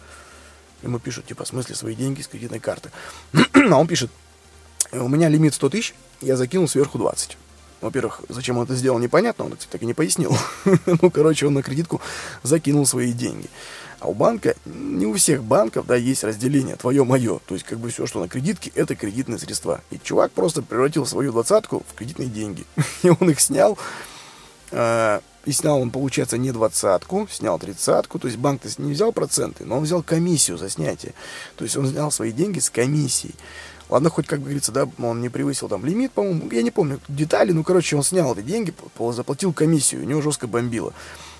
Ему 0.82 0.98
пишут, 0.98 1.26
типа, 1.26 1.44
в 1.44 1.48
смысле 1.48 1.74
свои 1.74 1.94
деньги 1.94 2.22
с 2.22 2.28
кредитной 2.28 2.60
карты. 2.60 2.90
а 3.54 3.76
он 3.76 3.86
пишет, 3.88 4.10
у 4.92 5.08
меня 5.08 5.28
лимит 5.28 5.54
100 5.54 5.70
тысяч, 5.70 5.94
я 6.20 6.36
закинул 6.36 6.68
сверху 6.68 6.98
20. 6.98 7.38
Во-первых, 7.80 8.20
зачем 8.28 8.58
он 8.58 8.64
это 8.64 8.76
сделал, 8.76 9.00
непонятно, 9.00 9.46
он, 9.46 9.52
кстати, 9.52 9.72
так 9.72 9.82
и 9.82 9.86
не 9.86 9.94
пояснил. 9.94 10.36
ну, 10.86 11.10
короче, 11.10 11.46
он 11.46 11.54
на 11.54 11.62
кредитку 11.62 12.00
закинул 12.44 12.86
свои 12.86 13.12
деньги. 13.12 13.48
А 14.02 14.08
у 14.08 14.14
банка, 14.14 14.56
не 14.64 15.06
у 15.06 15.14
всех 15.14 15.44
банков, 15.44 15.86
да, 15.86 15.94
есть 15.94 16.24
разделение 16.24 16.74
твое-мое. 16.74 17.38
То 17.46 17.54
есть, 17.54 17.64
как 17.64 17.78
бы 17.78 17.88
все, 17.90 18.04
что 18.08 18.18
на 18.18 18.26
кредитке, 18.26 18.72
это 18.74 18.96
кредитные 18.96 19.38
средства. 19.38 19.80
И 19.92 20.00
чувак 20.02 20.32
просто 20.32 20.60
превратил 20.60 21.06
свою 21.06 21.30
двадцатку 21.30 21.84
в 21.88 21.94
кредитные 21.94 22.28
деньги. 22.28 22.64
и 23.04 23.10
он 23.10 23.30
их 23.30 23.38
снял. 23.38 23.78
Э, 24.72 25.20
и 25.44 25.52
снял 25.52 25.80
он, 25.80 25.92
получается, 25.92 26.36
не 26.36 26.50
двадцатку, 26.50 27.28
снял 27.30 27.60
тридцатку. 27.60 28.18
То 28.18 28.26
есть 28.26 28.38
банк-то 28.38 28.68
не 28.82 28.92
взял 28.92 29.12
проценты, 29.12 29.64
но 29.64 29.76
он 29.76 29.84
взял 29.84 30.02
комиссию 30.02 30.58
за 30.58 30.68
снятие. 30.68 31.14
То 31.54 31.62
есть 31.62 31.76
он 31.76 31.86
снял 31.86 32.10
свои 32.10 32.32
деньги 32.32 32.58
с 32.58 32.70
комиссией. 32.70 33.36
Ладно, 33.88 34.10
хоть, 34.10 34.26
как 34.26 34.40
говорится, 34.40 34.72
да, 34.72 34.88
он 34.98 35.20
не 35.20 35.28
превысил 35.28 35.68
там 35.68 35.84
лимит, 35.84 36.10
по-моему, 36.10 36.50
я 36.50 36.62
не 36.62 36.72
помню 36.72 36.98
детали, 37.06 37.52
ну, 37.52 37.62
короче, 37.62 37.94
он 37.94 38.02
снял 38.02 38.34
эти 38.34 38.42
деньги, 38.42 38.74
заплатил 39.12 39.52
комиссию, 39.52 40.02
у 40.02 40.06
него 40.06 40.22
жестко 40.22 40.48
бомбило. 40.48 40.92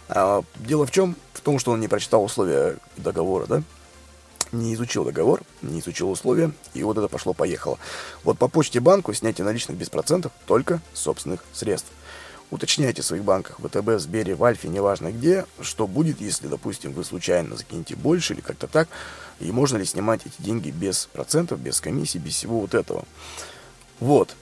А, 0.09 0.43
дело 0.57 0.87
в 0.87 0.91
чем? 0.91 1.17
В 1.33 1.41
том, 1.41 1.59
что 1.59 1.73
он 1.73 1.81
не 1.81 1.89
прочитал 1.89 2.25
условия 2.25 2.77
договора, 2.97 3.47
да? 3.47 3.63
Не 4.53 4.75
изучил 4.75 5.05
договор, 5.05 5.41
не 5.63 5.81
изучил 5.81 6.11
условия, 6.11 6.53
и 6.75 6.83
вот 6.83 6.99
это 6.99 7.09
пошло-поехало. 7.09 7.79
Вот 8.23 8.39
по 8.39 8.49
почте 8.49 8.81
банку 8.81 9.15
снятие 9.15 9.45
наличных 9.45 9.79
без 9.79 9.89
процентов 9.89 10.31
только 10.47 10.81
собственных 10.93 11.43
средств. 11.53 11.91
Уточняйте 12.51 13.01
в 13.01 13.07
своих 13.07 13.25
банках, 13.25 13.57
ВТБ, 13.61 13.99
Сбере, 13.99 14.35
в 14.35 14.45
Альфе, 14.45 14.69
неважно 14.69 15.11
где, 15.11 15.47
что 15.63 15.87
будет, 15.87 16.21
если, 16.21 16.49
допустим, 16.49 16.93
вы 16.93 17.03
случайно 17.03 17.57
закинете 17.57 17.97
больше 17.97 18.35
или 18.35 18.43
как-то 18.43 18.67
так, 18.67 18.89
и 19.41 19.51
можно 19.51 19.79
ли 19.79 19.87
снимать 19.87 20.21
эти 20.27 20.35
деньги 20.43 20.69
без 20.71 21.07
процентов, 21.07 21.61
без 21.61 21.81
комиссии, 21.81 22.19
без 22.19 22.35
всего 22.35 22.61
вот 22.61 22.75
этого. 22.75 23.05
Вот. 24.01 24.37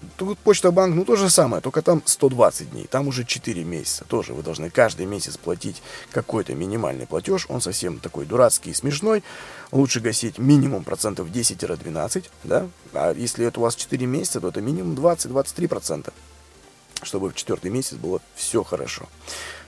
А, 0.00 0.04
Тут 0.16 0.38
Почта 0.38 0.70
Банк, 0.70 0.94
ну 0.94 1.04
то 1.04 1.16
же 1.16 1.30
самое, 1.30 1.62
только 1.62 1.82
там 1.82 2.02
120 2.04 2.70
дней, 2.70 2.86
там 2.90 3.08
уже 3.08 3.24
4 3.24 3.64
месяца. 3.64 4.04
Тоже 4.04 4.32
вы 4.32 4.42
должны 4.42 4.70
каждый 4.70 5.06
месяц 5.06 5.36
платить 5.36 5.82
какой-то 6.10 6.54
минимальный 6.54 7.06
платеж. 7.06 7.46
Он 7.48 7.60
совсем 7.60 7.98
такой 7.98 8.26
дурацкий 8.26 8.70
и 8.70 8.74
смешной. 8.74 9.22
Лучше 9.70 10.00
гасить 10.00 10.38
минимум 10.38 10.84
процентов 10.84 11.28
10-12, 11.28 12.24
да. 12.44 12.68
А 12.92 13.12
если 13.12 13.46
это 13.46 13.60
у 13.60 13.62
вас 13.62 13.76
4 13.76 14.06
месяца, 14.06 14.40
то 14.40 14.48
это 14.48 14.60
минимум 14.60 14.94
20-23 14.94 15.68
процента. 15.68 16.12
Чтобы 17.02 17.30
в 17.30 17.34
четвертый 17.34 17.70
месяц 17.70 17.94
было 17.94 18.20
все 18.34 18.64
хорошо. 18.64 19.08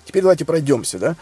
Теперь 0.04 0.22
давайте 0.22 0.44
пройдемся, 0.44 0.98
да, 0.98 1.16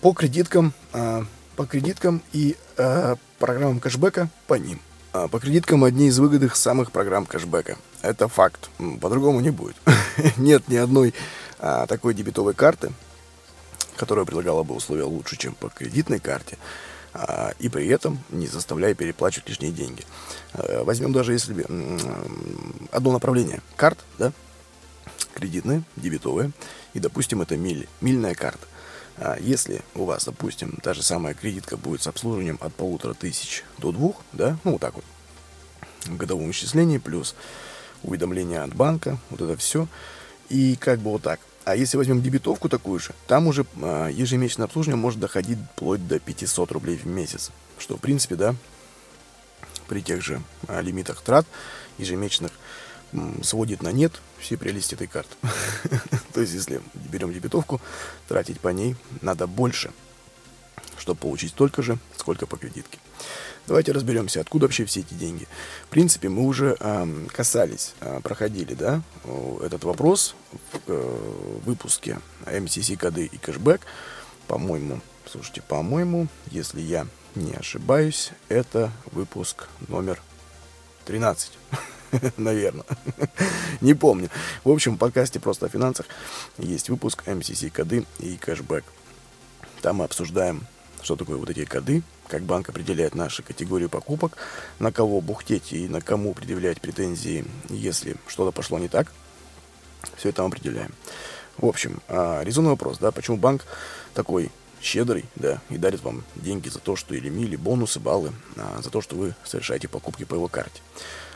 по 0.00 0.12
кредиткам, 0.12 0.72
э, 0.92 1.24
по 1.54 1.66
кредиткам 1.66 2.20
и 2.32 2.56
э, 2.76 3.14
программам 3.38 3.78
кэшбэка 3.78 4.28
по 4.48 4.54
ним. 4.54 4.80
А 5.12 5.28
по 5.28 5.38
кредиткам 5.38 5.84
одни 5.84 6.06
из 6.06 6.18
выгодных 6.18 6.56
самых 6.56 6.90
программ 6.90 7.26
кэшбэка. 7.26 7.76
Это 8.00 8.28
факт. 8.28 8.70
По-другому 9.00 9.40
не 9.40 9.50
будет. 9.50 9.76
Нет 10.38 10.68
ни 10.68 10.76
одной 10.76 11.12
а, 11.58 11.86
такой 11.86 12.14
дебетовой 12.14 12.54
карты, 12.54 12.92
которая 13.96 14.24
предлагала 14.24 14.62
бы 14.62 14.74
условия 14.74 15.04
лучше, 15.04 15.36
чем 15.36 15.54
по 15.54 15.68
кредитной 15.68 16.18
карте, 16.18 16.56
а, 17.12 17.52
и 17.58 17.68
при 17.68 17.88
этом 17.88 18.20
не 18.30 18.46
заставляя 18.46 18.94
переплачивать 18.94 19.50
лишние 19.50 19.70
деньги. 19.70 20.02
А, 20.54 20.82
возьмем 20.82 21.12
даже 21.12 21.34
если 21.34 21.62
одно 22.90 23.12
направление 23.12 23.60
карт, 23.76 23.98
да, 24.18 24.32
кредитные, 25.34 25.82
дебетовые, 25.96 26.52
и, 26.94 27.00
допустим, 27.00 27.42
это 27.42 27.56
миль, 27.58 27.86
мильная 28.00 28.34
карта. 28.34 28.66
А 29.18 29.36
если 29.38 29.82
у 29.94 30.04
вас, 30.04 30.24
допустим, 30.24 30.78
та 30.82 30.94
же 30.94 31.02
самая 31.02 31.34
кредитка 31.34 31.76
будет 31.76 32.02
с 32.02 32.06
обслуживанием 32.06 32.58
от 32.60 32.74
полутора 32.74 33.14
тысяч 33.14 33.64
до 33.78 33.92
двух, 33.92 34.16
да, 34.32 34.56
ну 34.64 34.72
вот 34.72 34.80
так 34.80 34.94
вот, 34.94 35.04
в 36.04 36.16
годовом 36.16 36.50
исчислении, 36.50 36.98
плюс 36.98 37.34
уведомления 38.02 38.62
от 38.62 38.74
банка, 38.74 39.18
вот 39.30 39.40
это 39.40 39.56
все, 39.56 39.86
и 40.48 40.76
как 40.76 41.00
бы 41.00 41.10
вот 41.10 41.22
так. 41.22 41.40
А 41.64 41.76
если 41.76 41.96
возьмем 41.96 42.20
дебетовку 42.20 42.68
такую 42.68 42.98
же, 42.98 43.12
там 43.28 43.46
уже 43.46 43.64
а, 43.80 44.08
ежемесячное 44.08 44.66
обслуживание 44.66 45.00
может 45.00 45.20
доходить 45.20 45.58
вплоть 45.76 46.06
до 46.06 46.18
500 46.18 46.72
рублей 46.72 46.96
в 46.96 47.06
месяц, 47.06 47.50
что 47.78 47.96
в 47.96 48.00
принципе, 48.00 48.34
да, 48.34 48.56
при 49.88 50.00
тех 50.00 50.22
же 50.22 50.42
а, 50.66 50.80
лимитах 50.80 51.22
трат 51.22 51.46
ежемесячных 51.98 52.50
сводит 53.42 53.82
на 53.82 53.92
нет 53.92 54.20
все 54.38 54.56
прелести 54.56 54.94
этой 54.94 55.06
карты. 55.06 55.34
То 56.32 56.40
есть, 56.40 56.54
если 56.54 56.80
берем 56.94 57.32
дебетовку, 57.32 57.80
тратить 58.28 58.60
по 58.60 58.68
ней 58.68 58.96
надо 59.20 59.46
больше, 59.46 59.92
чтобы 60.98 61.20
получить 61.20 61.50
столько 61.50 61.82
же, 61.82 61.98
сколько 62.16 62.46
по 62.46 62.56
кредитке. 62.56 62.98
Давайте 63.66 63.92
разберемся, 63.92 64.40
откуда 64.40 64.66
вообще 64.66 64.84
все 64.84 65.00
эти 65.00 65.14
деньги. 65.14 65.46
В 65.86 65.88
принципе, 65.88 66.28
мы 66.28 66.46
уже 66.46 66.76
э, 66.78 67.26
касались, 67.32 67.94
э, 68.00 68.20
проходили, 68.20 68.74
да, 68.74 69.02
этот 69.62 69.84
вопрос 69.84 70.34
в 70.50 70.80
э, 70.88 71.60
выпуске 71.64 72.18
MCC 72.44 72.96
коды 72.96 73.26
и 73.26 73.38
кэшбэк. 73.38 73.82
По-моему, 74.48 75.00
слушайте, 75.30 75.62
по-моему, 75.62 76.26
если 76.50 76.80
я 76.80 77.06
не 77.36 77.52
ошибаюсь, 77.52 78.32
это 78.48 78.90
выпуск 79.12 79.68
номер 79.88 80.20
13. 81.04 81.52
Наверное. 82.36 82.84
Не 83.80 83.94
помню. 83.94 84.28
В 84.64 84.70
общем, 84.70 84.94
в 84.94 84.98
подкасте 84.98 85.40
«Просто 85.40 85.66
о 85.66 85.68
финансах» 85.68 86.06
есть 86.58 86.88
выпуск 86.88 87.22
MCC 87.26 87.70
коды 87.70 88.04
и 88.18 88.36
кэшбэк. 88.36 88.84
Там 89.80 89.96
мы 89.96 90.04
обсуждаем, 90.04 90.66
что 91.02 91.16
такое 91.16 91.36
вот 91.36 91.50
эти 91.50 91.64
коды, 91.64 92.02
как 92.28 92.42
банк 92.42 92.68
определяет 92.68 93.14
наши 93.14 93.42
категории 93.42 93.86
покупок, 93.86 94.36
на 94.78 94.92
кого 94.92 95.20
бухтеть 95.20 95.72
и 95.72 95.88
на 95.88 96.00
кому 96.00 96.34
предъявлять 96.34 96.80
претензии, 96.80 97.44
если 97.68 98.16
что-то 98.26 98.52
пошло 98.52 98.78
не 98.78 98.88
так. 98.88 99.12
Все 100.16 100.28
это 100.28 100.42
мы 100.42 100.48
определяем. 100.48 100.92
В 101.58 101.66
общем, 101.66 102.00
а, 102.08 102.42
резонный 102.42 102.70
вопрос, 102.70 102.98
да, 102.98 103.10
почему 103.10 103.36
банк 103.36 103.64
такой 104.14 104.50
щедрый, 104.80 105.24
да, 105.36 105.60
и 105.70 105.76
дарит 105.76 106.02
вам 106.02 106.24
деньги 106.34 106.68
за 106.68 106.78
то, 106.78 106.96
что 106.96 107.14
или 107.14 107.28
мили, 107.28 107.56
бонусы, 107.56 108.00
баллы, 108.00 108.32
а, 108.56 108.80
за 108.82 108.90
то, 108.90 109.00
что 109.00 109.16
вы 109.16 109.34
совершаете 109.44 109.88
покупки 109.88 110.24
по 110.24 110.34
его 110.34 110.48
карте. 110.48 110.80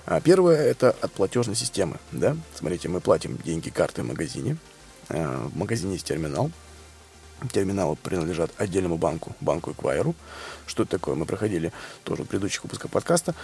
А 0.07 0.21
первое 0.21 0.57
это 0.57 0.91
от 1.01 1.13
платежной 1.13 1.57
системы. 1.57 1.97
Да? 2.13 2.37
Смотрите, 2.55 2.89
мы 2.89 3.01
платим 3.01 3.39
деньги 3.45 3.71
картой 3.71 4.05
в 4.05 4.07
магазине. 4.07 4.57
А, 5.09 5.49
в 5.49 5.57
магазине 5.57 5.95
есть 5.95 6.07
терминал. 6.07 6.51
Терминалы 7.53 7.97
принадлежат 7.97 8.51
отдельному 8.57 8.97
банку, 8.97 9.35
банку 9.41 9.73
Эквайру. 9.73 10.15
Что 10.67 10.85
это 10.85 10.93
такое? 10.93 11.17
Мы 11.17 11.27
проходили 11.27 11.73
тоже 12.05 12.23
в 12.23 12.27
предыдущих 12.27 12.63
выпусках 12.63 12.91
подкаста. 12.91 13.35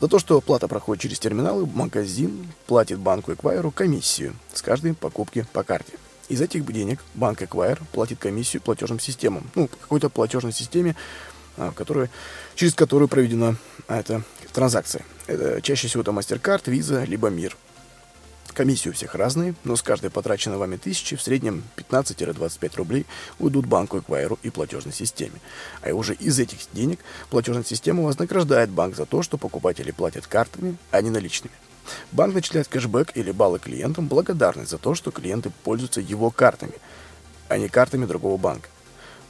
За 0.00 0.08
то, 0.08 0.18
что 0.18 0.40
плата 0.40 0.68
проходит 0.68 1.02
через 1.02 1.18
терминалы, 1.18 1.66
магазин 1.66 2.46
платит 2.66 2.98
банку 2.98 3.32
Эквайру 3.32 3.70
комиссию 3.70 4.36
с 4.52 4.62
каждой 4.62 4.94
покупки 4.94 5.46
по 5.52 5.64
карте. 5.64 5.94
Из 6.28 6.40
этих 6.40 6.70
денег 6.70 7.00
банк 7.14 7.42
Эквайр 7.42 7.80
платит 7.92 8.20
комиссию 8.20 8.62
платежным 8.62 9.00
системам. 9.00 9.50
Ну, 9.56 9.66
какой-то 9.66 10.10
платежной 10.10 10.52
системе, 10.52 10.94
а, 11.56 11.72
которая, 11.72 12.08
через 12.54 12.74
которую 12.74 13.08
проведена 13.08 13.56
эта 13.88 14.22
транзакция. 14.52 15.04
Это 15.30 15.62
чаще 15.62 15.86
всего 15.86 16.00
это 16.02 16.10
MasterCard, 16.10 16.64
Visa, 16.64 17.06
либо 17.06 17.28
Мир. 17.28 17.56
Комиссии 18.52 18.88
у 18.88 18.92
всех 18.92 19.14
разные, 19.14 19.54
но 19.62 19.76
с 19.76 19.82
каждой 19.82 20.10
потраченной 20.10 20.56
вами 20.56 20.74
тысячи 20.74 21.14
в 21.14 21.22
среднем 21.22 21.62
15-25 21.76 22.76
рублей 22.76 23.06
уйдут 23.38 23.66
банку 23.66 24.00
Эквайру 24.00 24.40
и 24.42 24.50
платежной 24.50 24.92
системе. 24.92 25.40
А 25.82 25.94
уже 25.94 26.14
из 26.14 26.40
этих 26.40 26.58
денег 26.72 26.98
платежная 27.30 27.62
система 27.62 28.02
вознаграждает 28.02 28.70
банк 28.70 28.96
за 28.96 29.06
то, 29.06 29.22
что 29.22 29.38
покупатели 29.38 29.92
платят 29.92 30.26
картами, 30.26 30.76
а 30.90 31.00
не 31.00 31.10
наличными. 31.10 31.54
Банк 32.10 32.34
начисляет 32.34 32.66
кэшбэк 32.66 33.12
или 33.14 33.30
баллы 33.30 33.60
клиентам 33.60 34.08
благодарность 34.08 34.72
за 34.72 34.78
то, 34.78 34.96
что 34.96 35.12
клиенты 35.12 35.52
пользуются 35.62 36.00
его 36.00 36.32
картами, 36.32 36.74
а 37.48 37.56
не 37.56 37.68
картами 37.68 38.04
другого 38.04 38.36
банка. 38.36 38.68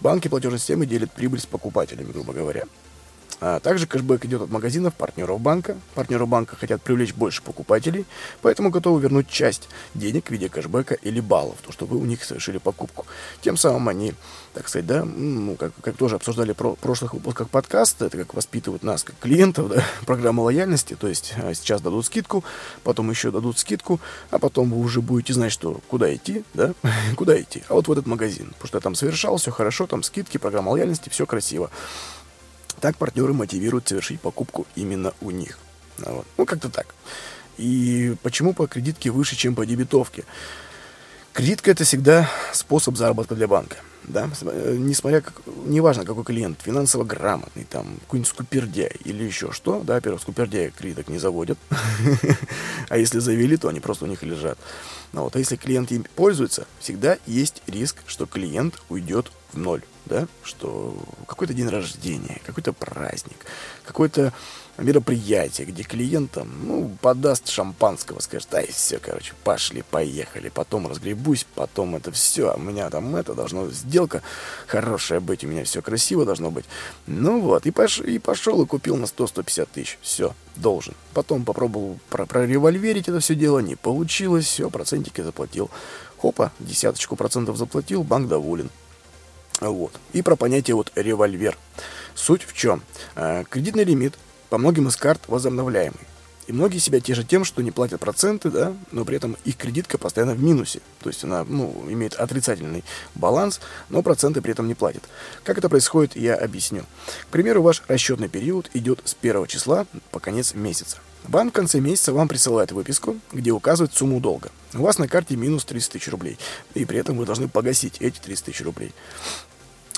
Банки 0.01 0.29
платежной 0.29 0.61
системы 0.61 0.87
делят 0.87 1.13
прибыль 1.13 1.41
с 1.41 1.47
покупателями, 1.47 2.11
грубо 2.11 2.33
говоря. 2.33 2.65
А 3.41 3.59
также 3.59 3.87
кэшбэк 3.87 4.27
идет 4.27 4.43
от 4.43 4.51
магазинов 4.51 4.95
партнеров 4.95 5.41
банка. 5.41 5.77
Партнеры 5.95 6.27
банка 6.27 6.57
хотят 6.57 6.83
привлечь 6.83 7.15
больше 7.15 7.43
покупателей, 7.43 8.05
поэтому 8.43 8.71
готовы 8.71 9.01
вернуть 9.01 9.29
часть 9.29 9.69
денег 9.95 10.27
в 10.27 10.31
виде 10.31 10.49
кэшбэка 10.49 10.95
или 10.95 11.21
баллов, 11.21 11.57
то, 11.65 11.73
что 11.73 11.87
вы 11.87 11.97
у 11.97 12.05
них 12.05 12.23
совершили 12.23 12.59
покупку. 12.59 13.07
Тем 13.41 13.57
самым 13.57 13.89
они, 13.89 14.15
так 14.53 14.69
сказать, 14.69 14.87
да, 14.87 15.05
ну, 15.05 15.57
как, 15.57 15.73
как 15.81 15.97
тоже 15.97 16.17
обсуждали 16.17 16.53
в 16.53 16.75
прошлых 16.75 17.15
выпусках 17.15 17.49
подкаста, 17.49 18.07
это 18.07 18.19
как 18.19 18.35
воспитывают 18.35 18.83
нас 18.83 19.05
как 19.05 19.17
клиентов, 19.19 19.71
да, 19.71 19.85
программа 20.07 20.43
лояльности, 20.43 20.95
то 20.95 21.09
есть 21.09 21.33
а, 21.43 21.55
сейчас 21.55 21.81
дадут 21.81 22.07
скидку, 22.07 22.45
потом 22.85 23.11
еще 23.11 23.31
дадут 23.31 23.59
скидку, 23.59 24.01
а 24.31 24.39
потом 24.39 24.71
вы 24.71 24.81
уже 24.81 25.01
будете 25.01 25.33
знать, 25.33 25.53
что 25.53 25.81
куда 25.89 26.15
идти, 26.15 26.45
да, 26.53 26.75
куда 27.17 27.41
идти, 27.41 27.63
а 27.69 27.75
вот 27.75 27.89
в 27.89 27.93
этот 27.93 28.07
магазин, 28.07 28.49
потому 28.49 28.67
что 28.69 28.79
я 28.79 28.83
там 28.83 28.95
совершал, 28.95 29.39
все 29.39 29.51
хорошо, 29.51 29.87
там 29.87 30.03
скидки, 30.03 30.37
программа 30.37 30.71
лояльности, 30.71 31.09
все 31.09 31.25
красиво. 31.25 31.71
Так 32.81 32.97
партнеры 32.97 33.33
мотивируют 33.33 33.89
совершить 33.89 34.21
покупку 34.21 34.67
именно 34.75 35.13
у 35.21 35.31
них. 35.31 35.59
Ну 35.99 36.17
вот. 36.17 36.27
Ну, 36.39 36.47
как-то 36.47 36.69
так. 36.71 36.95
И 37.59 38.15
почему 38.23 38.55
по 38.55 38.67
кредитке 38.67 39.11
выше, 39.11 39.37
чем 39.37 39.55
по 39.55 39.67
дебетовке? 39.67 40.25
Кредитка– 41.33 41.71
это 41.73 41.85
всегда 41.85 42.29
способ 42.53 42.97
заработка 42.97 43.35
для 43.35 43.47
банка. 43.47 43.77
да, 44.05 44.29
э, 44.43 44.77
несмотря 44.79 45.21
как, 45.21 45.43
неважно 45.65 46.05
какой 46.05 46.25
клиент, 46.25 46.61
финансово 46.61 47.05
грамотный, 47.05 47.65
там, 47.65 47.99
какой-нибудь 48.01 48.29
скупердяй 48.29 48.97
или 49.05 49.23
еще 49.23 49.53
что, 49.53 49.81
да, 49.83 49.95
во-первых, 49.95 50.23
скупердяй 50.23 50.71
кредиток 50.71 51.09
не 51.09 51.19
заводят, 51.19 51.59
а 52.89 52.99
если 52.99 53.21
завели, 53.21 53.57
то 53.57 53.69
они 53.69 53.79
просто 53.79 54.07
у 54.07 54.09
них 54.09 54.23
лежат. 54.23 54.59
Ну, 55.13 55.23
вот, 55.23 55.37
а 55.37 55.39
если 55.39 55.57
клиент 55.57 55.93
им 55.93 56.05
пользуется, 56.17 56.67
всегда 56.81 57.19
есть 57.27 57.63
риск, 57.67 57.99
что 58.07 58.27
клиент 58.27 58.75
уйдет 58.89 59.31
ноль, 59.55 59.83
да, 60.07 60.27
что 60.43 60.97
какой-то 61.27 61.55
день 61.55 61.69
рождения, 61.69 62.41
какой-то 62.45 62.73
праздник, 62.73 63.47
какой-то 63.85 64.33
мероприятие, 64.79 65.67
где 65.67 65.83
клиент 65.83 66.33
там, 66.33 66.49
ну, 66.65 66.97
подаст 67.01 67.49
шампанского, 67.49 68.21
скажет, 68.21 68.53
ай, 68.55 68.69
все, 68.73 68.99
короче, 68.99 69.35
пошли, 69.45 69.83
поехали, 69.83 70.49
потом 70.49 70.87
разгребусь, 70.87 71.47
потом 71.55 71.97
это 71.97 72.11
все, 72.13 72.51
а 72.51 72.55
у 72.55 72.61
меня 72.61 72.91
там 72.91 73.15
это 73.17 73.35
должно, 73.35 73.71
сделка 73.71 74.23
хорошая 74.67 75.21
быть, 75.21 75.45
у 75.45 75.49
меня 75.49 75.65
все 75.65 75.83
красиво 75.83 76.25
должно 76.25 76.51
быть. 76.51 76.65
Ну 77.07 77.41
вот, 77.41 77.67
и, 77.67 77.71
пош, 77.71 78.01
и 78.01 78.19
пошел 78.19 78.63
и 78.63 78.67
купил 78.67 78.97
на 78.97 79.05
100-150 79.05 79.69
тысяч, 79.73 79.99
все, 80.03 80.35
должен. 80.57 80.95
Потом 81.15 81.45
попробовал 81.45 81.99
про 82.09 82.27
проревольверить 82.27 83.09
это 83.09 83.21
все 83.21 83.35
дело, 83.35 83.59
не 83.59 83.77
получилось, 83.77 84.47
все, 84.47 84.71
процентики 84.71 85.21
заплатил. 85.21 85.71
Хопа, 86.19 86.53
десяточку 86.59 87.17
процентов 87.17 87.57
заплатил, 87.57 88.03
банк 88.03 88.29
доволен. 88.29 88.71
Вот. 89.61 89.93
И 90.13 90.23
про 90.23 90.37
понятие 90.37 90.75
вот 90.75 90.93
револьвер. 90.95 91.57
Суть 92.15 92.43
в 92.43 92.55
чем? 92.55 92.83
Э, 93.15 93.45
кредитный 93.49 93.85
лимит 93.85 94.15
по 94.49 94.59
многим 94.59 94.89
из 94.89 94.97
карт 94.97 95.21
возобновляемый. 95.29 96.01
И 96.47 96.53
многие 96.53 96.79
себя 96.79 96.99
тешат 96.99 97.29
тем, 97.29 97.45
что 97.45 97.63
не 97.63 97.71
платят 97.71 98.01
проценты, 98.01 98.51
да, 98.51 98.75
но 98.91 99.05
при 99.05 99.17
этом 99.17 99.37
их 99.45 99.57
кредитка 99.57 99.99
постоянно 99.99 100.35
в 100.35 100.43
минусе. 100.43 100.81
То 101.01 101.09
есть 101.09 101.23
она 101.23 101.45
ну, 101.45 101.85
имеет 101.89 102.15
отрицательный 102.15 102.83
баланс, 103.15 103.61
но 103.89 104.03
проценты 104.03 104.43
при 104.43 104.51
этом 104.51 104.67
не 104.67 104.75
платит. 104.75 105.05
Как 105.45 105.59
это 105.59 105.69
происходит, 105.69 106.17
я 106.17 106.35
объясню. 106.35 106.87
К 107.23 107.27
примеру, 107.27 107.63
ваш 107.63 107.85
расчетный 107.87 108.29
период 108.29 108.69
идет 108.75 109.01
с 109.05 109.15
первого 109.15 109.47
числа 109.47 109.87
по 110.11 110.19
конец 110.19 110.55
месяца. 110.55 110.97
Банк 111.31 111.53
в 111.53 111.55
конце 111.55 111.79
месяца 111.79 112.13
вам 112.13 112.27
присылает 112.27 112.73
выписку, 112.73 113.17
где 113.31 113.53
указывает 113.53 113.95
сумму 113.95 114.19
долга. 114.19 114.51
У 114.75 114.79
вас 114.83 114.99
на 114.99 115.07
карте 115.07 115.37
минус 115.37 115.65
30 115.65 115.93
тысяч 115.93 116.09
рублей, 116.09 116.37
и 116.75 116.85
при 116.85 116.99
этом 116.99 117.17
вы 117.17 117.25
должны 117.25 117.47
погасить 117.47 117.99
эти 118.01 118.19
30 118.19 118.47
тысяч 118.47 118.63
рублей. 118.63 118.93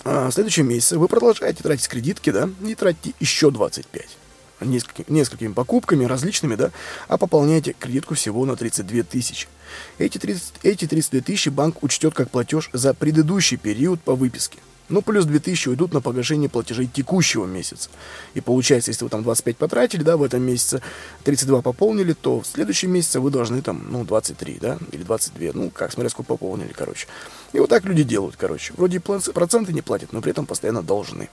А 0.04 0.28
в 0.28 0.32
следующем 0.32 0.68
месяце 0.68 0.98
вы 0.98 1.08
продолжаете 1.08 1.62
тратить 1.62 1.88
кредитки, 1.88 2.28
да, 2.28 2.50
и 2.62 2.74
тратите 2.74 3.14
еще 3.18 3.50
25 3.50 4.18
несколькими, 4.60 5.06
несколькими 5.08 5.54
покупками 5.54 6.04
различными, 6.04 6.54
да, 6.54 6.70
а 7.08 7.16
пополняете 7.16 7.72
кредитку 7.72 8.14
всего 8.14 8.44
на 8.44 8.54
32 8.54 9.02
тысячи. 9.02 9.48
Эти, 9.96 10.18
30, 10.18 10.52
эти 10.64 10.86
32 10.86 11.22
тысячи 11.22 11.48
банк 11.48 11.82
учтет 11.82 12.12
как 12.12 12.30
платеж 12.30 12.68
за 12.74 12.92
предыдущий 12.92 13.56
период 13.56 14.02
по 14.02 14.14
выписке. 14.14 14.58
Ну, 14.88 15.00
плюс 15.00 15.24
2000 15.24 15.68
уйдут 15.68 15.94
на 15.94 16.00
погашение 16.00 16.48
платежей 16.48 16.86
текущего 16.86 17.46
месяца. 17.46 17.88
И 18.34 18.40
получается, 18.40 18.90
если 18.90 19.04
вы 19.04 19.10
там 19.10 19.22
25 19.22 19.56
потратили, 19.56 20.02
да, 20.02 20.16
в 20.16 20.22
этом 20.22 20.42
месяце, 20.42 20.82
32 21.24 21.62
пополнили, 21.62 22.12
то 22.12 22.40
в 22.40 22.46
следующем 22.46 22.90
месяце 22.90 23.20
вы 23.20 23.30
должны 23.30 23.62
там, 23.62 23.86
ну, 23.90 24.04
23, 24.04 24.58
да, 24.60 24.78
или 24.90 25.02
22, 25.02 25.50
ну, 25.54 25.70
как, 25.70 25.92
смотря 25.92 26.10
сколько 26.10 26.28
пополнили, 26.28 26.72
короче. 26.72 27.06
И 27.52 27.58
вот 27.58 27.70
так 27.70 27.84
люди 27.84 28.02
делают, 28.02 28.36
короче. 28.36 28.74
Вроде 28.76 29.00
проценты 29.00 29.72
не 29.72 29.82
платят, 29.82 30.12
но 30.12 30.20
при 30.20 30.32
этом 30.32 30.46
постоянно 30.46 30.82
должны. 30.82 31.28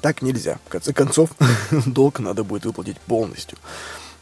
Так 0.00 0.22
нельзя. 0.22 0.58
В 0.66 0.68
конце 0.68 0.92
концов, 0.92 1.30
долг 1.86 2.20
надо 2.20 2.44
будет 2.44 2.64
выплатить 2.64 2.98
полностью. 3.00 3.58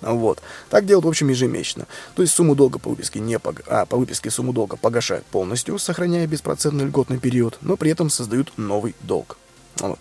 Вот. 0.04 0.40
Так 0.70 0.86
делают, 0.86 1.04
в 1.04 1.08
общем, 1.08 1.28
ежемесячно. 1.28 1.86
То 2.14 2.22
есть 2.22 2.34
сумму 2.34 2.54
долга 2.54 2.78
по 2.78 2.90
выписке 2.90 3.20
не 3.20 3.38
пог... 3.38 3.62
а, 3.66 3.86
по 3.86 3.96
выписке 3.96 4.30
сумму 4.30 4.52
долга 4.52 4.76
погашают 4.76 5.24
полностью, 5.26 5.78
сохраняя 5.78 6.26
беспроцентный 6.26 6.84
льготный 6.84 7.18
период, 7.18 7.58
но 7.62 7.76
при 7.76 7.90
этом 7.90 8.10
создают 8.10 8.52
новый 8.56 8.94
долг. 9.00 9.38
Вот. 9.78 9.98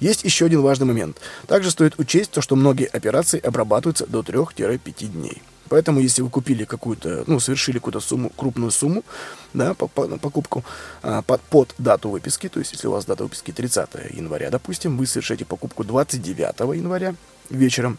Есть 0.00 0.24
еще 0.24 0.46
один 0.46 0.62
важный 0.62 0.86
момент. 0.86 1.18
Также 1.46 1.70
стоит 1.70 1.98
учесть 1.98 2.30
то, 2.30 2.40
что 2.40 2.56
многие 2.56 2.86
операции 2.86 3.38
обрабатываются 3.38 4.06
до 4.06 4.20
3-5 4.20 5.06
дней. 5.08 5.42
Поэтому, 5.68 6.00
если 6.00 6.22
вы 6.22 6.28
купили 6.28 6.64
какую-то, 6.64 7.24
ну, 7.26 7.40
совершили 7.40 7.78
какую-то 7.78 8.00
сумму, 8.00 8.30
крупную 8.30 8.70
сумму, 8.70 9.04
да, 9.54 9.74
по, 9.74 9.86
по, 9.86 10.06
покупку 10.18 10.64
а, 11.02 11.22
под, 11.22 11.40
под 11.42 11.74
дату 11.78 12.10
выписки, 12.10 12.48
то 12.48 12.58
есть, 12.58 12.72
если 12.72 12.88
у 12.88 12.92
вас 12.92 13.06
дата 13.06 13.24
выписки 13.24 13.52
30 13.52 13.88
января, 14.10 14.50
допустим, 14.50 14.98
вы 14.98 15.06
совершите 15.06 15.44
покупку 15.44 15.82
29 15.82 16.76
января 16.76 17.14
вечером, 17.48 17.98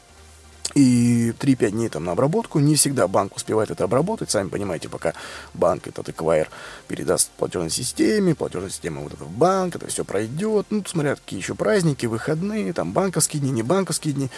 и 0.76 1.34
3-5 1.40 1.72
дней 1.72 1.90
там 1.90 2.06
на 2.06 2.14
обработку. 2.14 2.60
Не 2.60 2.76
всегда 2.76 3.08
банк 3.08 3.36
успевает 3.36 3.70
это 3.70 3.84
обработать. 3.84 4.32
Сами 4.32 4.50
понимаете, 4.50 4.90
пока 4.90 5.14
банк 5.54 5.88
этот 5.88 6.10
эквайр 6.10 6.50
передаст 6.88 7.30
платежной 7.32 7.70
системе, 7.70 8.34
платежная 8.36 8.70
система 8.70 9.02
вот 9.02 9.14
это 9.14 9.24
в 9.24 9.32
банк, 9.32 9.76
это 9.76 9.88
все 9.88 10.04
пройдет. 10.04 10.68
Ну, 10.70 10.84
смотря 10.86 11.16
какие 11.16 11.40
еще 11.40 11.56
праздники, 11.56 12.06
выходные, 12.06 12.74
там 12.74 12.92
банковские 12.92 13.42
дни, 13.42 13.52
не 13.52 13.64
банковские 13.64 14.14
дни. 14.14 14.30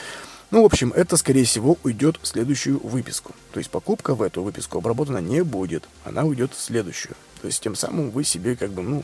Ну, 0.51 0.61
в 0.61 0.65
общем, 0.65 0.91
это, 0.95 1.17
скорее 1.17 1.43
всего, 1.45 1.77
уйдет 1.83 2.19
в 2.21 2.27
следующую 2.27 2.79
выписку. 2.85 3.33
То 3.51 3.59
есть 3.59 3.71
покупка 3.71 4.13
в 4.13 4.21
эту 4.21 4.43
выписку 4.43 4.77
обработана 4.77 5.17
не 5.17 5.43
будет. 5.43 5.87
Она 6.03 6.23
уйдет 6.23 6.53
в 6.53 6.61
следующую. 6.61 7.15
То 7.41 7.47
есть 7.47 7.63
тем 7.63 7.75
самым 7.75 8.11
вы 8.11 8.23
себе 8.23 8.55
как 8.55 8.71
бы, 8.71 8.83
ну, 8.83 9.03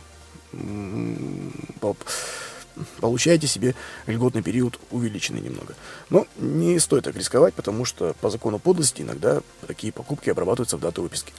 получаете 2.99 3.47
себе 3.47 3.75
льготный 4.07 4.41
период 4.41 4.79
увеличенный 4.91 5.41
немного. 5.41 5.75
Но 6.09 6.27
не 6.37 6.79
стоит 6.79 7.03
так 7.03 7.15
рисковать, 7.15 7.53
потому 7.53 7.85
что 7.85 8.15
по 8.21 8.29
закону 8.29 8.59
подлости 8.59 9.01
иногда 9.01 9.41
такие 9.67 9.93
покупки 9.93 10.29
обрабатываются 10.29 10.77
в 10.77 10.79
дату 10.79 11.03
выписки. 11.03 11.33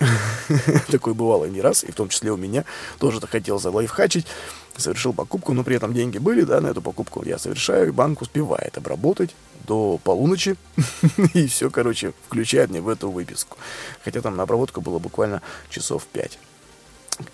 Такое 0.90 1.14
бывало 1.14 1.46
не 1.46 1.60
раз, 1.60 1.84
и 1.84 1.90
в 1.90 1.94
том 1.94 2.08
числе 2.08 2.30
у 2.32 2.36
меня 2.36 2.64
тоже 2.98 3.20
хотел 3.26 3.58
залайфхачить, 3.58 4.26
совершил 4.76 5.12
покупку, 5.12 5.52
но 5.52 5.64
при 5.64 5.76
этом 5.76 5.94
деньги 5.94 6.18
были, 6.18 6.42
да, 6.42 6.60
на 6.60 6.68
эту 6.68 6.82
покупку 6.82 7.22
я 7.24 7.38
совершаю, 7.38 7.88
и 7.88 7.92
банк 7.92 8.22
успевает 8.22 8.76
обработать 8.76 9.34
до 9.66 9.98
полуночи, 10.02 10.56
и 11.34 11.46
все, 11.46 11.70
короче, 11.70 12.12
включает 12.26 12.70
мне 12.70 12.80
в 12.80 12.88
эту 12.88 13.10
выписку. 13.10 13.58
Хотя 14.04 14.20
там 14.20 14.36
на 14.36 14.42
обработку 14.42 14.80
было 14.80 14.98
буквально 14.98 15.42
часов 15.70 16.06
5 16.06 16.38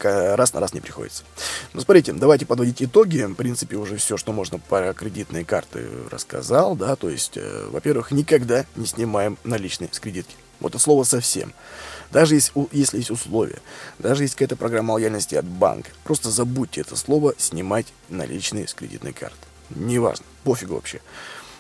раз 0.03 0.53
на 0.53 0.61
раз 0.61 0.75
не 0.75 0.81
приходится. 0.81 1.25
Ну, 1.73 1.81
смотрите, 1.81 2.13
давайте 2.13 2.47
подводить 2.47 2.83
итоги. 2.83 3.23
В 3.23 3.35
принципе, 3.35 3.77
уже 3.77 3.97
все, 3.97 4.17
что 4.17 4.33
можно 4.33 4.59
про 4.59 4.93
кредитные 4.93 5.45
карты 5.45 5.87
рассказал, 6.11 6.77
да, 6.77 6.97
то 6.97 7.09
есть, 7.09 7.37
э, 7.37 7.69
во-первых, 7.71 8.11
никогда 8.11 8.67
не 8.77 8.87
снимаем 8.87 9.39
наличные 9.45 9.89
с 9.93 10.01
кредитки. 10.01 10.35
Вот 10.61 10.73
это 10.73 10.79
слово 10.79 11.05
совсем. 11.05 11.53
Даже 12.11 12.35
если, 12.35 12.53
если 12.73 12.99
есть 12.99 13.11
условия, 13.11 13.59
даже 13.99 14.25
есть 14.25 14.35
какая-то 14.35 14.57
программа 14.57 14.93
лояльности 14.93 15.35
от 15.35 15.45
банка, 15.45 15.91
просто 16.05 16.31
забудьте 16.31 16.81
это 16.81 16.97
слово 16.97 17.35
снимать 17.37 17.87
наличные 18.09 18.67
с 18.67 18.75
кредитной 18.75 19.13
карты. 19.13 19.37
Неважно, 19.71 20.25
пофигу 20.45 20.75
вообще. 20.75 21.01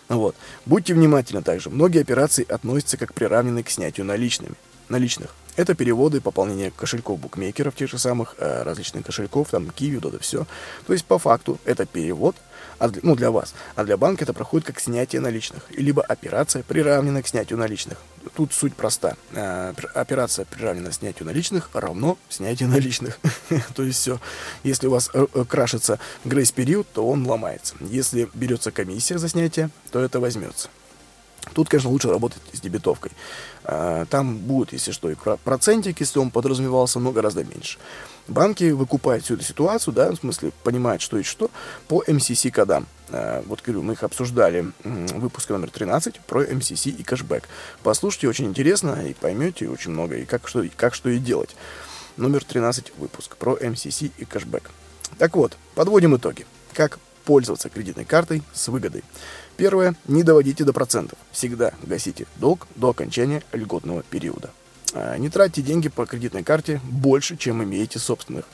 Вот. 0.09 0.35
Будьте 0.65 0.95
внимательны 0.95 1.43
также. 1.43 1.69
Многие 1.69 2.01
операции 2.01 2.51
относятся 2.51 2.97
как 2.97 3.13
приравненные 3.13 3.63
к 3.63 3.71
снятию 3.71 4.07
наличными, 4.07 4.55
наличных. 4.89 5.35
Это 5.59 5.75
переводы, 5.75 6.21
пополнение 6.21 6.71
кошельков 6.71 7.19
букмекеров, 7.19 7.75
тех 7.75 7.91
же 7.91 7.99
самых 7.99 8.37
э, 8.39 8.63
различных 8.63 9.05
кошельков, 9.05 9.49
там, 9.51 9.71
Киви, 9.71 9.99
да, 9.99 10.17
все. 10.21 10.47
То 10.87 10.93
есть, 10.93 11.05
по 11.05 11.19
факту, 11.19 11.59
это 11.65 11.85
перевод, 11.85 12.37
а 12.79 12.89
для, 12.89 13.01
ну, 13.03 13.17
для 13.17 13.33
вас. 13.33 13.55
А 13.75 13.83
для 13.83 13.97
банка 13.97 14.23
это 14.23 14.33
проходит 14.33 14.69
как 14.69 14.79
снятие 14.79 15.21
наличных. 15.21 15.65
Либо 15.71 16.01
операция 16.01 16.63
приравнена 16.63 17.25
к 17.25 17.27
снятию 17.27 17.59
наличных. 17.59 17.99
Тут 18.37 18.53
суть 18.53 18.77
проста. 18.77 19.17
Э, 19.33 19.75
операция 19.95 20.45
приравнена 20.45 20.91
к 20.91 20.95
снятию 20.95 21.27
наличных 21.27 21.71
равно 21.73 22.19
снятию 22.29 22.69
наличных. 22.69 23.19
то 23.75 23.83
есть 23.83 23.99
все. 23.99 24.21
Если 24.63 24.87
у 24.87 24.93
вас 24.93 25.11
э, 25.13 25.27
э, 25.35 25.45
крашится 25.45 25.99
грейс-период, 26.25 26.87
то 26.93 27.05
он 27.05 27.27
ломается. 27.27 27.75
Если 27.81 28.29
берется 28.33 28.71
комиссия 28.71 29.19
за 29.19 29.29
снятие, 29.29 29.71
то 29.91 29.99
это 29.99 30.21
возьмется. 30.21 30.69
Тут, 31.55 31.69
конечно, 31.69 31.91
лучше 31.91 32.11
работать 32.11 32.43
с 32.53 32.61
дебетовкой. 32.61 33.13
А, 33.71 34.07
там 34.07 34.39
будет, 34.39 34.73
если 34.73 34.93
что, 34.93 35.11
и 35.11 35.15
процентик, 35.45 36.01
если 36.01 36.19
он 36.19 36.31
подразумевался, 36.31 36.99
но 37.01 37.13
гораздо 37.13 37.45
меньше. 37.45 37.79
Банки 38.27 38.71
выкупают 38.71 39.25
всю 39.25 39.35
эту 39.35 39.45
ситуацию, 39.45 39.93
да, 39.93 40.11
в 40.11 40.17
смысле 40.17 40.53
понимают, 40.65 41.03
что 41.03 41.19
и 41.19 41.23
что, 41.23 41.51
по 41.87 42.03
MCC 42.03 42.51
кодам. 42.51 42.87
А, 43.11 43.43
вот, 43.47 43.61
говорю, 43.61 43.83
мы 43.83 43.93
их 43.93 44.03
обсуждали 44.05 44.73
в 44.85 45.21
выпуске 45.21 45.53
номер 45.53 45.71
13 45.71 46.19
про 46.21 46.45
MCC 46.45 46.91
и 46.91 47.03
кэшбэк. 47.03 47.47
Послушайте, 47.83 48.29
очень 48.29 48.47
интересно, 48.47 49.07
и 49.07 49.13
поймете 49.13 49.69
очень 49.69 49.91
много, 49.91 50.17
и 50.17 50.25
как 50.25 50.49
что, 50.49 50.65
как 50.75 50.95
что 50.95 51.11
и 51.11 51.19
делать. 51.19 51.55
Номер 52.17 52.45
13 52.45 52.95
выпуск 52.97 53.37
про 53.37 53.55
MCC 53.55 54.13
и 54.17 54.25
кэшбэк. 54.25 54.71
Так 55.19 55.37
вот, 55.37 55.59
подводим 55.75 56.17
итоги. 56.17 56.47
Как 56.73 56.99
пользоваться 57.29 57.69
кредитной 57.69 58.07
картой 58.07 58.43
с 58.55 58.69
выгодой. 58.69 59.05
Первое. 59.59 59.95
Не 60.07 60.23
доводите 60.23 60.65
до 60.65 60.73
процентов. 60.73 61.19
Всегда 61.31 61.75
гасите 61.83 62.27
долг 62.37 62.67
до 62.75 62.89
окончания 62.89 63.43
льготного 63.53 64.03
периода. 64.03 64.49
А, 64.95 65.19
не 65.19 65.29
тратьте 65.29 65.61
деньги 65.61 65.91
по 65.91 66.07
кредитной 66.07 66.43
карте 66.43 66.81
больше, 66.85 67.37
чем 67.37 67.63
имеете 67.63 67.99
собственных. 67.99 68.47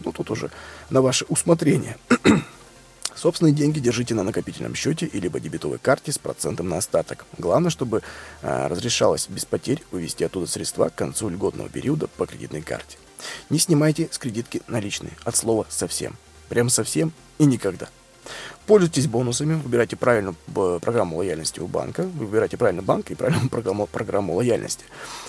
Ну, 0.00 0.10
тут 0.10 0.30
уже 0.30 0.50
на 0.88 1.02
ваше 1.02 1.26
усмотрение. 1.28 1.98
Собственные 3.14 3.52
деньги 3.52 3.78
держите 3.78 4.14
на 4.14 4.22
накопительном 4.22 4.74
счете 4.74 5.04
или 5.04 5.28
дебетовой 5.28 5.78
карте 5.78 6.10
с 6.10 6.16
процентом 6.16 6.70
на 6.70 6.78
остаток. 6.78 7.26
Главное, 7.36 7.68
чтобы 7.68 8.00
а, 8.40 8.68
разрешалось 8.70 9.26
без 9.28 9.44
потерь 9.44 9.82
вывести 9.90 10.24
оттуда 10.24 10.46
средства 10.46 10.88
к 10.88 10.94
концу 10.94 11.28
льготного 11.28 11.68
периода 11.68 12.06
по 12.06 12.24
кредитной 12.24 12.62
карте. 12.62 12.96
Не 13.50 13.58
снимайте 13.58 14.08
с 14.10 14.16
кредитки 14.16 14.62
наличные. 14.66 15.12
От 15.24 15.36
слова 15.36 15.66
совсем. 15.68 16.16
Прям 16.48 16.70
совсем 16.70 17.12
и 17.36 17.44
никогда. 17.44 17.90
Пользуйтесь 18.66 19.06
бонусами, 19.06 19.54
выбирайте 19.54 19.96
правильную 19.96 20.36
программу 20.80 21.18
лояльности 21.18 21.60
у 21.60 21.66
банка, 21.66 22.02
выбирайте 22.02 22.56
правильный 22.56 22.82
банк 22.82 23.10
и 23.10 23.14
правильную 23.14 23.48
программу, 23.50 23.86
программу 23.86 24.34
лояльности. 24.34 24.84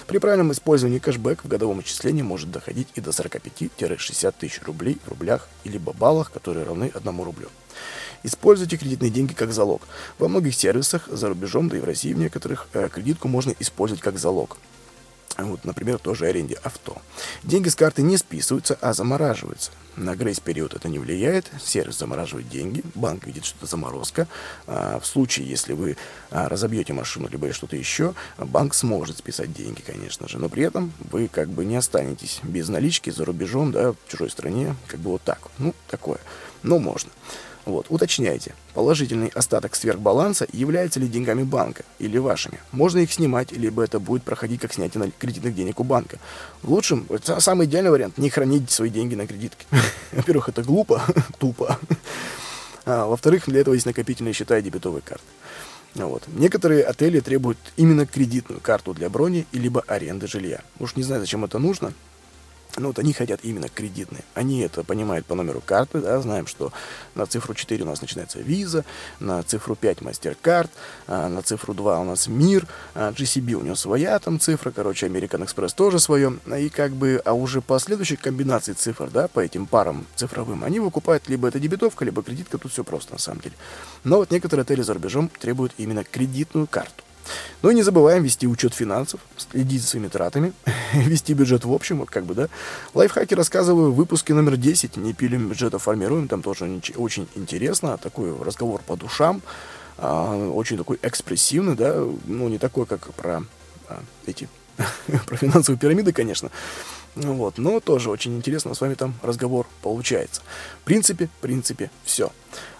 При 0.07 0.19
правильном 0.19 0.51
использовании 0.51 0.99
кэшбэк 0.99 1.43
в 1.43 1.47
годовом 1.47 1.79
отчислении 1.79 2.21
может 2.21 2.51
доходить 2.51 2.87
и 2.95 3.01
до 3.01 3.11
45-60 3.11 4.33
тысяч 4.39 4.61
рублей 4.63 4.97
в 5.05 5.09
рублях 5.09 5.49
или 5.63 5.77
баллах, 5.77 6.31
которые 6.31 6.65
равны 6.65 6.91
1 6.93 7.23
рублю. 7.23 7.49
Используйте 8.23 8.77
кредитные 8.77 9.11
деньги 9.11 9.33
как 9.33 9.51
залог. 9.51 9.83
Во 10.17 10.27
многих 10.27 10.55
сервисах 10.55 11.07
за 11.07 11.29
рубежом, 11.29 11.69
да 11.69 11.77
и 11.77 11.79
в 11.79 11.83
России 11.83 12.13
в 12.13 12.17
некоторых, 12.17 12.67
э, 12.73 12.89
кредитку 12.89 13.27
можно 13.27 13.53
использовать 13.59 14.01
как 14.01 14.17
залог. 14.17 14.57
Вот, 15.37 15.65
например, 15.65 15.97
тоже 15.97 16.27
аренде 16.27 16.57
авто. 16.63 17.01
Деньги 17.43 17.67
с 17.67 17.75
карты 17.75 18.01
не 18.01 18.17
списываются, 18.17 18.77
а 18.79 18.93
замораживаются. 18.93 19.71
На 19.97 20.15
грейс-период 20.15 20.73
это 20.73 20.87
не 20.87 20.99
влияет. 20.99 21.49
Сервис 21.61 21.97
замораживает 21.97 22.49
деньги, 22.49 22.83
банк 22.95 23.25
видит, 23.25 23.45
что 23.45 23.57
это 23.57 23.67
заморозка. 23.67 24.27
А 24.67 24.99
в 24.99 25.05
случае, 25.05 25.47
если 25.47 25.73
вы 25.73 25.97
а, 26.31 26.47
разобьете 26.49 26.93
машину, 26.93 27.27
либо 27.29 27.51
что-то 27.53 27.75
еще, 27.75 28.13
банк 28.37 28.73
сможет 28.73 29.17
списать 29.17 29.53
деньги, 29.53 29.81
конечно 29.81 30.27
же. 30.27 30.37
Но 30.37 30.49
при 30.49 30.63
этом 30.63 30.93
вы 31.11 31.27
как 31.27 31.49
бы 31.49 31.65
не 31.65 31.75
останетесь 31.75 32.39
без 32.43 32.69
налички 32.69 33.09
за 33.09 33.25
рубежом, 33.25 33.71
да, 33.71 33.91
в 33.91 33.97
чужой 34.07 34.29
стране, 34.29 34.75
как 34.87 34.99
бы 34.99 35.11
вот 35.11 35.21
так. 35.21 35.39
Ну, 35.57 35.73
такое. 35.87 36.19
Но 36.63 36.79
можно. 36.79 37.11
Вот, 37.65 37.87
уточняйте, 37.89 38.53
положительный 38.75 39.29
остаток 39.29 39.75
сверхбаланса 39.75 40.47
является 40.51 40.99
ли 40.99 41.07
деньгами 41.07 41.41
банка 41.41 41.83
или 41.97 42.19
вашими. 42.19 42.59
Можно 42.71 42.99
их 42.99 43.11
снимать, 43.11 43.51
либо 43.51 43.83
это 43.83 43.99
будет 43.99 44.21
проходить 44.21 44.61
как 44.61 44.71
снятие 44.71 45.11
кредитных 45.17 45.55
денег 45.55 45.79
у 45.79 45.83
банка. 45.83 46.19
В 46.61 46.71
лучшем, 46.71 47.07
это 47.09 47.39
самый 47.39 47.65
идеальный 47.65 47.89
вариант, 47.89 48.19
не 48.19 48.29
хранить 48.29 48.69
свои 48.69 48.91
деньги 48.91 49.15
на 49.15 49.25
кредитке. 49.25 49.65
Во-первых, 50.11 50.49
это 50.49 50.61
глупо, 50.61 51.01
тупо. 51.39 51.79
А, 52.85 53.07
во-вторых, 53.07 53.45
для 53.47 53.61
этого 53.61 53.73
есть 53.73 53.87
накопительные 53.87 54.33
счета 54.33 54.59
и 54.59 54.61
дебетовые 54.61 55.01
карты. 55.01 55.25
Вот. 55.95 56.23
Некоторые 56.27 56.83
отели 56.83 57.19
требуют 57.19 57.57
именно 57.77 58.05
кредитную 58.05 58.61
карту 58.61 58.93
для 58.93 59.09
брони 59.09 59.47
либо 59.53 59.83
аренды 59.87 60.27
жилья. 60.27 60.61
Уж 60.79 60.95
не 60.95 61.03
знаю, 61.03 61.21
зачем 61.21 61.45
это 61.45 61.57
нужно. 61.57 61.93
Ну, 62.77 62.87
вот 62.87 62.99
они 62.99 63.13
хотят 63.13 63.39
именно 63.43 63.69
кредитные. 63.69 64.23
Они 64.33 64.59
это 64.59 64.83
понимают 64.83 65.25
по 65.25 65.35
номеру 65.35 65.61
карты, 65.65 66.01
да, 66.01 66.19
знаем, 66.19 66.45
что 66.45 66.73
на 67.15 67.25
цифру 67.25 67.53
4 67.53 67.83
у 67.83 67.87
нас 67.87 68.01
начинается 68.01 68.39
Visa, 68.39 68.83
на 69.19 69.43
цифру 69.43 69.75
5 69.75 69.99
MasterCard, 69.99 70.69
а 71.07 71.29
на 71.29 71.41
цифру 71.41 71.73
2 71.73 71.99
у 71.99 72.03
нас 72.03 72.27
Мир, 72.27 72.67
а 72.93 73.11
GCB 73.11 73.53
у 73.53 73.61
него 73.61 73.75
своя 73.75 74.19
там 74.19 74.39
цифра, 74.41 74.71
короче, 74.71 75.07
American 75.07 75.45
Express 75.45 75.73
тоже 75.73 75.99
свое, 75.99 76.37
и 76.57 76.69
как 76.69 76.91
бы, 76.91 77.21
а 77.23 77.33
уже 77.33 77.61
по 77.61 77.79
следующей 77.79 78.17
комбинации 78.17 78.73
цифр, 78.73 79.09
да, 79.09 79.29
по 79.29 79.39
этим 79.39 79.67
парам 79.67 80.05
цифровым, 80.15 80.65
они 80.65 80.81
выкупают 80.81 81.29
либо 81.29 81.47
это 81.47 81.59
дебетовка, 81.59 82.03
либо 82.03 82.23
кредитка, 82.23 82.57
тут 82.57 82.73
все 82.73 82.83
просто 82.83 83.13
на 83.13 83.19
самом 83.19 83.39
деле. 83.39 83.55
Но 84.03 84.17
вот 84.17 84.31
некоторые 84.31 84.63
отели 84.63 84.81
за 84.81 84.93
рубежом 84.93 85.29
требуют 85.39 85.73
именно 85.77 86.03
кредитную 86.03 86.67
карту. 86.67 87.04
Ну 87.61 87.69
и 87.69 87.75
не 87.75 87.83
забываем 87.83 88.23
вести 88.23 88.47
учет 88.47 88.73
финансов, 88.73 89.19
следить 89.37 89.81
за 89.81 89.87
своими 89.87 90.07
тратами, 90.07 90.53
вести 90.93 91.33
бюджет 91.33 91.65
в 91.65 91.71
общем, 91.71 91.99
вот 91.99 92.09
как 92.09 92.25
бы, 92.25 92.33
да. 92.33 92.47
Лайфхаки 92.93 93.33
рассказываю 93.33 93.91
в 93.91 93.95
выпуске 93.95 94.33
номер 94.33 94.57
10, 94.57 94.97
не 94.97 95.13
пилим 95.13 95.49
бюджета, 95.49 95.79
формируем, 95.79 96.27
там 96.27 96.41
тоже 96.41 96.81
очень 96.95 97.27
интересно, 97.35 97.97
такой 97.97 98.35
разговор 98.41 98.81
по 98.85 98.95
душам, 98.95 99.41
а, 99.97 100.35
очень 100.49 100.77
такой 100.77 100.99
экспрессивный, 101.01 101.75
да, 101.75 102.03
ну 102.25 102.47
не 102.49 102.57
такой, 102.57 102.85
как 102.85 103.13
про 103.13 103.43
а, 103.87 104.01
эти, 104.25 104.47
про 105.25 105.37
финансовые 105.37 105.79
пирамиды, 105.79 106.11
конечно, 106.11 106.51
вот, 107.15 107.57
но 107.57 107.79
тоже 107.79 108.09
очень 108.09 108.35
интересно 108.35 108.73
с 108.73 108.81
вами 108.81 108.95
там 108.95 109.15
разговор 109.23 109.67
получается. 109.81 110.41
В 110.81 110.83
принципе, 110.83 111.27
в 111.27 111.41
принципе, 111.41 111.89
все. 112.03 112.31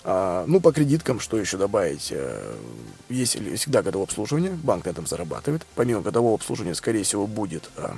А, 0.07 0.45
ну, 0.47 0.61
по 0.61 0.71
кредиткам, 0.71 1.19
что 1.19 1.37
еще 1.37 1.57
добавить? 1.57 2.09
Э, 2.11 2.55
есть 3.09 3.37
всегда 3.57 3.81
годовое 3.81 4.05
обслуживание, 4.05 4.51
банк 4.51 4.85
на 4.85 4.91
этом 4.91 5.07
зарабатывает. 5.07 5.65
Помимо 5.75 6.01
годового 6.01 6.35
обслуживания, 6.35 6.75
скорее 6.75 7.03
всего, 7.03 7.27
будет 7.27 7.69
а, 7.75 7.95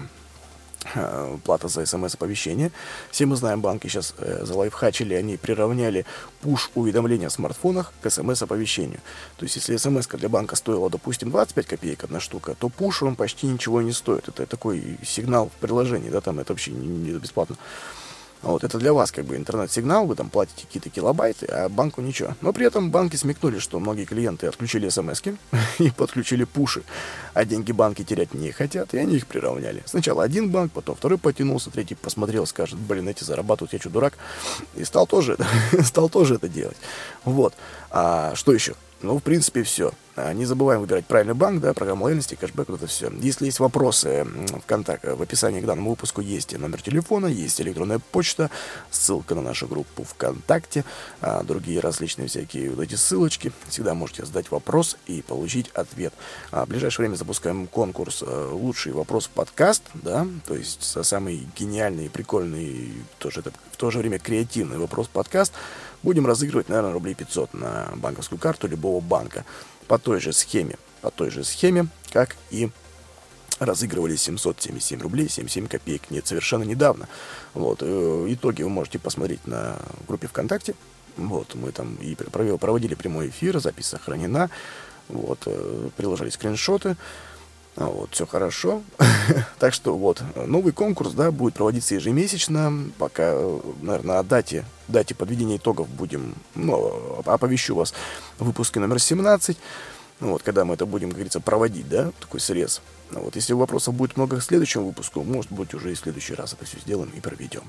Э, 0.95 1.37
плата 1.43 1.67
за 1.67 1.85
смс-оповещение. 1.85 2.71
Все 3.11 3.25
мы 3.25 3.35
знаем, 3.35 3.61
банки 3.61 3.87
сейчас 3.87 4.13
э, 4.19 4.45
залайфхачили, 4.45 5.15
они 5.15 5.37
приравняли 5.37 6.05
пуш-уведомления 6.41 7.29
в 7.29 7.33
смартфонах 7.33 7.91
к 8.01 8.09
смс-оповещению. 8.09 8.99
То 9.37 9.43
есть, 9.43 9.55
если 9.55 9.75
смс 9.77 10.07
для 10.07 10.29
банка 10.29 10.55
стоила, 10.55 10.89
допустим, 10.89 11.31
25 11.31 11.65
копеек 11.65 12.03
одна 12.03 12.19
штука, 12.19 12.55
то 12.57 12.69
пуш 12.69 13.03
он 13.03 13.15
почти 13.15 13.47
ничего 13.47 13.81
не 13.81 13.91
стоит. 13.91 14.29
Это 14.29 14.45
такой 14.45 14.97
сигнал 15.03 15.49
в 15.49 15.59
приложении, 15.59 16.09
да, 16.09 16.21
там 16.21 16.39
это 16.39 16.53
вообще 16.53 16.71
не, 16.71 16.87
не 16.87 17.11
бесплатно. 17.17 17.57
Вот, 18.43 18.63
это 18.63 18.77
для 18.77 18.93
вас 18.93 19.11
как 19.11 19.25
бы 19.25 19.35
интернет-сигнал, 19.35 20.05
вы 20.05 20.15
там 20.15 20.29
платите 20.29 20.65
какие-то 20.65 20.89
килобайты, 20.89 21.47
а 21.47 21.69
банку 21.69 22.01
ничего. 22.01 22.35
Но 22.41 22.53
при 22.53 22.67
этом 22.67 22.91
банки 22.91 23.15
смекнули, 23.15 23.59
что 23.59 23.79
многие 23.79 24.05
клиенты 24.05 24.47
отключили 24.47 24.89
смс 24.89 25.21
и 25.79 25.89
подключили 25.91 26.43
пуши, 26.43 26.83
а 27.33 27.45
деньги 27.45 27.71
банки 27.71 28.03
терять 28.03 28.33
не 28.33 28.51
хотят, 28.51 28.93
и 28.93 28.97
они 28.97 29.15
их 29.17 29.27
приравняли. 29.27 29.83
Сначала 29.85 30.23
один 30.23 30.51
банк, 30.51 30.71
потом 30.71 30.95
второй 30.95 31.17
потянулся, 31.17 31.71
третий 31.71 31.95
посмотрел, 31.95 32.45
скажет, 32.45 32.77
блин, 32.77 33.07
эти 33.07 33.23
зарабатывают, 33.23 33.73
я 33.73 33.79
что, 33.79 33.89
дурак? 33.89 34.13
И 34.75 34.83
стал 34.83 35.07
тоже, 35.07 35.38
стал 35.83 36.09
тоже 36.09 36.35
это 36.35 36.47
делать. 36.47 36.77
Вот. 37.25 37.53
А 37.89 38.35
что 38.35 38.53
еще? 38.53 38.75
Ну, 39.01 39.19
в 39.19 39.23
принципе, 39.23 39.63
все. 39.63 39.91
А, 40.15 40.33
не 40.33 40.45
забываем 40.45 40.81
выбирать 40.81 41.05
правильный 41.05 41.35
банк, 41.35 41.61
да, 41.61 41.75
программу 41.75 42.05
лояльности, 42.05 42.33
кэшбэк, 42.33 42.69
вот 42.69 42.77
это 42.77 42.87
все. 42.87 43.11
Если 43.19 43.45
есть 43.45 43.59
вопросы 43.59 44.25
в 44.25 44.65
контакте, 44.65 45.13
в 45.13 45.21
описании 45.21 45.61
к 45.61 45.65
данному 45.65 45.91
выпуску 45.91 46.21
есть 46.21 46.57
номер 46.57 46.81
телефона, 46.81 47.27
есть 47.27 47.61
электронная 47.61 47.99
почта, 47.99 48.49
ссылка 48.89 49.35
на 49.35 49.43
нашу 49.43 49.67
группу 49.67 50.03
ВКонтакте, 50.03 50.83
а, 51.21 51.43
другие 51.43 51.79
различные 51.79 52.27
всякие 52.27 52.71
вот 52.71 52.79
эти 52.79 52.95
ссылочки. 52.95 53.51
Всегда 53.69 53.93
можете 53.93 54.25
задать 54.25 54.49
вопрос 54.49 54.97
и 55.05 55.21
получить 55.21 55.69
ответ. 55.75 56.13
А 56.49 56.65
в 56.65 56.69
ближайшее 56.69 57.05
время 57.05 57.15
запускаем 57.17 57.67
конкурс 57.67 58.23
э, 58.25 58.49
«Лучший 58.51 58.93
вопрос 58.93 59.27
подкаст», 59.27 59.83
да, 59.93 60.25
то 60.47 60.55
есть 60.55 60.81
самый 61.05 61.47
гениальный, 61.55 62.09
прикольный, 62.09 62.91
тоже 63.19 63.41
это, 63.41 63.51
в 63.71 63.77
то 63.77 63.91
же 63.91 63.99
время 63.99 64.17
креативный 64.17 64.79
вопрос 64.79 65.07
подкаст. 65.07 65.53
Будем 66.07 66.25
разыгрывать, 66.25 66.69
наверное, 66.69 66.93
рублей 66.93 67.15
500 67.15 67.53
на 67.53 67.89
банковскую 67.97 68.39
карту 68.39 68.69
любого 68.69 69.01
банка 69.01 69.43
по 69.89 69.99
той 69.99 70.21
же 70.21 70.31
схеме, 70.31 70.77
по 71.01 71.11
той 71.11 71.29
же 71.29 71.43
схеме, 71.43 71.89
как 72.13 72.37
и 72.49 72.69
разыгрывали 73.59 74.15
777 74.15 75.01
рублей 75.01 75.27
77 75.27 75.67
копеек. 75.67 76.09
Нет, 76.09 76.25
совершенно 76.25 76.63
недавно. 76.63 77.09
Вот, 77.53 77.79
э, 77.81 78.25
итоги 78.29 78.61
вы 78.63 78.69
можете 78.69 78.99
посмотреть 78.99 79.45
на 79.45 79.75
группе 80.07 80.27
ВКонтакте. 80.27 80.75
Вот, 81.17 81.55
мы 81.55 81.73
там 81.73 81.95
и 81.95 82.15
проводили 82.15 82.95
прямой 82.95 83.27
эфир, 83.27 83.59
запись 83.59 83.87
сохранена. 83.87 84.49
Вот, 85.09 85.39
э, 85.45 85.89
приложили 85.97 86.29
скриншоты. 86.29 86.95
А 87.78 87.86
вот, 87.86 88.09
все 88.11 88.25
хорошо. 88.25 88.82
так 89.59 89.71
что 89.71 89.95
вот, 89.95 90.23
новый 90.36 90.73
конкурс, 90.73 91.11
да, 91.11 91.32
будет 91.32 91.53
проводиться 91.53 91.93
ежемесячно. 91.93 92.89
Пока, 92.97 93.38
наверное, 93.82 94.17
о 94.17 94.23
дате, 94.23 94.65
дате 94.88 95.13
подведения 95.13 95.57
итогов 95.57 95.88
будем, 95.88 96.34
ну, 96.55 97.21
оповещу 97.23 97.75
вас 97.75 97.93
в 98.39 98.45
выпуске 98.45 98.80
номер 98.80 98.99
17. 98.99 99.57
Вот, 100.19 100.41
когда 100.41 100.65
мы 100.65 100.73
это 100.73 100.88
будем, 100.88 101.09
как 101.09 101.17
говорится, 101.17 101.39
проводить, 101.39 101.88
да, 101.88 102.11
такой 102.19 102.39
срез. 102.39 102.82
Ну 103.11 103.21
вот, 103.21 103.36
если 103.36 103.53
вопросов 103.53 103.93
будет 103.93 104.17
много 104.17 104.38
к 104.38 104.43
следующему 104.43 104.88
выпуску, 104.88 105.23
может 105.23 105.51
быть, 105.51 105.75
уже 105.75 105.91
и 105.91 105.95
в 105.95 105.99
следующий 105.99 106.34
раз 106.34 106.53
это 106.53 106.65
все 106.65 106.80
сделаем 106.80 107.11
и 107.15 107.19
проведем. 107.19 107.61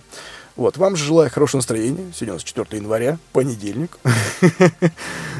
Вот, 0.57 0.79
вам 0.79 0.97
же 0.97 1.05
желаю 1.05 1.31
хорошего 1.31 1.59
настроения. 1.59 2.11
Сегодня 2.15 2.33
у 2.33 2.37
нас 2.37 2.45
4 2.45 2.67
января, 2.73 3.19
понедельник. 3.33 3.99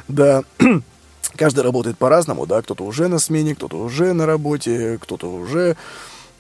Да, 0.09 0.43
Каждый 1.39 1.61
работает 1.61 1.97
по-разному, 1.97 2.47
да, 2.47 2.61
кто-то 2.62 2.84
уже 2.84 3.07
на 3.07 3.20
смене, 3.20 3.55
кто-то 3.55 3.78
уже 3.78 4.12
на 4.12 4.26
работе, 4.26 4.99
кто-то 5.01 5.30
уже 5.30 5.76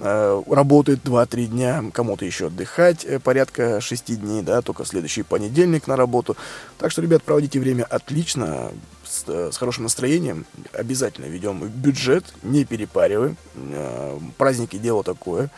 э, 0.00 0.42
работает 0.50 1.04
2-3 1.04 1.46
дня, 1.46 1.84
кому-то 1.92 2.24
еще 2.24 2.48
отдыхать 2.48 3.04
э, 3.04 3.20
порядка 3.20 3.80
6 3.80 4.20
дней, 4.20 4.42
да, 4.42 4.60
только 4.60 4.84
следующий 4.84 5.22
понедельник 5.22 5.86
на 5.86 5.94
работу. 5.94 6.36
Так 6.78 6.90
что, 6.90 7.00
ребят, 7.00 7.22
проводите 7.22 7.60
время 7.60 7.84
отлично, 7.84 8.72
с, 9.08 9.22
э, 9.28 9.50
с 9.52 9.56
хорошим 9.56 9.84
настроением, 9.84 10.46
обязательно 10.72 11.26
ведем 11.26 11.60
бюджет, 11.60 12.24
не 12.42 12.64
перепариваем, 12.64 13.36
э, 13.54 14.18
праздники 14.36 14.78
дело 14.78 15.04
такое, 15.04 15.48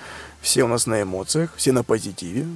все 0.42 0.64
у 0.64 0.68
нас 0.68 0.84
на 0.84 1.00
эмоциях, 1.00 1.54
все 1.56 1.72
на 1.72 1.82
позитиве, 1.82 2.46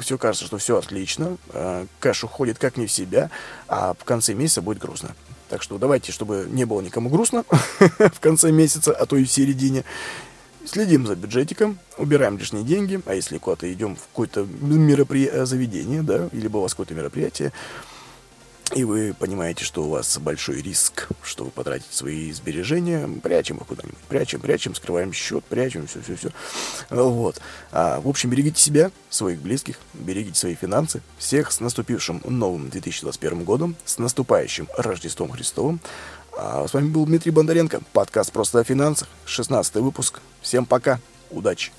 все 0.00 0.16
кажется, 0.16 0.46
что 0.46 0.56
все 0.56 0.78
отлично, 0.78 1.36
э, 1.52 1.84
кэш 2.00 2.24
уходит 2.24 2.58
как 2.58 2.78
не 2.78 2.86
в 2.86 2.90
себя, 2.90 3.28
а 3.68 3.92
в 3.92 4.04
конце 4.04 4.32
месяца 4.32 4.62
будет 4.62 4.78
грустно. 4.78 5.14
Так 5.52 5.62
что 5.62 5.76
давайте, 5.76 6.12
чтобы 6.12 6.46
не 6.48 6.64
было 6.64 6.80
никому 6.80 7.10
грустно 7.10 7.44
в 7.78 8.20
конце 8.20 8.50
месяца, 8.50 8.90
а 8.90 9.04
то 9.04 9.18
и 9.18 9.24
в 9.24 9.30
середине, 9.30 9.84
следим 10.64 11.06
за 11.06 11.14
бюджетиком, 11.14 11.78
убираем 11.98 12.38
лишние 12.38 12.64
деньги, 12.64 13.02
а 13.04 13.14
если 13.14 13.36
куда-то 13.36 13.70
идем 13.70 13.96
в 13.96 14.00
какое-то 14.00 14.46
меропри... 14.62 15.30
заведение, 15.44 16.00
да, 16.00 16.30
у 16.32 16.60
вас 16.62 16.72
какое-то 16.72 16.94
мероприятие, 16.94 17.52
и 18.74 18.84
вы 18.84 19.14
понимаете, 19.18 19.64
что 19.64 19.84
у 19.84 19.90
вас 19.90 20.18
большой 20.18 20.62
риск, 20.62 21.08
что 21.22 21.44
вы 21.44 21.50
потратите 21.50 21.94
свои 21.94 22.32
сбережения, 22.32 23.08
прячем 23.22 23.58
их 23.58 23.66
куда-нибудь, 23.66 23.98
прячем, 24.08 24.40
прячем, 24.40 24.74
скрываем 24.74 25.12
счет, 25.12 25.44
прячем, 25.44 25.86
все-все-все. 25.86 26.30
Вот. 26.90 27.40
А, 27.70 28.00
в 28.00 28.08
общем, 28.08 28.30
берегите 28.30 28.60
себя, 28.60 28.90
своих 29.10 29.40
близких, 29.40 29.78
берегите 29.92 30.38
свои 30.38 30.54
финансы. 30.54 31.02
Всех 31.18 31.52
с 31.52 31.60
наступившим 31.60 32.22
новым 32.24 32.70
2021 32.70 33.44
годом, 33.44 33.76
с 33.84 33.98
наступающим 33.98 34.68
Рождеством 34.76 35.30
Христовым. 35.30 35.80
А 36.36 36.66
с 36.66 36.72
вами 36.72 36.88
был 36.88 37.04
Дмитрий 37.04 37.30
Бондаренко, 37.30 37.82
подкаст 37.92 38.32
«Просто 38.32 38.60
о 38.60 38.64
финансах», 38.64 39.08
16 39.26 39.74
выпуск. 39.76 40.20
Всем 40.40 40.64
пока, 40.64 40.98
удачи! 41.30 41.72